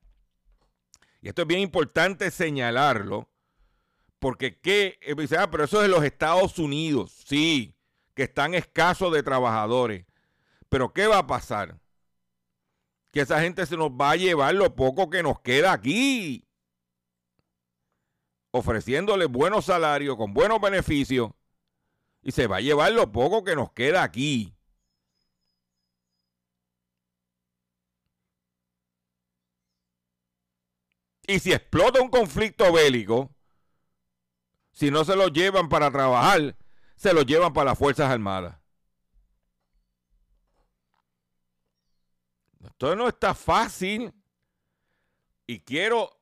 Y 1.21 1.29
esto 1.29 1.43
es 1.43 1.47
bien 1.47 1.61
importante 1.61 2.29
señalarlo, 2.31 3.29
porque 4.19 4.59
¿qué? 4.59 4.99
Eh, 5.01 5.15
dice, 5.17 5.37
ah, 5.37 5.49
pero 5.49 5.63
eso 5.63 5.79
es 5.79 5.85
en 5.85 5.91
los 5.91 6.03
Estados 6.03 6.59
Unidos, 6.59 7.23
sí, 7.25 7.75
que 8.13 8.23
están 8.23 8.53
escasos 8.53 9.11
de 9.11 9.23
trabajadores. 9.23 10.05
Pero 10.69 10.93
¿qué 10.93 11.07
va 11.07 11.19
a 11.19 11.27
pasar? 11.27 11.79
Que 13.11 13.21
esa 13.21 13.41
gente 13.41 13.65
se 13.65 13.77
nos 13.77 13.89
va 13.91 14.11
a 14.11 14.15
llevar 14.15 14.55
lo 14.55 14.75
poco 14.75 15.09
que 15.09 15.23
nos 15.23 15.39
queda 15.41 15.73
aquí, 15.73 16.47
ofreciéndole 18.55 19.25
buenos 19.25 19.65
salarios, 19.65 20.15
con 20.15 20.33
buenos 20.33 20.61
beneficios, 20.61 21.31
y 22.21 22.31
se 22.31 22.47
va 22.47 22.57
a 22.57 22.61
llevar 22.61 22.93
lo 22.93 23.11
poco 23.11 23.43
que 23.43 23.53
nos 23.53 23.71
queda 23.73 24.01
aquí. 24.01 24.55
Y 31.27 31.39
si 31.39 31.51
explota 31.51 32.01
un 32.01 32.09
conflicto 32.09 32.71
bélico, 32.71 33.29
si 34.71 34.89
no 34.89 35.03
se 35.03 35.17
lo 35.17 35.27
llevan 35.27 35.67
para 35.67 35.91
trabajar, 35.91 36.55
se 36.95 37.13
lo 37.13 37.23
llevan 37.23 37.51
para 37.51 37.71
las 37.71 37.77
Fuerzas 37.77 38.09
Armadas. 38.09 38.55
Esto 42.63 42.95
no 42.95 43.09
está 43.09 43.33
fácil. 43.33 44.13
Y 45.45 45.59
quiero, 45.59 46.17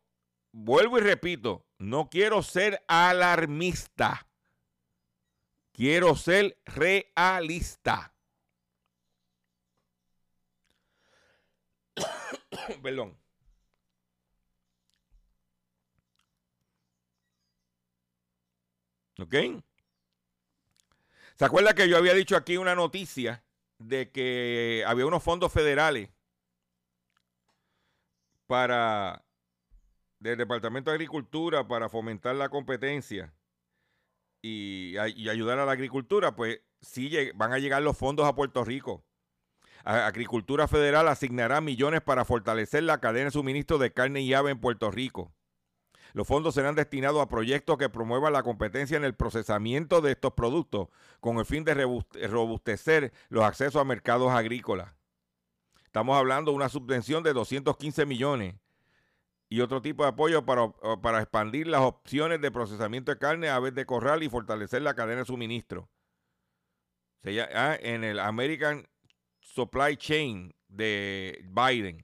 vuelvo 0.52 0.98
y 0.98 1.02
repito, 1.02 1.63
no 1.78 2.10
quiero 2.10 2.44
ser 2.44 2.84
alarmista. 2.88 4.28
Quiero 5.72 6.16
ser 6.16 6.58
realista. 6.66 8.14
Perdón. 12.84 13.18
¿Ok? 19.20 19.36
¿Se 21.38 21.46
acuerda 21.46 21.74
que 21.74 21.90
yo 21.90 21.98
había 21.98 22.14
dicho 22.14 22.36
aquí 22.36 22.58
una 22.58 22.76
noticia 22.76 23.44
de 23.78 24.12
que 24.12 24.84
había 24.88 25.06
unos 25.06 25.24
fondos 25.24 25.52
federales 25.52 26.10
para 28.48 29.26
del 30.24 30.38
Departamento 30.38 30.90
de 30.90 30.96
Agricultura 30.96 31.68
para 31.68 31.90
fomentar 31.90 32.36
la 32.36 32.50
competencia 32.50 33.34
y, 34.42 34.98
ayudar 34.98 35.60
a 35.60 35.66
la 35.66 35.74
agricultura? 35.74 36.36
Pues 36.36 36.62
sí 36.82 37.12
van 37.36 37.54
a 37.54 37.60
llegar 37.60 37.82
los 37.82 37.98
fondos 37.98 38.26
a 38.26 38.34
Puerto 38.34 38.64
Rico. 38.64 39.04
Agricultura 39.84 40.70
Federal 40.70 41.10
asignará 41.10 41.60
millones 41.60 42.02
para 42.02 42.24
fortalecer 42.24 42.84
la 42.84 43.02
cadena 43.02 43.26
de 43.26 43.32
suministro 43.32 43.78
de 43.78 43.92
carne 43.92 44.22
y 44.22 44.34
ave 44.34 44.52
en 44.52 44.62
Puerto 44.62 44.90
Rico. 44.92 45.34
Los 46.14 46.26
fondos 46.26 46.56
serán 46.56 46.76
destinados 46.76 47.22
a 47.22 47.28
proyectos 47.28 47.78
que 47.78 47.90
promuevan 47.90 48.32
la 48.32 48.44
competencia 48.44 48.96
en 48.96 49.04
el 49.04 49.16
procesamiento 49.16 50.00
de 50.00 50.12
estos 50.12 50.34
productos 50.34 50.88
con 51.20 51.38
el 51.38 51.46
fin 51.46 51.66
de 51.66 51.74
robustecer 51.74 53.12
los 53.28 53.44
accesos 53.44 53.82
a 53.82 53.84
mercados 53.84 54.32
agrícolas. 54.32 54.94
Estamos 55.84 56.18
hablando 56.18 56.52
de 56.52 56.58
una 56.58 56.70
subvención 56.70 57.24
de 57.24 57.34
215 57.34 58.06
millones 58.06 58.56
y 59.54 59.62
otro 59.62 59.84
tipo 59.84 60.02
de 60.02 60.10
apoyo 60.10 60.44
para, 60.44 60.72
para 61.00 61.22
expandir 61.22 61.68
las 61.68 61.82
opciones 61.82 62.42
de 62.42 62.50
procesamiento 62.50 63.12
de 63.12 63.20
carne, 63.20 63.50
a 63.50 63.60
vez 63.60 63.76
de 63.76 63.86
corral 63.86 64.24
y 64.24 64.30
fortalecer 64.30 64.82
la 64.82 64.96
cadena 64.96 65.20
de 65.20 65.26
suministro. 65.26 65.92
Ah, 67.54 67.78
en 67.80 68.04
el 68.04 68.20
American 68.20 68.90
Supply 69.42 69.96
Chain 69.96 70.56
de 70.70 71.46
Biden. 71.52 72.04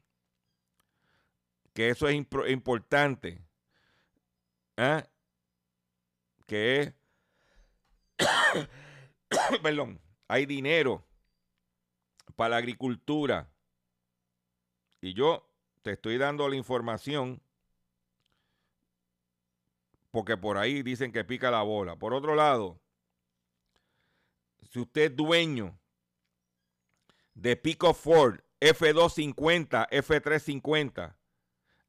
Que 1.73 1.89
eso 1.89 2.07
es 2.07 2.13
importante. 2.13 3.41
¿eh? 4.77 5.03
que 6.45 6.81
es, 6.81 6.93
perdón, 9.63 9.99
hay 10.27 10.45
dinero 10.45 11.03
para 12.35 12.49
la 12.49 12.57
agricultura. 12.57 13.49
Y 15.01 15.15
yo 15.15 15.48
estoy 15.93 16.17
dando 16.17 16.47
la 16.47 16.55
información 16.55 17.41
porque 20.11 20.37
por 20.37 20.57
ahí 20.57 20.81
dicen 20.81 21.11
que 21.11 21.23
pica 21.23 21.51
la 21.51 21.61
bola. 21.61 21.95
Por 21.95 22.13
otro 22.13 22.35
lado, 22.35 22.79
si 24.71 24.79
usted 24.79 25.11
es 25.11 25.15
dueño 25.15 25.77
de 27.33 27.55
Pico 27.55 27.93
Ford 27.93 28.39
F250, 28.59 29.87
F350, 29.89 31.15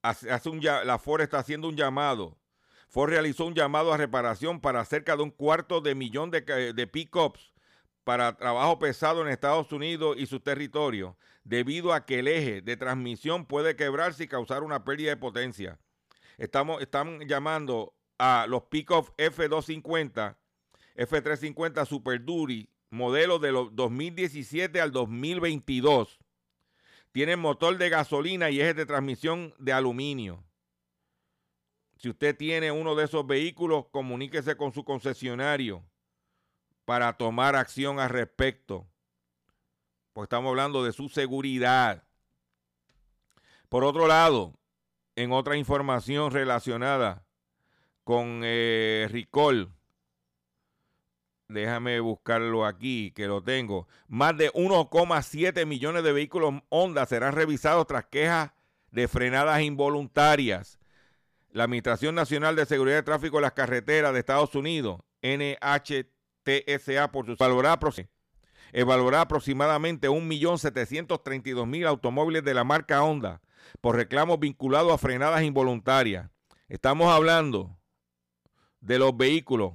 hace 0.02 0.48
un, 0.48 0.60
la 0.62 0.98
Ford 0.98 1.22
está 1.22 1.38
haciendo 1.38 1.68
un 1.68 1.76
llamado 1.76 2.40
Ford 2.90 3.10
realizó 3.10 3.46
un 3.46 3.54
llamado 3.54 3.92
a 3.92 3.96
reparación 3.96 4.60
para 4.60 4.84
cerca 4.84 5.16
de 5.16 5.22
un 5.22 5.30
cuarto 5.30 5.80
de 5.80 5.94
millón 5.94 6.32
de, 6.32 6.40
de 6.72 6.86
pickups 6.88 7.52
para 8.02 8.36
trabajo 8.36 8.80
pesado 8.80 9.22
en 9.22 9.28
Estados 9.28 9.70
Unidos 9.70 10.16
y 10.18 10.26
sus 10.26 10.42
territorios, 10.42 11.14
debido 11.44 11.92
a 11.92 12.04
que 12.04 12.20
el 12.20 12.28
eje 12.28 12.62
de 12.62 12.76
transmisión 12.76 13.46
puede 13.46 13.76
quebrarse 13.76 14.24
y 14.24 14.28
causar 14.28 14.62
una 14.62 14.84
pérdida 14.84 15.10
de 15.10 15.16
potencia. 15.16 15.78
Estamos, 16.38 16.80
están 16.82 17.20
llamando 17.28 17.94
a 18.18 18.46
los 18.48 18.64
Pick-Off 18.64 19.10
F250, 19.16 20.36
F350 20.96 21.86
Super 21.86 22.24
Duty, 22.24 22.68
modelo 22.90 23.38
de 23.38 23.52
los 23.52 23.74
2017 23.74 24.80
al 24.80 24.92
2022. 24.92 26.18
Tienen 27.12 27.40
motor 27.40 27.76
de 27.78 27.88
gasolina 27.88 28.50
y 28.50 28.60
eje 28.60 28.74
de 28.74 28.86
transmisión 28.86 29.54
de 29.58 29.72
aluminio. 29.72 30.44
Si 31.96 32.08
usted 32.08 32.36
tiene 32.36 32.72
uno 32.72 32.94
de 32.94 33.04
esos 33.04 33.26
vehículos, 33.26 33.86
comuníquese 33.90 34.56
con 34.56 34.72
su 34.72 34.84
concesionario 34.84 35.84
para 36.84 37.12
tomar 37.12 37.56
acción 37.56 38.00
al 38.00 38.08
respecto. 38.10 38.89
Estamos 40.22 40.50
hablando 40.50 40.84
de 40.84 40.92
su 40.92 41.08
seguridad. 41.08 42.04
Por 43.68 43.84
otro 43.84 44.06
lado, 44.06 44.58
en 45.16 45.32
otra 45.32 45.56
información 45.56 46.32
relacionada 46.32 47.24
con 48.04 48.42
eh, 48.44 49.08
Ricol, 49.10 49.72
déjame 51.48 52.00
buscarlo 52.00 52.66
aquí, 52.66 53.12
que 53.12 53.26
lo 53.26 53.42
tengo. 53.42 53.86
Más 54.08 54.36
de 54.36 54.52
1,7 54.52 55.66
millones 55.66 56.02
de 56.02 56.12
vehículos 56.12 56.54
Honda 56.68 57.06
serán 57.06 57.34
revisados 57.34 57.86
tras 57.86 58.06
quejas 58.06 58.52
de 58.90 59.08
frenadas 59.08 59.62
involuntarias 59.62 60.80
la 61.52 61.64
Administración 61.64 62.14
Nacional 62.14 62.54
de 62.56 62.66
Seguridad 62.66 62.96
de 62.96 63.02
Tráfico 63.02 63.36
de 63.38 63.42
las 63.42 63.52
Carreteras 63.52 64.12
de 64.12 64.20
Estados 64.20 64.54
Unidos, 64.54 65.00
NHTSA, 65.22 67.10
por 67.10 67.26
su 67.26 67.36
evaluará 68.72 69.22
aproximadamente 69.22 70.08
1.732.000 70.08 71.86
automóviles 71.86 72.44
de 72.44 72.54
la 72.54 72.64
marca 72.64 73.02
Honda 73.02 73.40
por 73.80 73.96
reclamos 73.96 74.40
vinculados 74.40 74.92
a 74.92 74.98
frenadas 74.98 75.42
involuntarias. 75.42 76.30
Estamos 76.68 77.08
hablando 77.08 77.76
de 78.80 78.98
los 78.98 79.16
vehículos 79.16 79.74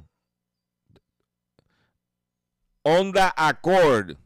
Honda 2.83 3.33
Accord 3.35 4.17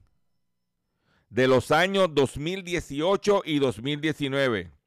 de 1.29 1.47
los 1.47 1.71
años 1.71 2.09
2018 2.13 3.43
y 3.45 3.59
2019 3.59 4.79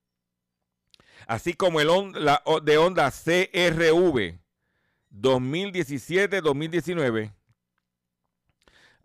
así 1.27 1.55
como 1.55 1.81
el 1.81 1.89
de 2.63 2.79
Honda 2.79 3.11
CRV 3.11 4.39
2017-2019, 5.11 7.35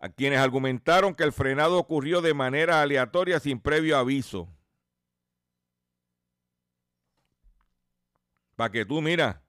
a 0.00 0.08
quienes 0.08 0.38
argumentaron 0.38 1.14
que 1.14 1.24
el 1.24 1.32
frenado 1.32 1.78
ocurrió 1.78 2.20
de 2.20 2.34
manera 2.34 2.82
aleatoria 2.82 3.40
sin 3.40 3.60
previo 3.60 3.96
aviso. 3.98 4.48
Para 8.56 8.70
que 8.70 8.84
tú, 8.84 9.00
mira, 9.00 9.42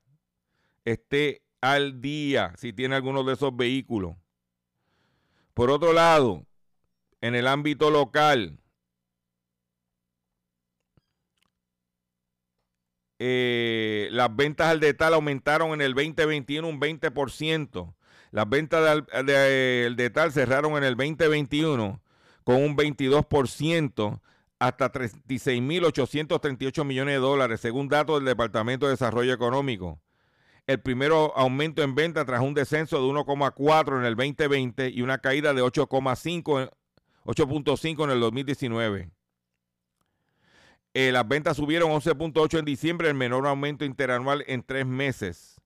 esté 0.85 1.43
al 1.61 2.01
día 2.01 2.53
si 2.57 2.73
tiene 2.73 2.95
alguno 2.95 3.23
de 3.23 3.33
esos 3.33 3.55
vehículos. 3.55 4.15
Por 5.53 5.69
otro 5.71 5.93
lado, 5.93 6.45
en 7.21 7.35
el 7.35 7.47
ámbito 7.47 7.89
local, 7.89 8.59
Eh, 13.21 14.07
las 14.11 14.33
ventas 14.33 14.67
al 14.67 14.79
detalle 14.79 15.15
aumentaron 15.15 15.73
en 15.73 15.81
el 15.81 15.93
2021 15.93 16.65
un 16.65 16.79
20%. 16.79 17.93
Las 18.31 18.47
ventas 18.49 19.03
del 19.11 19.25
de, 19.25 19.93
detalle 19.95 20.31
cerraron 20.31 20.77
en 20.77 20.83
el 20.83 20.95
2021 20.95 22.01
con 22.43 22.55
un 22.55 22.75
22% 22.77 24.19
hasta 24.59 24.91
36.838 24.91 26.83
millones 26.83 27.15
de 27.15 27.19
dólares, 27.19 27.61
según 27.61 27.87
datos 27.87 28.17
del 28.17 28.25
Departamento 28.25 28.85
de 28.85 28.91
Desarrollo 28.91 29.33
Económico. 29.33 29.99
El 30.67 30.81
primero 30.81 31.35
aumento 31.35 31.81
en 31.81 31.95
venta 31.95 32.25
tras 32.25 32.41
un 32.41 32.53
descenso 32.53 32.97
de 32.97 33.07
1,4 33.07 33.99
en 33.99 34.05
el 34.05 34.15
2020 34.15 34.89
y 34.89 35.01
una 35.01 35.17
caída 35.17 35.53
de 35.53 35.63
8,5 35.63 36.69
8.5 37.25 38.03
en 38.05 38.09
el 38.09 38.19
2019. 38.19 39.11
Eh, 40.95 41.11
las 41.11 41.27
ventas 41.27 41.57
subieron 41.57 41.91
11.8 41.91 42.59
en 42.59 42.65
diciembre, 42.65 43.07
el 43.07 43.13
menor 43.13 43.45
aumento 43.45 43.85
interanual 43.85 44.43
en 44.47 44.63
tres 44.63 44.85
meses. 44.85 45.58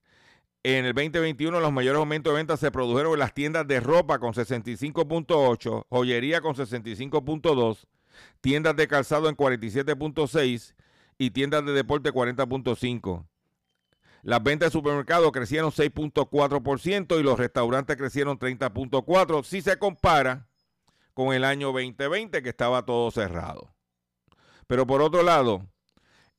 En 0.65 0.85
el 0.85 0.93
2021 0.93 1.59
los 1.59 1.73
mayores 1.73 1.99
aumentos 1.99 2.31
de 2.31 2.37
ventas 2.37 2.59
se 2.61 2.71
produjeron 2.71 3.11
en 3.13 3.19
las 3.19 3.33
tiendas 3.33 3.67
de 3.67 3.81
ropa 3.81 4.19
con 4.19 4.33
65.8, 4.33 5.85
joyería 5.89 6.39
con 6.39 6.55
65.2, 6.55 7.85
tiendas 8.39 8.73
de 8.77 8.87
calzado 8.87 9.27
en 9.27 9.35
47.6 9.35 10.73
y 11.17 11.31
tiendas 11.31 11.65
de 11.65 11.73
deporte 11.73 12.13
40.5. 12.13 13.25
Las 14.21 14.41
ventas 14.41 14.67
de 14.67 14.71
supermercados 14.71 15.33
crecieron 15.33 15.69
6.4% 15.71 17.19
y 17.19 17.23
los 17.23 17.37
restaurantes 17.37 17.97
crecieron 17.97 18.39
30.4% 18.39 19.43
si 19.43 19.61
se 19.61 19.77
compara 19.77 20.47
con 21.13 21.33
el 21.33 21.43
año 21.43 21.73
2020 21.73 22.41
que 22.41 22.49
estaba 22.49 22.85
todo 22.85 23.11
cerrado. 23.11 23.73
Pero 24.67 24.87
por 24.87 25.01
otro 25.01 25.23
lado, 25.23 25.67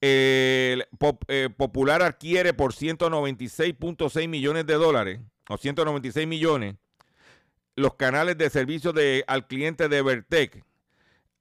eh, 0.07 1.48
Popular 1.57 2.02
adquiere 2.02 2.52
por 2.52 2.74
196.6 2.74 4.28
millones 4.28 4.66
de 4.66 4.74
dólares, 4.74 5.20
o 5.48 5.57
196 5.57 6.26
millones, 6.26 6.76
los 7.74 7.94
canales 7.94 8.36
de 8.36 8.50
servicio 8.50 8.92
de, 8.92 9.24
al 9.26 9.46
cliente 9.46 9.88
de 9.88 9.98
Evertec. 9.98 10.64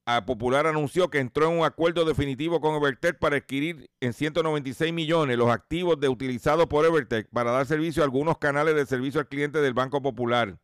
A 0.05 0.25
Popular 0.25 0.67
anunció 0.67 1.09
que 1.09 1.19
entró 1.19 1.49
en 1.49 1.59
un 1.59 1.65
acuerdo 1.65 2.03
definitivo 2.05 2.59
con 2.59 2.75
Evertec 2.75 3.19
para 3.19 3.37
adquirir 3.37 3.89
en 4.01 4.13
196 4.13 4.91
millones 4.93 5.37
los 5.37 5.49
activos 5.49 5.99
de, 5.99 6.09
utilizados 6.09 6.67
por 6.67 6.85
Evertec 6.85 7.27
para 7.29 7.51
dar 7.51 7.65
servicio 7.65 8.03
a 8.03 8.05
algunos 8.05 8.37
canales 8.37 8.75
de 8.75 8.85
servicio 8.85 9.19
al 9.19 9.27
cliente 9.27 9.59
del 9.59 9.73
Banco 9.73 10.01
Popular. 10.01 10.57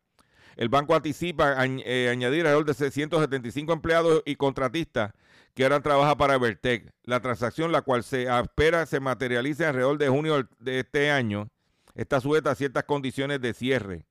El 0.56 0.68
banco 0.68 0.94
anticipa 0.94 1.54
eh, 1.64 2.08
añadir 2.10 2.40
alrededor 2.40 2.66
de 2.66 2.74
675 2.74 3.72
empleados 3.72 4.22
y 4.26 4.36
contratistas 4.36 5.12
que 5.54 5.64
ahora 5.64 5.80
trabaja 5.80 6.16
para 6.16 6.38
Vertec. 6.38 6.92
La 7.04 7.20
transacción, 7.20 7.72
la 7.72 7.82
cual 7.82 8.04
se 8.04 8.24
espera 8.24 8.86
se 8.86 9.00
materialice 9.00 9.66
alrededor 9.66 9.98
de 9.98 10.08
junio 10.08 10.48
de 10.58 10.80
este 10.80 11.10
año, 11.10 11.48
está 11.94 12.20
sujeta 12.20 12.50
a 12.50 12.54
ciertas 12.54 12.84
condiciones 12.84 13.40
de 13.40 13.54
cierre. 13.54 14.06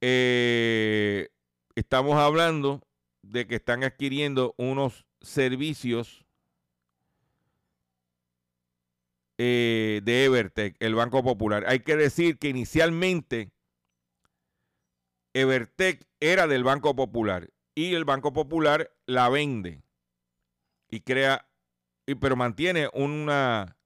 Eh, 0.00 1.28
estamos 1.74 2.16
hablando 2.16 2.82
de 3.22 3.46
que 3.46 3.56
están 3.56 3.84
adquiriendo 3.84 4.54
unos 4.56 5.04
servicios 5.20 6.24
eh, 9.36 10.00
de 10.02 10.24
Evertec, 10.24 10.76
el 10.80 10.94
Banco 10.94 11.22
Popular. 11.22 11.64
Hay 11.66 11.80
que 11.80 11.96
decir 11.96 12.38
que 12.38 12.48
inicialmente 12.48 13.52
Evertec 15.34 16.06
era 16.18 16.46
del 16.46 16.64
Banco 16.64 16.96
Popular 16.96 17.50
y 17.88 17.94
el 17.94 18.04
Banco 18.04 18.32
Popular 18.32 18.94
la 19.06 19.28
vende 19.30 19.82
y 20.88 21.00
crea, 21.00 21.48
y, 22.06 22.14
pero 22.14 22.36
mantiene 22.36 22.90
una, 22.92 23.78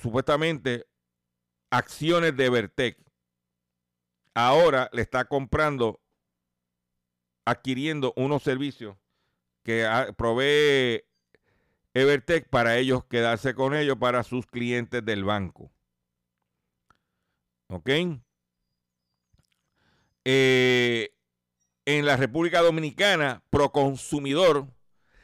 supuestamente, 0.00 0.86
acciones 1.70 2.34
de 2.36 2.46
Evertec. 2.46 2.98
Ahora 4.32 4.88
le 4.92 5.02
está 5.02 5.26
comprando, 5.26 6.00
adquiriendo 7.44 8.14
unos 8.16 8.42
servicios 8.42 8.96
que 9.64 9.86
provee 10.16 11.04
Evertec 11.92 12.48
para 12.48 12.78
ellos 12.78 13.04
quedarse 13.04 13.54
con 13.54 13.74
ellos 13.74 13.98
para 13.98 14.22
sus 14.22 14.46
clientes 14.46 15.04
del 15.04 15.24
banco. 15.24 15.70
¿Ok? 17.66 17.90
Eh, 20.24 21.17
en 21.96 22.04
la 22.04 22.18
República 22.18 22.60
Dominicana, 22.60 23.42
Proconsumidor 23.48 24.66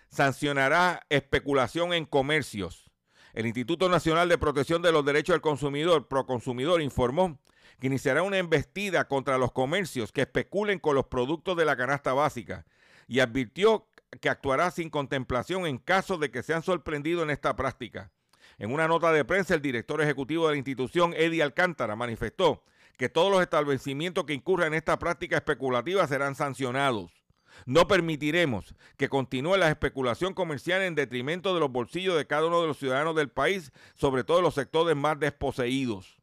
sancionará 0.09 1.05
especulación 1.11 1.93
en 1.93 2.07
comercios. 2.07 2.91
El 3.35 3.45
Instituto 3.45 3.91
Nacional 3.91 4.31
de 4.31 4.39
Protección 4.39 4.81
de 4.81 4.91
los 4.91 5.05
Derechos 5.05 5.35
del 5.35 5.43
Consumidor, 5.43 6.09
Proconsumidor, 6.09 6.81
informó 6.81 7.39
que 7.79 7.89
iniciará 7.89 8.23
una 8.23 8.39
embestida 8.39 9.09
contra 9.09 9.37
los 9.37 9.53
comercios 9.53 10.11
que 10.11 10.23
especulen 10.23 10.79
con 10.79 10.95
los 10.95 11.05
productos 11.09 11.55
de 11.55 11.67
la 11.67 11.77
canasta 11.77 12.15
básica 12.15 12.65
y 13.09 13.21
advirtió 13.21 13.87
que 14.23 14.31
actuará 14.31 14.71
sin 14.71 14.89
contemplación 14.89 15.67
en 15.67 15.77
caso 15.77 16.17
de 16.17 16.31
que 16.31 16.43
sean 16.43 16.63
sorprendidos 16.63 17.25
en 17.25 17.31
esta 17.31 17.57
práctica. 17.57 18.11
En 18.57 18.73
una 18.73 18.89
nota 18.89 19.13
de 19.13 19.27
prensa, 19.27 19.55
el 19.55 19.61
director 19.61 20.01
ejecutivo 20.01 20.47
de 20.47 20.55
la 20.55 20.59
institución, 20.59 21.13
Eddie 21.15 21.43
Alcántara, 21.43 21.95
manifestó 21.95 22.65
que 22.97 23.09
todos 23.09 23.31
los 23.31 23.43
establecimientos 23.43 24.25
que 24.25 24.35
incurran 24.35 24.69
en 24.69 24.75
esta 24.75 24.99
práctica 24.99 25.37
especulativa 25.37 26.07
serán 26.07 26.35
sancionados. 26.35 27.25
No 27.67 27.87
permitiremos 27.87 28.75
que 28.97 29.09
continúe 29.09 29.57
la 29.57 29.71
especulación 29.71 30.35
comercial 30.35 30.83
en 30.83 30.95
detrimento 30.95 31.55
de 31.55 31.61
los 31.61 31.71
bolsillos 31.71 32.17
de 32.17 32.27
cada 32.27 32.47
uno 32.47 32.61
de 32.61 32.67
los 32.67 32.79
ciudadanos 32.79 33.15
del 33.15 33.31
país, 33.31 33.73
sobre 33.95 34.25
todo 34.25 34.43
los 34.43 34.55
sectores 34.55 34.97
más 34.97 35.19
desposeídos. 35.19 36.19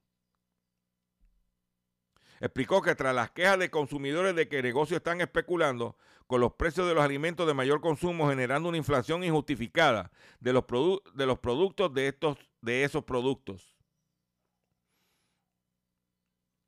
explicó 2.42 2.82
que 2.82 2.96
tras 2.96 3.14
las 3.14 3.30
quejas 3.32 3.60
de 3.60 3.70
consumidores 3.70 4.36
de 4.36 4.48
que 4.48 4.64
negocios 4.64 4.98
están 4.98 5.22
especulando 5.22 5.96
con 6.26 6.42
los 6.42 6.54
precios 6.54 6.88
de 6.88 6.96
los 6.96 7.04
alimentos 7.04 7.46
de 7.46 7.54
mayor 7.54 7.82
consumo, 7.82 8.30
generando 8.30 8.70
una 8.70 8.80
inflación 8.80 9.24
injustificada 9.24 10.12
de 10.40 10.54
los, 10.54 10.66
de 11.14 11.26
los 11.28 11.40
productos 11.40 11.94
de, 11.94 12.08
estos, 12.08 12.38
de 12.62 12.84
esos 12.84 13.04
productos. 13.04 13.81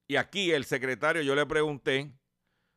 Y 0.08 0.18
aquí 0.18 0.52
el 0.52 0.66
secretario, 0.66 1.22
yo 1.22 1.36
le 1.36 1.46
pregunté 1.46 2.14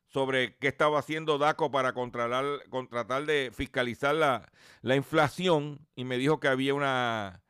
sobre 0.07 0.55
qué 0.57 0.67
estaba 0.67 0.99
haciendo 0.99 1.37
DACO 1.37 1.71
para 1.71 1.93
controlar, 1.93 2.45
tratar 2.89 3.25
de 3.25 3.51
fiscalizar 3.53 4.15
la, 4.15 4.51
la, 4.81 4.95
inflación 4.95 5.85
y 5.95 6.05
me 6.05 6.17
dijo 6.17 6.39
que 6.39 6.47
había 6.47 6.73
una, 6.73 7.43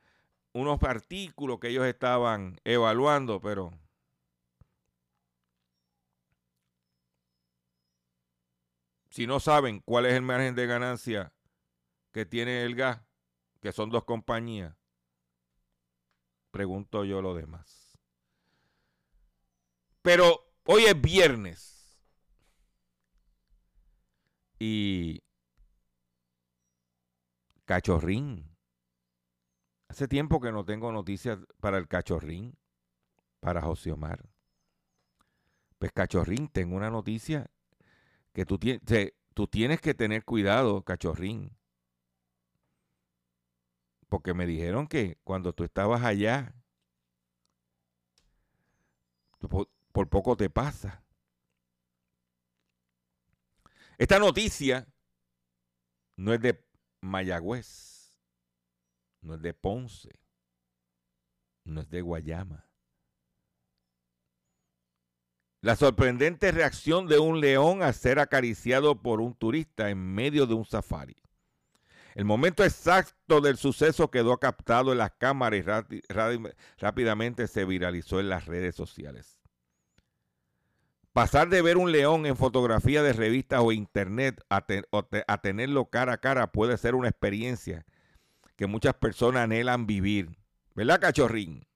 unos 0.52 0.82
artículos 0.82 1.60
que 1.60 1.68
ellos 1.68 1.86
estaban 1.86 2.60
evaluando, 2.64 3.40
pero 3.40 3.72
si 9.10 9.26
no 9.26 9.40
saben 9.40 9.80
cuál 9.80 10.06
es 10.06 10.14
el 10.14 10.22
margen 10.22 10.54
de 10.54 10.66
ganancia 10.66 11.32
que 12.12 12.26
tiene 12.26 12.64
el 12.64 12.74
gas, 12.74 13.00
que 13.60 13.72
son 13.72 13.90
dos 13.90 14.04
compañías, 14.04 14.74
pregunto 16.50 17.04
yo 17.04 17.22
lo 17.22 17.34
demás. 17.34 17.77
Pero 20.02 20.44
hoy 20.64 20.84
es 20.84 21.00
viernes 21.00 21.98
y 24.58 25.22
cachorrín. 27.64 28.56
Hace 29.88 30.08
tiempo 30.08 30.40
que 30.40 30.52
no 30.52 30.64
tengo 30.64 30.92
noticias 30.92 31.38
para 31.60 31.78
el 31.78 31.88
cachorrín, 31.88 32.56
para 33.40 33.62
José 33.62 33.92
Omar. 33.92 34.28
Pues 35.78 35.92
cachorrín, 35.92 36.48
tengo 36.48 36.76
una 36.76 36.90
noticia 36.90 37.50
que 38.32 38.44
tú, 38.44 38.58
tú 39.34 39.46
tienes 39.46 39.80
que 39.80 39.94
tener 39.94 40.24
cuidado, 40.24 40.82
cachorrín. 40.82 41.56
Porque 44.08 44.34
me 44.34 44.46
dijeron 44.46 44.86
que 44.86 45.18
cuando 45.24 45.52
tú 45.52 45.64
estabas 45.64 46.02
allá, 46.02 46.54
por 49.98 50.08
poco 50.08 50.36
te 50.36 50.48
pasa. 50.48 51.02
Esta 53.96 54.20
noticia 54.20 54.86
no 56.16 56.32
es 56.32 56.40
de 56.40 56.64
Mayagüez, 57.00 58.16
no 59.22 59.34
es 59.34 59.42
de 59.42 59.54
Ponce, 59.54 60.10
no 61.64 61.80
es 61.80 61.90
de 61.90 62.00
Guayama. 62.00 62.70
La 65.62 65.74
sorprendente 65.74 66.52
reacción 66.52 67.08
de 67.08 67.18
un 67.18 67.40
león 67.40 67.82
al 67.82 67.92
ser 67.92 68.20
acariciado 68.20 69.02
por 69.02 69.20
un 69.20 69.34
turista 69.34 69.90
en 69.90 69.98
medio 69.98 70.46
de 70.46 70.54
un 70.54 70.64
safari. 70.64 71.16
El 72.14 72.24
momento 72.24 72.62
exacto 72.62 73.40
del 73.40 73.56
suceso 73.56 74.12
quedó 74.12 74.38
captado 74.38 74.92
en 74.92 74.98
las 74.98 75.10
cámaras 75.14 75.86
y 75.90 76.00
rápidamente 76.78 77.48
se 77.48 77.64
viralizó 77.64 78.20
en 78.20 78.28
las 78.28 78.46
redes 78.46 78.76
sociales. 78.76 79.37
Pasar 81.18 81.48
de 81.48 81.62
ver 81.62 81.78
un 81.78 81.90
león 81.90 82.26
en 82.26 82.36
fotografía 82.36 83.02
de 83.02 83.12
revistas 83.12 83.58
o 83.60 83.72
internet 83.72 84.40
a, 84.48 84.64
tenerlo 85.42 85.86
cara 85.86 86.12
a 86.12 86.18
cara 86.18 86.52
puede 86.52 86.78
ser 86.78 86.94
una 86.94 87.08
experiencia 87.08 87.84
que 88.54 88.68
muchas 88.68 88.94
personas 88.94 89.42
anhelan 89.42 89.88
vivir. 89.88 90.38
¿Verdad, 90.76 91.00
cachorrín? 91.00 91.66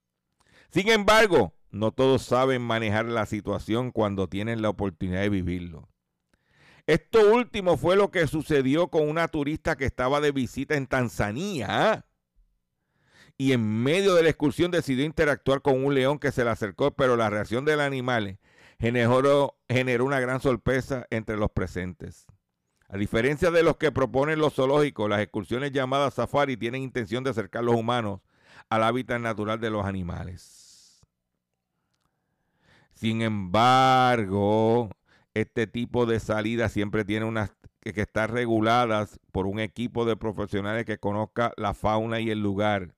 Sin 0.70 0.88
embargo, 0.90 1.56
no 1.72 1.90
todos 1.90 2.22
saben 2.22 2.62
manejar 2.62 3.06
la 3.06 3.26
situación 3.26 3.90
cuando 3.90 4.28
tienen 4.28 4.62
la 4.62 4.68
oportunidad 4.68 5.22
de 5.22 5.30
vivirlo. 5.30 5.88
Esto 6.86 7.34
último 7.34 7.76
fue 7.76 7.96
lo 7.96 8.12
que 8.12 8.28
sucedió 8.28 8.90
con 8.90 9.08
una 9.08 9.26
turista 9.26 9.74
que 9.74 9.86
estaba 9.86 10.20
de 10.20 10.30
visita 10.30 10.76
en 10.76 10.86
Tanzania. 10.86 11.66
¿ah? 11.68 12.06
Y 13.36 13.54
en 13.54 13.82
medio 13.82 14.14
de 14.14 14.22
la 14.22 14.28
excursión 14.28 14.70
decidió 14.70 15.04
interactuar 15.04 15.62
con 15.62 15.84
un 15.84 15.96
león 15.96 16.20
que 16.20 16.30
se 16.30 16.44
le 16.44 16.50
acercó, 16.50 16.92
pero 16.92 17.16
la 17.16 17.28
reacción 17.28 17.64
del 17.64 17.80
animal 17.80 18.38
generó, 18.82 19.56
generó 19.68 20.04
una 20.04 20.18
gran 20.18 20.40
sorpresa 20.40 21.06
entre 21.10 21.36
los 21.36 21.52
presentes. 21.52 22.26
A 22.88 22.96
diferencia 22.96 23.52
de 23.52 23.62
los 23.62 23.76
que 23.76 23.92
proponen 23.92 24.40
los 24.40 24.54
zoológicos, 24.54 25.08
las 25.08 25.20
excursiones 25.20 25.70
llamadas 25.70 26.14
safari 26.14 26.56
tienen 26.56 26.82
intención 26.82 27.22
de 27.22 27.30
acercar 27.30 27.60
a 27.60 27.66
los 27.66 27.76
humanos 27.76 28.20
al 28.68 28.82
hábitat 28.82 29.20
natural 29.20 29.60
de 29.60 29.70
los 29.70 29.86
animales. 29.86 31.00
Sin 32.92 33.22
embargo, 33.22 34.90
este 35.32 35.68
tipo 35.68 36.04
de 36.04 36.18
salidas 36.18 36.72
siempre 36.72 37.04
tiene 37.04 37.24
unas 37.24 37.52
que, 37.80 38.00
estar 38.00 38.32
reguladas 38.32 39.20
por 39.30 39.46
un 39.46 39.60
equipo 39.60 40.04
de 40.04 40.16
profesionales 40.16 40.86
que 40.86 40.98
conozca 40.98 41.52
la 41.56 41.72
fauna 41.72 42.18
y 42.18 42.30
el 42.30 42.40
lugar. 42.40 42.94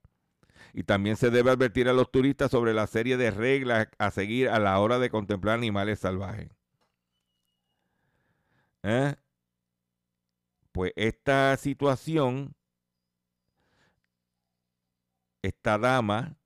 Y 0.75 0.83
también 0.83 1.17
se 1.17 1.31
debe 1.31 1.53
advertir 1.53 1.89
a 1.89 1.93
los 1.93 2.11
turistas 2.11 2.51
sobre 2.51 2.75
la 2.75 2.89
serie 2.89 3.17
de 3.17 3.31
reglas 3.31 3.89
a 3.97 4.11
seguir 4.11 4.49
a 4.49 4.59
la 4.59 4.81
hora 4.81 4.99
de 4.99 5.09
contemplar 5.09 5.57
animales 5.57 6.01
salvajes. 6.01 6.51
¿Eh? 8.83 9.15
Pues 10.73 10.93
esta 10.97 11.57
situación, 11.57 12.57
esta 15.43 15.79
dama 15.79 16.37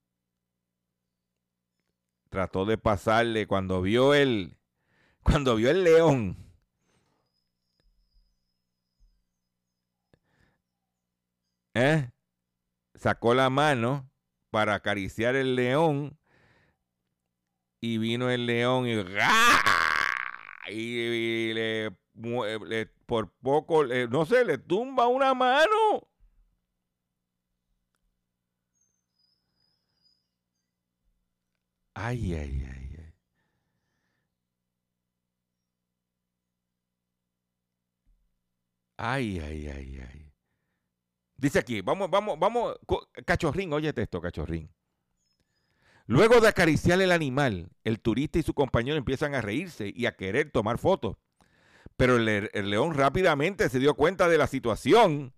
trató 2.29 2.67
de 2.67 2.77
pasarle 2.77 3.47
cuando 3.47 3.81
vio 3.81 4.13
el 4.13 4.59
cuando 5.23 5.57
vio 5.57 5.71
el 5.71 5.85
león. 5.85 6.37
¿eh? 11.73 12.11
Sacó 12.95 13.33
la 13.33 13.49
mano 13.49 14.11
para 14.51 14.75
acariciar 14.75 15.37
el 15.37 15.55
león 15.57 16.19
y 17.81 17.99
vino 17.99 18.31
el 18.31 18.47
león 18.47 18.87
y, 18.87 18.93
y, 20.71 21.55
le, 21.55 21.91
por 23.07 23.31
poco, 23.41 23.85
no 23.85 24.27
sé, 24.27 24.45
le 24.45 24.59
tumba 24.59 25.07
una 25.07 25.35
mano. 25.35 26.09
Ay, 31.95 32.35
ay, 32.35 32.65
ay, 32.65 32.97
ay. 32.99 33.13
Ay, 38.99 39.39
ay, 39.41 39.69
ay, 39.69 40.01
ay. 40.09 40.28
Dice 41.39 41.61
aquí, 41.61 41.81
vamos, 41.81 42.11
vamos, 42.11 42.39
vamos, 42.39 42.77
cachorrín, 43.25 43.73
óyete 43.73 44.03
esto, 44.03 44.21
cachorrín. 44.21 44.71
Luego 46.07 46.41
de 46.41 46.49
acariciar 46.49 47.01
el 47.01 47.13
animal, 47.13 47.71
el 47.85 48.01
turista 48.01 48.39
y 48.39 48.43
su 48.43 48.55
compañero 48.55 48.97
empiezan 48.97 49.35
a 49.35 49.41
reírse 49.41 49.93
y 49.95 50.07
a 50.07 50.17
querer 50.17 50.51
tomar 50.51 50.79
fotos. 50.79 51.17
Pero 51.97 52.17
el, 52.17 52.51
el, 52.53 52.71
león 52.71 52.95
rápidamente 52.95 53.69
se 53.69 53.79
dio 53.79 53.95
cuenta 53.95 54.29
de 54.29 54.39
la 54.39 54.47
situación 54.47 55.33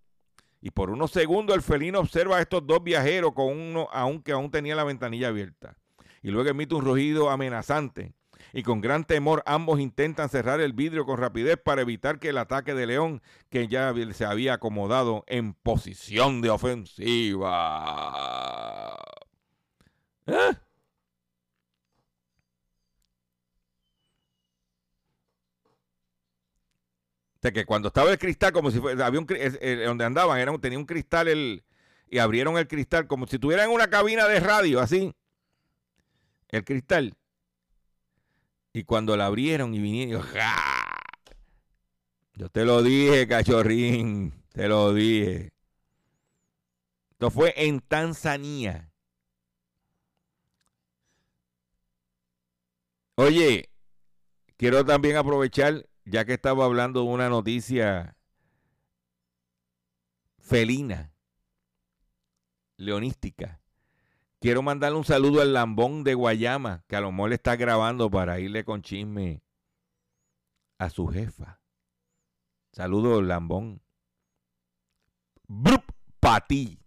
y 0.60 0.70
por 0.70 0.90
unos 0.90 1.10
segundos 1.10 1.54
el 1.56 1.62
felino 1.62 2.00
observa 2.00 2.38
a 2.38 2.40
estos 2.40 2.66
dos 2.66 2.82
viajeros 2.82 3.32
con 3.34 3.48
uno, 3.48 3.88
aunque 3.92 4.32
aún 4.32 4.50
tenía 4.50 4.74
la 4.74 4.84
ventanilla 4.84 5.28
abierta 5.28 5.76
y 6.22 6.30
luego 6.30 6.50
emite 6.50 6.74
un 6.74 6.84
rugido 6.84 7.30
amenazante. 7.30 8.14
Y 8.52 8.62
con 8.62 8.80
gran 8.80 9.04
temor 9.04 9.42
ambos 9.46 9.80
intentan 9.80 10.28
cerrar 10.28 10.60
el 10.60 10.72
vidrio 10.72 11.04
con 11.06 11.18
rapidez 11.18 11.56
para 11.62 11.82
evitar 11.82 12.18
que 12.18 12.30
el 12.30 12.38
ataque 12.38 12.74
de 12.74 12.86
León, 12.86 13.22
que 13.48 13.68
ya 13.68 13.94
se 14.12 14.24
había 14.24 14.54
acomodado 14.54 15.24
en 15.26 15.54
posición 15.54 16.40
de 16.40 16.50
ofensiva. 16.50 17.86
¿Eh? 20.26 20.52
Que 27.40 27.64
cuando 27.64 27.88
estaba 27.88 28.10
el 28.10 28.18
cristal, 28.18 28.52
como 28.52 28.70
si 28.70 28.78
fuera, 28.80 29.08
un, 29.08 29.26
donde 29.84 30.04
andaban, 30.04 30.60
tenía 30.60 30.78
un 30.78 30.84
cristal 30.84 31.62
y 32.10 32.18
abrieron 32.18 32.58
el 32.58 32.68
cristal 32.68 33.06
como 33.06 33.26
si 33.26 33.38
tuvieran 33.38 33.70
una 33.70 33.88
cabina 33.88 34.26
de 34.28 34.40
radio, 34.40 34.80
así 34.80 35.14
el 36.50 36.64
cristal. 36.64 37.14
Y 38.72 38.84
cuando 38.84 39.16
la 39.16 39.26
abrieron 39.26 39.74
y 39.74 39.80
vinieron, 39.80 40.24
yo 42.34 42.48
te 42.48 42.64
lo 42.64 42.82
dije, 42.82 43.26
cachorrín, 43.26 44.32
te 44.52 44.68
lo 44.68 44.94
dije. 44.94 45.52
Esto 47.10 47.30
fue 47.30 47.52
en 47.56 47.80
Tanzania. 47.80 48.92
Oye, 53.16 53.68
quiero 54.56 54.84
también 54.84 55.16
aprovechar, 55.16 55.86
ya 56.04 56.24
que 56.24 56.34
estaba 56.34 56.64
hablando 56.64 57.02
de 57.02 57.08
una 57.08 57.28
noticia 57.28 58.16
felina, 60.38 61.12
leonística 62.76 63.59
Quiero 64.40 64.62
mandarle 64.62 64.96
un 64.96 65.04
saludo 65.04 65.42
al 65.42 65.52
Lambón 65.52 66.02
de 66.02 66.14
Guayama, 66.14 66.82
que 66.88 66.96
a 66.96 67.02
lo 67.02 67.12
mejor 67.12 67.28
le 67.28 67.34
está 67.34 67.56
grabando 67.56 68.10
para 68.10 68.40
irle 68.40 68.64
con 68.64 68.80
chisme 68.80 69.42
a 70.78 70.88
su 70.88 71.06
jefa. 71.08 71.60
Saludo, 72.72 73.20
Lambón. 73.20 73.82
Brup 75.46 75.84
para 76.20 76.46
ti, 76.46 76.78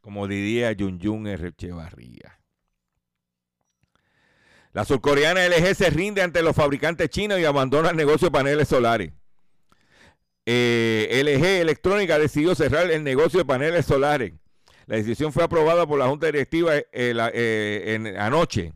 como 0.00 0.26
diría 0.26 0.72
Yun 0.72 0.98
Yun 0.98 1.26
Echevarría. 1.26 2.40
La 4.72 4.86
surcoreana 4.86 5.46
LG 5.46 5.74
se 5.74 5.90
rinde 5.90 6.22
ante 6.22 6.42
los 6.42 6.56
fabricantes 6.56 7.10
chinos 7.10 7.38
y 7.38 7.44
abandona 7.44 7.90
el 7.90 7.96
negocio 7.96 8.28
de 8.28 8.32
paneles 8.32 8.68
solares. 8.68 9.12
Eh, 10.46 11.22
LG 11.22 11.60
Electrónica 11.60 12.18
decidió 12.18 12.54
cerrar 12.54 12.90
el 12.90 13.04
negocio 13.04 13.40
de 13.40 13.44
paneles 13.44 13.84
solares. 13.84 14.32
La 14.86 14.96
decisión 14.96 15.32
fue 15.32 15.44
aprobada 15.44 15.86
por 15.86 15.98
la 15.98 16.08
Junta 16.08 16.26
Directiva 16.26 16.76
eh, 16.76 16.84
eh, 16.92 18.14
anoche. 18.18 18.72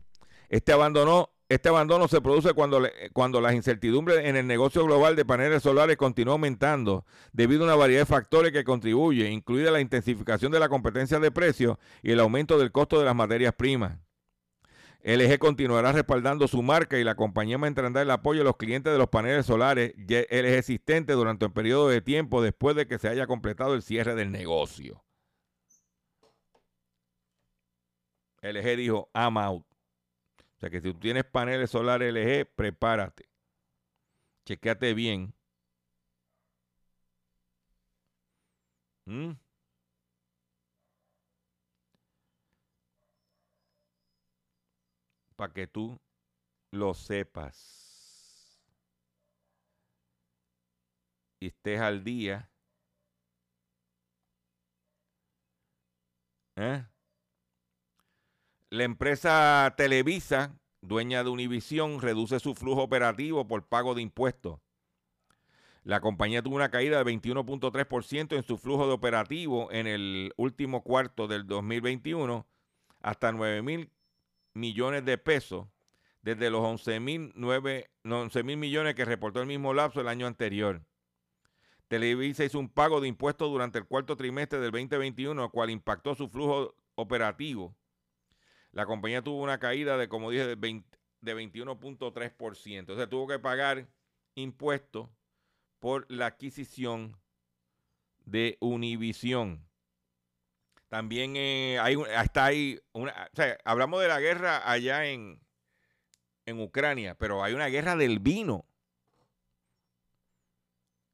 Este 0.49 0.71
abandono, 0.71 1.29
este 1.47 1.69
abandono 1.69 2.07
se 2.07 2.21
produce 2.21 2.53
cuando, 2.53 2.81
cuando 3.13 3.41
las 3.41 3.53
incertidumbres 3.53 4.25
en 4.25 4.35
el 4.35 4.47
negocio 4.47 4.83
global 4.83 5.15
de 5.15 5.25
paneles 5.25 5.61
solares 5.63 5.97
continúan 5.97 6.33
aumentando 6.33 7.05
debido 7.31 7.61
a 7.61 7.65
una 7.65 7.75
variedad 7.75 8.01
de 8.01 8.05
factores 8.05 8.51
que 8.51 8.63
contribuyen, 8.63 9.31
incluida 9.31 9.71
la 9.71 9.81
intensificación 9.81 10.51
de 10.51 10.59
la 10.59 10.69
competencia 10.69 11.19
de 11.19 11.31
precios 11.31 11.77
y 12.01 12.11
el 12.11 12.19
aumento 12.19 12.57
del 12.57 12.71
costo 12.71 12.97
de 12.97 13.05
las 13.05 13.15
materias 13.15 13.53
primas. 13.53 13.97
LG 15.01 15.39
continuará 15.39 15.93
respaldando 15.93 16.47
su 16.47 16.61
marca 16.61 16.99
y 16.99 17.05
la 17.05 17.15
compañía 17.15 17.57
mantendrá 17.57 18.01
el 18.01 18.11
apoyo 18.11 18.41
a 18.41 18.43
los 18.43 18.57
clientes 18.57 18.91
de 18.91 18.99
los 18.99 19.07
paneles 19.07 19.45
solares 19.45 19.93
LG 19.95 20.57
existentes 20.57 21.15
durante 21.15 21.45
un 21.45 21.53
periodo 21.53 21.87
de 21.87 22.01
tiempo 22.01 22.41
después 22.41 22.75
de 22.75 22.85
que 22.85 22.99
se 22.99 23.07
haya 23.07 23.25
completado 23.25 23.75
el 23.75 23.81
cierre 23.81 24.15
del 24.15 24.31
negocio. 24.31 25.03
LG 28.41 28.77
dijo, 28.77 29.09
I'm 29.13 29.37
out. 29.37 29.65
O 30.57 30.59
sea 30.59 30.69
que 30.69 30.81
si 30.81 30.93
tú 30.93 30.99
tienes 30.99 31.25
paneles 31.25 31.71
solares 31.71 32.13
LG, 32.13 32.45
prepárate. 32.55 33.29
Chequéate 34.45 34.93
bien. 34.93 35.33
¿Mm? 39.05 39.33
para 45.39 45.53
que 45.53 45.67
tú 45.67 45.97
lo 46.71 46.93
sepas 46.93 48.59
y 51.39 51.47
estés 51.47 51.79
al 51.79 52.03
día. 52.03 52.51
¿Eh? 56.57 56.83
La 58.71 58.83
empresa 58.83 59.73
Televisa, 59.77 60.55
dueña 60.81 61.23
de 61.23 61.31
Univisión, 61.31 61.99
reduce 62.01 62.39
su 62.39 62.53
flujo 62.53 62.83
operativo 62.83 63.47
por 63.47 63.67
pago 63.67 63.95
de 63.95 64.03
impuestos. 64.03 64.59
La 65.83 66.01
compañía 66.01 66.43
tuvo 66.43 66.57
una 66.57 66.69
caída 66.69 67.03
de 67.03 67.11
21.3% 67.11 68.35
en 68.35 68.43
su 68.43 68.59
flujo 68.59 68.85
de 68.85 68.93
operativo 68.93 69.71
en 69.71 69.87
el 69.87 70.33
último 70.37 70.83
cuarto 70.83 71.27
del 71.27 71.47
2021 71.47 72.45
hasta 73.01 73.31
9 73.31 73.63
mil 73.63 73.89
millones 74.53 75.03
de 75.03 75.17
pesos 75.17 75.67
desde 76.21 76.51
los 76.51 76.61
11 76.61 76.99
mil 76.99 78.57
millones 78.57 78.93
que 78.93 79.05
reportó 79.05 79.41
el 79.41 79.47
mismo 79.47 79.73
lapso 79.73 79.99
el 80.01 80.07
año 80.07 80.27
anterior. 80.27 80.83
Televisa 81.87 82.45
hizo 82.45 82.59
un 82.59 82.69
pago 82.69 83.01
de 83.01 83.07
impuestos 83.07 83.49
durante 83.49 83.79
el 83.79 83.85
cuarto 83.85 84.15
trimestre 84.15 84.59
del 84.59 84.69
2021, 84.69 85.43
el 85.43 85.49
cual 85.49 85.71
impactó 85.71 86.13
su 86.13 86.29
flujo 86.29 86.75
operativo. 86.93 87.75
La 88.71 88.85
compañía 88.85 89.23
tuvo 89.23 89.41
una 89.41 89.59
caída 89.59 89.97
de, 89.97 90.07
como 90.07 90.31
dije, 90.31 90.55
de, 90.55 90.57
21.3%. 90.57 92.89
O 92.89 92.95
sea, 92.95 93.09
tuvo 93.09 93.27
que 93.27 93.39
pagar 93.39 93.87
impuestos 94.35 95.09
por 95.79 96.05
la 96.09 96.27
adquisición 96.27 97.17
de 98.25 98.57
Univision. 98.59 99.65
También 100.87 101.35
eh, 101.35 101.79
hay, 101.81 101.95
hasta 102.15 102.45
ahí, 102.45 102.79
una, 102.93 103.29
hablamos 103.63 104.01
de 104.01 104.07
la 104.07 104.19
guerra 104.19 104.69
allá 104.69 105.05
en, 105.05 105.39
en 106.45 106.59
Ucrania, 106.59 107.15
pero 107.15 107.43
hay 107.43 107.53
una 107.53 107.67
guerra 107.67 107.95
del 107.95 108.19
vino. 108.19 108.65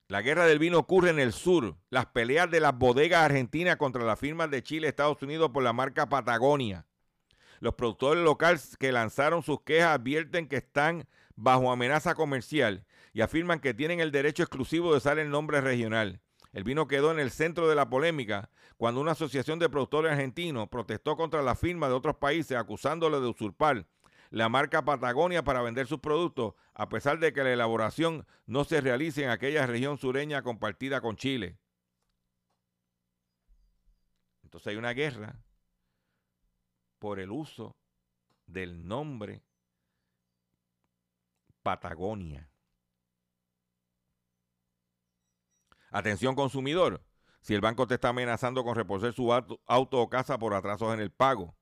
La 0.08 0.22
guerra 0.22 0.46
del 0.46 0.60
vino 0.60 0.78
ocurre 0.78 1.10
en 1.10 1.20
el 1.20 1.34
sur. 1.34 1.78
Las 1.90 2.06
peleas 2.08 2.50
de 2.52 2.60
las 2.60 2.78
bodegas 2.78 3.24
argentinas 3.24 3.78
contra 3.78 4.04
las 4.04 4.20
firmas 4.20 4.52
de 4.52 4.62
Chile 4.62 4.88
Estados 4.88 5.22
Unidos 5.24 5.50
por 5.52 5.64
la 5.64 5.74
marca 5.74 6.08
Patagonia. 6.08 6.86
Los 7.66 7.74
productores 7.74 8.24
locales 8.24 8.78
que 8.78 8.92
lanzaron 8.92 9.42
sus 9.42 9.62
quejas 9.62 9.96
advierten 9.96 10.48
que 10.48 10.58
están 10.58 11.08
bajo 11.36 11.72
amenaza 11.72 12.14
comercial 12.14 12.86
y 13.12 13.22
afirman 13.22 13.60
que 13.60 13.74
tienen 13.74 14.00
el 14.00 14.12
derecho 14.12 14.44
exclusivo 14.44 14.92
de 14.92 14.98
usar 14.98 15.18
el 15.18 15.32
nombre 15.32 15.62
regional. 15.62 16.22
El 16.54 16.64
vino 16.64 16.88
quedó 16.88 17.12
en 17.12 17.18
el 17.18 17.32
centro 17.32 17.68
de 17.68 17.74
la 17.74 17.90
polémica 17.90 18.52
cuando 18.78 19.02
una 19.02 19.14
asociación 19.14 19.58
de 19.58 19.68
productores 19.68 20.12
argentinos 20.12 20.70
protestó 20.70 21.18
contra 21.18 21.42
la 21.42 21.56
firma 21.56 21.88
de 21.88 21.96
otros 21.96 22.18
países 22.18 22.56
acusándole 22.56 23.20
de 23.20 23.30
usurpar 23.30 23.88
la 24.30 24.48
marca 24.48 24.86
Patagonia 24.86 25.44
para 25.44 25.64
vender 25.64 25.88
sus 25.88 26.02
productos, 26.02 26.54
a 26.76 26.88
pesar 26.88 27.18
de 27.18 27.34
que 27.34 27.44
la 27.44 27.52
elaboración 27.52 28.28
no 28.46 28.64
se 28.64 28.80
realice 28.80 29.24
en 29.24 29.32
aquella 29.32 29.66
región 29.66 29.98
sureña 29.98 30.44
compartida 30.44 31.02
con 31.02 31.16
Chile. 31.16 31.58
Entonces 34.44 34.68
hay 34.68 34.76
una 34.76 34.94
guerra 34.94 35.40
por 37.06 37.20
el 37.20 37.30
uso 37.30 37.78
del 38.48 38.88
nombre 38.88 39.44
Patagonia. 41.62 42.50
Atención 45.92 46.34
consumidor, 46.34 47.06
si 47.42 47.54
el 47.54 47.62
banco 47.62 47.86
te 47.86 47.94
está 47.94 48.10
amenazando 48.10 48.64
con 48.64 48.74
reposer 48.74 49.14
su 49.14 49.32
auto, 49.32 49.62
o 49.68 50.10
casa 50.10 50.40
por 50.40 50.56
atrasos 50.56 50.96
en 50.96 51.00
el 51.00 51.12
pago. 51.12 51.56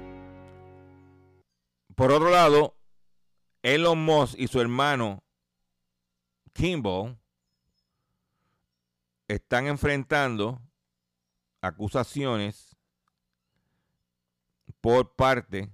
Por 1.95 2.11
otro 2.11 2.29
lado, 2.29 2.75
Elon 3.63 4.03
Musk 4.03 4.35
y 4.37 4.47
su 4.47 4.59
hermano 4.59 5.23
Kimball 6.53 7.17
están 9.27 9.67
enfrentando 9.67 10.61
acusaciones 11.61 12.75
por 14.81 15.15
parte 15.15 15.71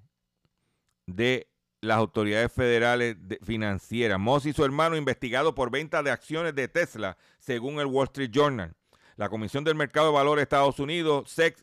de 1.06 1.50
las 1.82 1.98
autoridades 1.98 2.52
federales 2.52 3.16
financieras. 3.44 4.20
Moss 4.20 4.46
y 4.46 4.54
su 4.54 4.66
hermano 4.66 4.98
investigados 4.98 5.54
por 5.54 5.72
venta 5.72 6.04
de 6.04 6.12
acciones 6.12 6.54
de 6.56 6.68
Tesla, 6.68 7.18
según 7.40 7.80
el 7.80 7.86
Wall 7.86 8.08
Street 8.08 8.32
Journal. 8.32 8.76
La 9.16 9.30
Comisión 9.30 9.64
del 9.64 9.76
Mercado 9.76 10.08
de 10.08 10.14
Valores 10.14 10.42
de 10.42 10.44
Estados 10.44 10.80
Unidos, 10.80 11.32
SEC, 11.32 11.58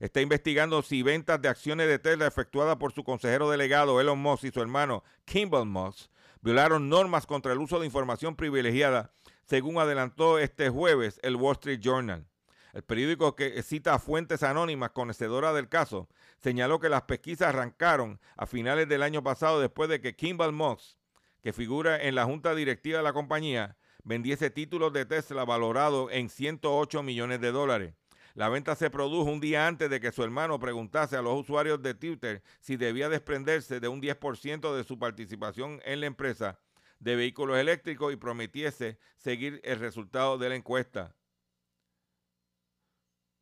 está 0.00 0.20
investigando 0.20 0.82
si 0.82 1.02
ventas 1.02 1.40
de 1.40 1.48
acciones 1.48 1.88
de 1.88 1.98
Tesla 1.98 2.26
efectuadas 2.26 2.76
por 2.76 2.92
su 2.92 3.04
consejero 3.04 3.50
delegado 3.50 4.00
Elon 4.00 4.18
Musk 4.18 4.44
y 4.44 4.50
su 4.50 4.60
hermano 4.60 5.02
Kimball 5.24 5.66
Musk 5.66 6.10
violaron 6.40 6.88
normas 6.88 7.26
contra 7.26 7.52
el 7.52 7.58
uso 7.58 7.80
de 7.80 7.86
información 7.86 8.36
privilegiada, 8.36 9.12
según 9.44 9.78
adelantó 9.78 10.38
este 10.38 10.68
jueves 10.68 11.18
el 11.22 11.36
Wall 11.36 11.54
Street 11.54 11.80
Journal. 11.80 12.26
El 12.72 12.82
periódico 12.82 13.34
que 13.34 13.60
cita 13.62 13.94
a 13.94 13.98
fuentes 13.98 14.42
anónimas 14.42 14.90
conocedoras 14.90 15.54
del 15.54 15.68
caso 15.68 16.08
señaló 16.38 16.78
que 16.78 16.88
las 16.88 17.02
pesquisas 17.02 17.48
arrancaron 17.48 18.20
a 18.36 18.46
finales 18.46 18.88
del 18.88 19.02
año 19.02 19.22
pasado 19.22 19.60
después 19.60 19.88
de 19.88 20.00
que 20.00 20.14
Kimball 20.14 20.52
Musk, 20.52 20.96
que 21.42 21.52
figura 21.52 22.00
en 22.02 22.14
la 22.14 22.24
junta 22.24 22.54
directiva 22.54 22.98
de 22.98 23.04
la 23.04 23.12
compañía, 23.12 23.76
vendiese 24.04 24.50
títulos 24.50 24.92
de 24.92 25.06
Tesla 25.06 25.44
valorados 25.44 26.10
en 26.12 26.28
108 26.28 27.02
millones 27.02 27.40
de 27.40 27.52
dólares. 27.52 27.94
La 28.38 28.48
venta 28.48 28.76
se 28.76 28.88
produjo 28.88 29.28
un 29.28 29.40
día 29.40 29.66
antes 29.66 29.90
de 29.90 29.98
que 29.98 30.12
su 30.12 30.22
hermano 30.22 30.60
preguntase 30.60 31.16
a 31.16 31.22
los 31.22 31.40
usuarios 31.40 31.82
de 31.82 31.94
Twitter 31.94 32.40
si 32.60 32.76
debía 32.76 33.08
desprenderse 33.08 33.80
de 33.80 33.88
un 33.88 34.00
10% 34.00 34.76
de 34.76 34.84
su 34.84 34.96
participación 34.96 35.80
en 35.84 35.98
la 35.98 36.06
empresa 36.06 36.60
de 37.00 37.16
vehículos 37.16 37.58
eléctricos 37.58 38.12
y 38.12 38.16
prometiese 38.16 38.96
seguir 39.16 39.60
el 39.64 39.80
resultado 39.80 40.38
de 40.38 40.50
la 40.50 40.54
encuesta. 40.54 41.16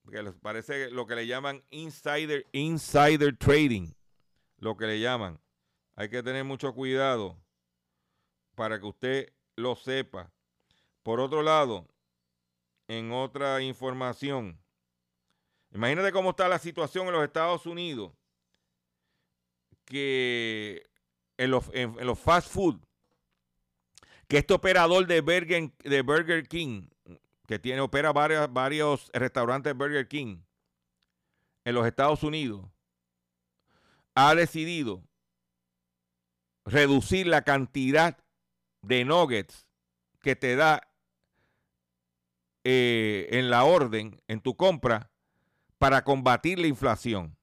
Les 0.05 0.35
parece 0.37 0.91
lo 0.91 1.07
que 1.07 1.15
le 1.15 1.27
llaman 1.27 1.63
insider, 1.69 2.47
insider 2.53 3.37
trading, 3.37 3.93
lo 4.57 4.79
que 4.79 4.87
le 4.87 4.99
llaman. 4.99 5.39
Hay 5.95 6.09
que 6.09 6.23
tener 6.23 6.45
mucho 6.45 6.73
cuidado 6.73 7.39
para 8.55 8.81
que 8.81 8.87
usted 8.87 9.33
lo 9.57 9.77
sepa. 9.77 10.33
Por 11.03 11.21
otro 11.21 11.43
lado, 11.43 11.87
en 12.89 13.13
otra 13.13 13.61
información, 13.61 14.59
imagínate 15.77 16.11
cómo 16.11 16.31
está 16.31 16.49
la 16.49 16.59
situación 16.59 17.07
en 17.07 17.13
los 17.13 17.25
Estados 17.25 17.67
Unidos, 17.67 18.13
que 19.85 20.83
en 21.37 21.51
los, 21.51 22.19
fast 22.19 22.51
food, 22.51 22.81
que 24.27 24.39
este 24.39 24.55
operador 24.55 25.07
de 25.07 25.21
Burger, 25.21 25.71
de 25.79 26.03
Burger 26.03 26.49
King, 26.49 26.89
que 27.47 27.59
tiene, 27.59 27.81
opera 27.81 28.13
varios, 28.13 28.53
varios 28.53 29.11
restaurantes 29.13 29.71
de 29.71 29.85
Burger 29.85 30.09
King 30.09 30.39
en 31.65 31.75
los 31.75 31.87
Estados 31.87 32.23
Unidos, 32.23 32.67
ha 34.15 34.35
decidido 34.35 35.03
reducir 36.65 37.27
la 37.27 37.43
cantidad 37.43 38.19
de 38.81 39.05
nuggets 39.05 39.67
que 40.21 40.35
te 40.35 40.57
da 40.57 40.89
eh, 42.65 43.29
en 43.31 43.51
la 43.51 43.65
orden, 43.65 44.21
en 44.27 44.41
tu 44.41 44.57
compra, 44.57 45.13
para 45.79 46.05
combatir 46.05 46.59
la 46.59 46.67
inflación. 46.67 47.37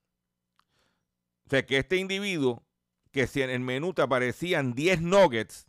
O 1.45 1.49
sea, 1.49 1.65
que 1.65 1.77
este 1.77 1.97
individuo, 1.97 2.63
que 3.11 3.27
si 3.27 3.41
en 3.41 3.49
el 3.49 3.59
menú 3.59 3.93
te 3.93 4.01
aparecían 4.01 4.73
10 4.73 5.01
nuggets, 5.01 5.67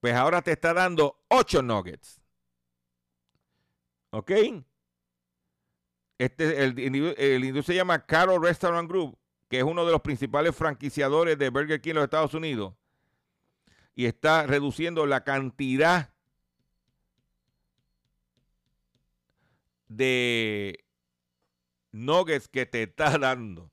pues 0.00 0.14
ahora 0.14 0.42
te 0.42 0.52
está 0.52 0.74
dando 0.74 1.22
8 1.28 1.62
nuggets. 1.62 2.20
¿Ok? 4.10 4.30
Este, 6.18 6.64
el, 6.64 6.78
el 6.78 7.44
individuo 7.44 7.62
se 7.62 7.74
llama 7.74 8.04
Carol 8.06 8.42
Restaurant 8.42 8.88
Group, 8.88 9.18
que 9.48 9.58
es 9.58 9.64
uno 9.64 9.84
de 9.84 9.92
los 9.92 10.00
principales 10.00 10.54
franquiciadores 10.54 11.38
de 11.38 11.50
Burger 11.50 11.80
King 11.80 11.90
en 11.90 11.96
los 11.96 12.04
Estados 12.04 12.34
Unidos. 12.34 12.74
Y 13.94 14.06
está 14.06 14.46
reduciendo 14.46 15.06
la 15.06 15.24
cantidad 15.24 16.12
de 19.88 20.84
nuggets 21.92 22.48
que 22.48 22.66
te 22.66 22.82
está 22.84 23.18
dando. 23.18 23.70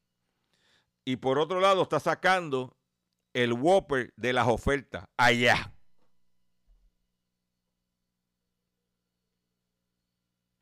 Y 1.06 1.18
por 1.18 1.40
otro 1.40 1.60
lado, 1.60 1.84
está 1.84 2.00
sacando 2.00 2.78
el 3.34 3.54
Whopper 3.54 4.14
de 4.16 4.34
las 4.34 4.48
ofertas 4.48 5.06
allá. 5.18 5.74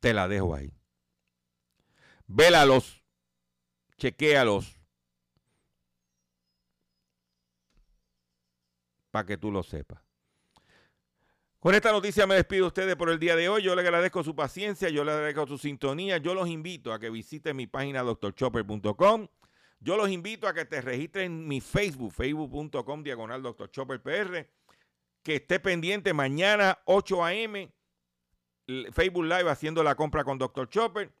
Te 0.00 0.14
la 0.14 0.28
dejo 0.28 0.54
ahí. 0.54 0.72
Vélalos, 2.26 3.02
chequéalos, 3.96 4.78
para 9.10 9.26
que 9.26 9.36
tú 9.36 9.50
lo 9.50 9.62
sepas. 9.62 10.07
Con 11.60 11.74
esta 11.74 11.90
noticia 11.90 12.24
me 12.24 12.36
despido 12.36 12.64
de 12.64 12.68
ustedes 12.68 12.94
por 12.94 13.10
el 13.10 13.18
día 13.18 13.34
de 13.34 13.48
hoy. 13.48 13.64
Yo 13.64 13.74
le 13.74 13.80
agradezco 13.80 14.22
su 14.22 14.36
paciencia, 14.36 14.90
yo 14.90 15.02
le 15.02 15.10
agradezco 15.10 15.44
su 15.48 15.58
sintonía. 15.58 16.18
Yo 16.18 16.32
los 16.32 16.48
invito 16.48 16.92
a 16.92 17.00
que 17.00 17.10
visiten 17.10 17.56
mi 17.56 17.66
página 17.66 18.02
doctorchopper.com. 18.02 19.26
Yo 19.80 19.96
los 19.96 20.08
invito 20.08 20.46
a 20.46 20.54
que 20.54 20.64
te 20.64 20.80
registren 20.80 21.32
en 21.32 21.48
mi 21.48 21.60
Facebook, 21.60 22.12
facebook.com 22.12 23.02
diagonal 23.02 23.42
doctorchopperpr. 23.42 24.48
Que 25.24 25.34
esté 25.34 25.58
pendiente 25.58 26.12
mañana 26.14 26.78
8 26.84 27.24
a.m. 27.24 27.74
Facebook 28.92 29.24
Live 29.24 29.50
haciendo 29.50 29.82
la 29.82 29.96
compra 29.96 30.22
con 30.22 30.38
Dr. 30.38 30.68
Chopper. 30.68 31.12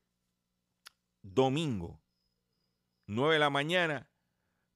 Domingo, 1.20 2.00
9 3.06 3.34
de 3.34 3.40
la 3.40 3.50
mañana, 3.50 4.08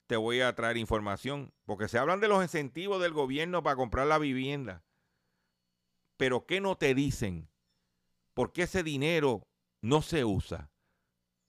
te 0.08 0.16
voy 0.16 0.40
a 0.40 0.52
traer 0.56 0.76
información. 0.76 1.54
Porque 1.64 1.86
se 1.86 1.98
hablan 1.98 2.18
de 2.18 2.26
los 2.26 2.42
incentivos 2.42 3.00
del 3.00 3.12
gobierno 3.12 3.62
para 3.62 3.76
comprar 3.76 4.08
la 4.08 4.18
vivienda 4.18 4.82
pero 6.16 6.46
¿qué 6.46 6.60
no 6.60 6.76
te 6.76 6.94
dicen? 6.94 7.48
¿Por 8.34 8.52
qué 8.52 8.62
ese 8.62 8.82
dinero 8.82 9.46
no 9.80 10.02
se 10.02 10.24
usa? 10.24 10.70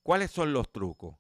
¿Cuáles 0.02 0.32
son 0.32 0.54
los 0.54 0.72
trucos? 0.72 1.18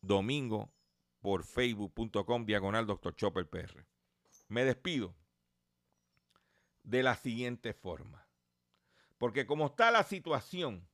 Domingo 0.00 0.72
por 1.20 1.44
facebook.com 1.44 2.44
diagonal 2.44 2.86
Dr. 2.86 3.14
Chopper 3.14 3.48
PR. 3.48 3.86
Me 4.48 4.64
despido 4.64 5.14
de 6.82 7.02
la 7.02 7.16
siguiente 7.16 7.72
forma. 7.72 8.26
Porque 9.18 9.46
como 9.46 9.66
está 9.66 9.90
la 9.90 10.02
situación, 10.02 10.88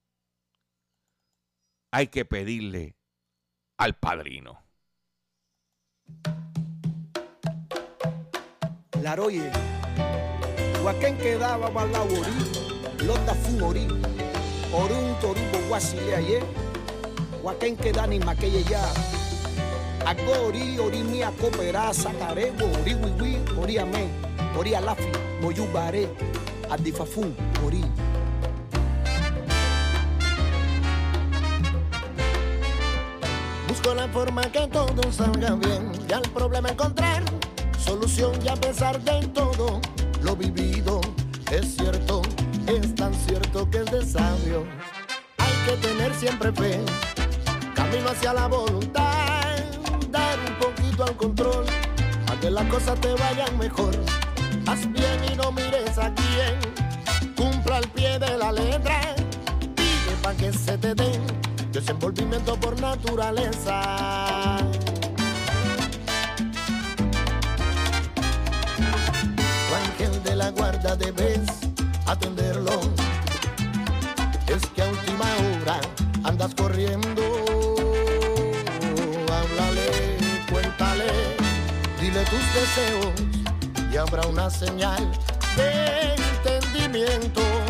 hay 1.90 2.08
que 2.08 2.24
pedirle 2.24 2.96
al 3.78 3.96
padrino. 3.96 4.62
Waken 10.84 11.16
quedaba 11.18 11.68
balawori, 11.70 12.38
lota 13.06 13.34
fumori, 13.34 13.86
orun 14.72 15.14
toribo 15.20 15.58
wasile 15.70 16.16
aye, 16.16 16.42
Waken 17.42 17.76
quedani 17.76 18.18
makeye 18.18 18.62
ya. 18.70 18.82
Agori 20.06 20.78
ori 20.78 21.02
mi 21.02 21.22
akopera 21.22 21.92
sakarebo 21.94 22.64
ori 22.80 22.94
wiwi 22.94 23.38
ori 23.60 23.78
ame 23.78 24.08
ori 24.58 24.74
alafi 24.74 25.08
moyubare 25.42 26.08
adifafun 26.70 27.34
ori. 27.66 27.84
Busco 33.68 33.94
la 33.94 34.08
forma 34.08 34.42
que 34.50 34.66
todo 34.68 35.12
salga 35.12 35.54
bien 35.56 35.92
y 36.08 36.12
al 36.12 36.22
problema 36.22 36.70
encontrar 36.70 37.22
solución 37.78 38.32
y 38.44 38.48
a 38.48 38.54
pesar 38.56 39.00
de 39.02 39.26
todo 39.28 39.80
lo 40.22 40.36
vivido 40.36 41.00
es 41.50 41.76
cierto, 41.76 42.22
es 42.66 42.94
tan 42.94 43.14
cierto 43.14 43.68
que 43.70 43.78
es 43.78 43.90
de 43.90 44.04
sabio. 44.04 44.64
Hay 45.38 45.52
que 45.64 45.72
tener 45.86 46.14
siempre 46.14 46.52
fe, 46.52 46.80
camino 47.74 48.10
hacia 48.10 48.34
la 48.34 48.48
voluntad, 48.48 49.56
dar 50.10 50.38
un 50.38 50.54
poquito 50.56 51.04
al 51.04 51.16
control, 51.16 51.64
a 52.30 52.40
que 52.40 52.50
las 52.50 52.64
cosas 52.64 53.00
te 53.00 53.12
vayan 53.14 53.56
mejor. 53.58 53.94
Haz 54.66 54.80
bien 54.92 55.24
y 55.32 55.36
no 55.36 55.50
mires 55.52 55.96
a 55.96 56.12
quién, 56.14 56.58
cumpla 57.34 57.78
al 57.78 57.88
pie 57.88 58.18
de 58.18 58.36
la 58.36 58.52
letra, 58.52 59.00
pide 59.74 60.16
para 60.22 60.36
que 60.36 60.52
se 60.52 60.76
te 60.76 60.94
den 60.94 61.22
desenvolvimiento 61.72 62.58
por 62.60 62.78
naturaleza. 62.80 64.58
Guarda 70.58 70.96
debes 70.96 71.40
atenderlo. 72.06 72.80
Es 74.46 74.62
que 74.74 74.82
a 74.82 74.88
última 74.88 75.24
hora 75.46 75.80
andas 76.24 76.54
corriendo. 76.54 77.22
Háblale, 79.38 79.88
cuéntale, 80.50 81.10
dile 82.00 82.22
tus 82.24 82.44
deseos 82.58 83.14
y 83.92 83.96
habrá 83.96 84.26
una 84.26 84.50
señal 84.50 85.10
de 85.56 86.14
entendimiento. 86.14 87.58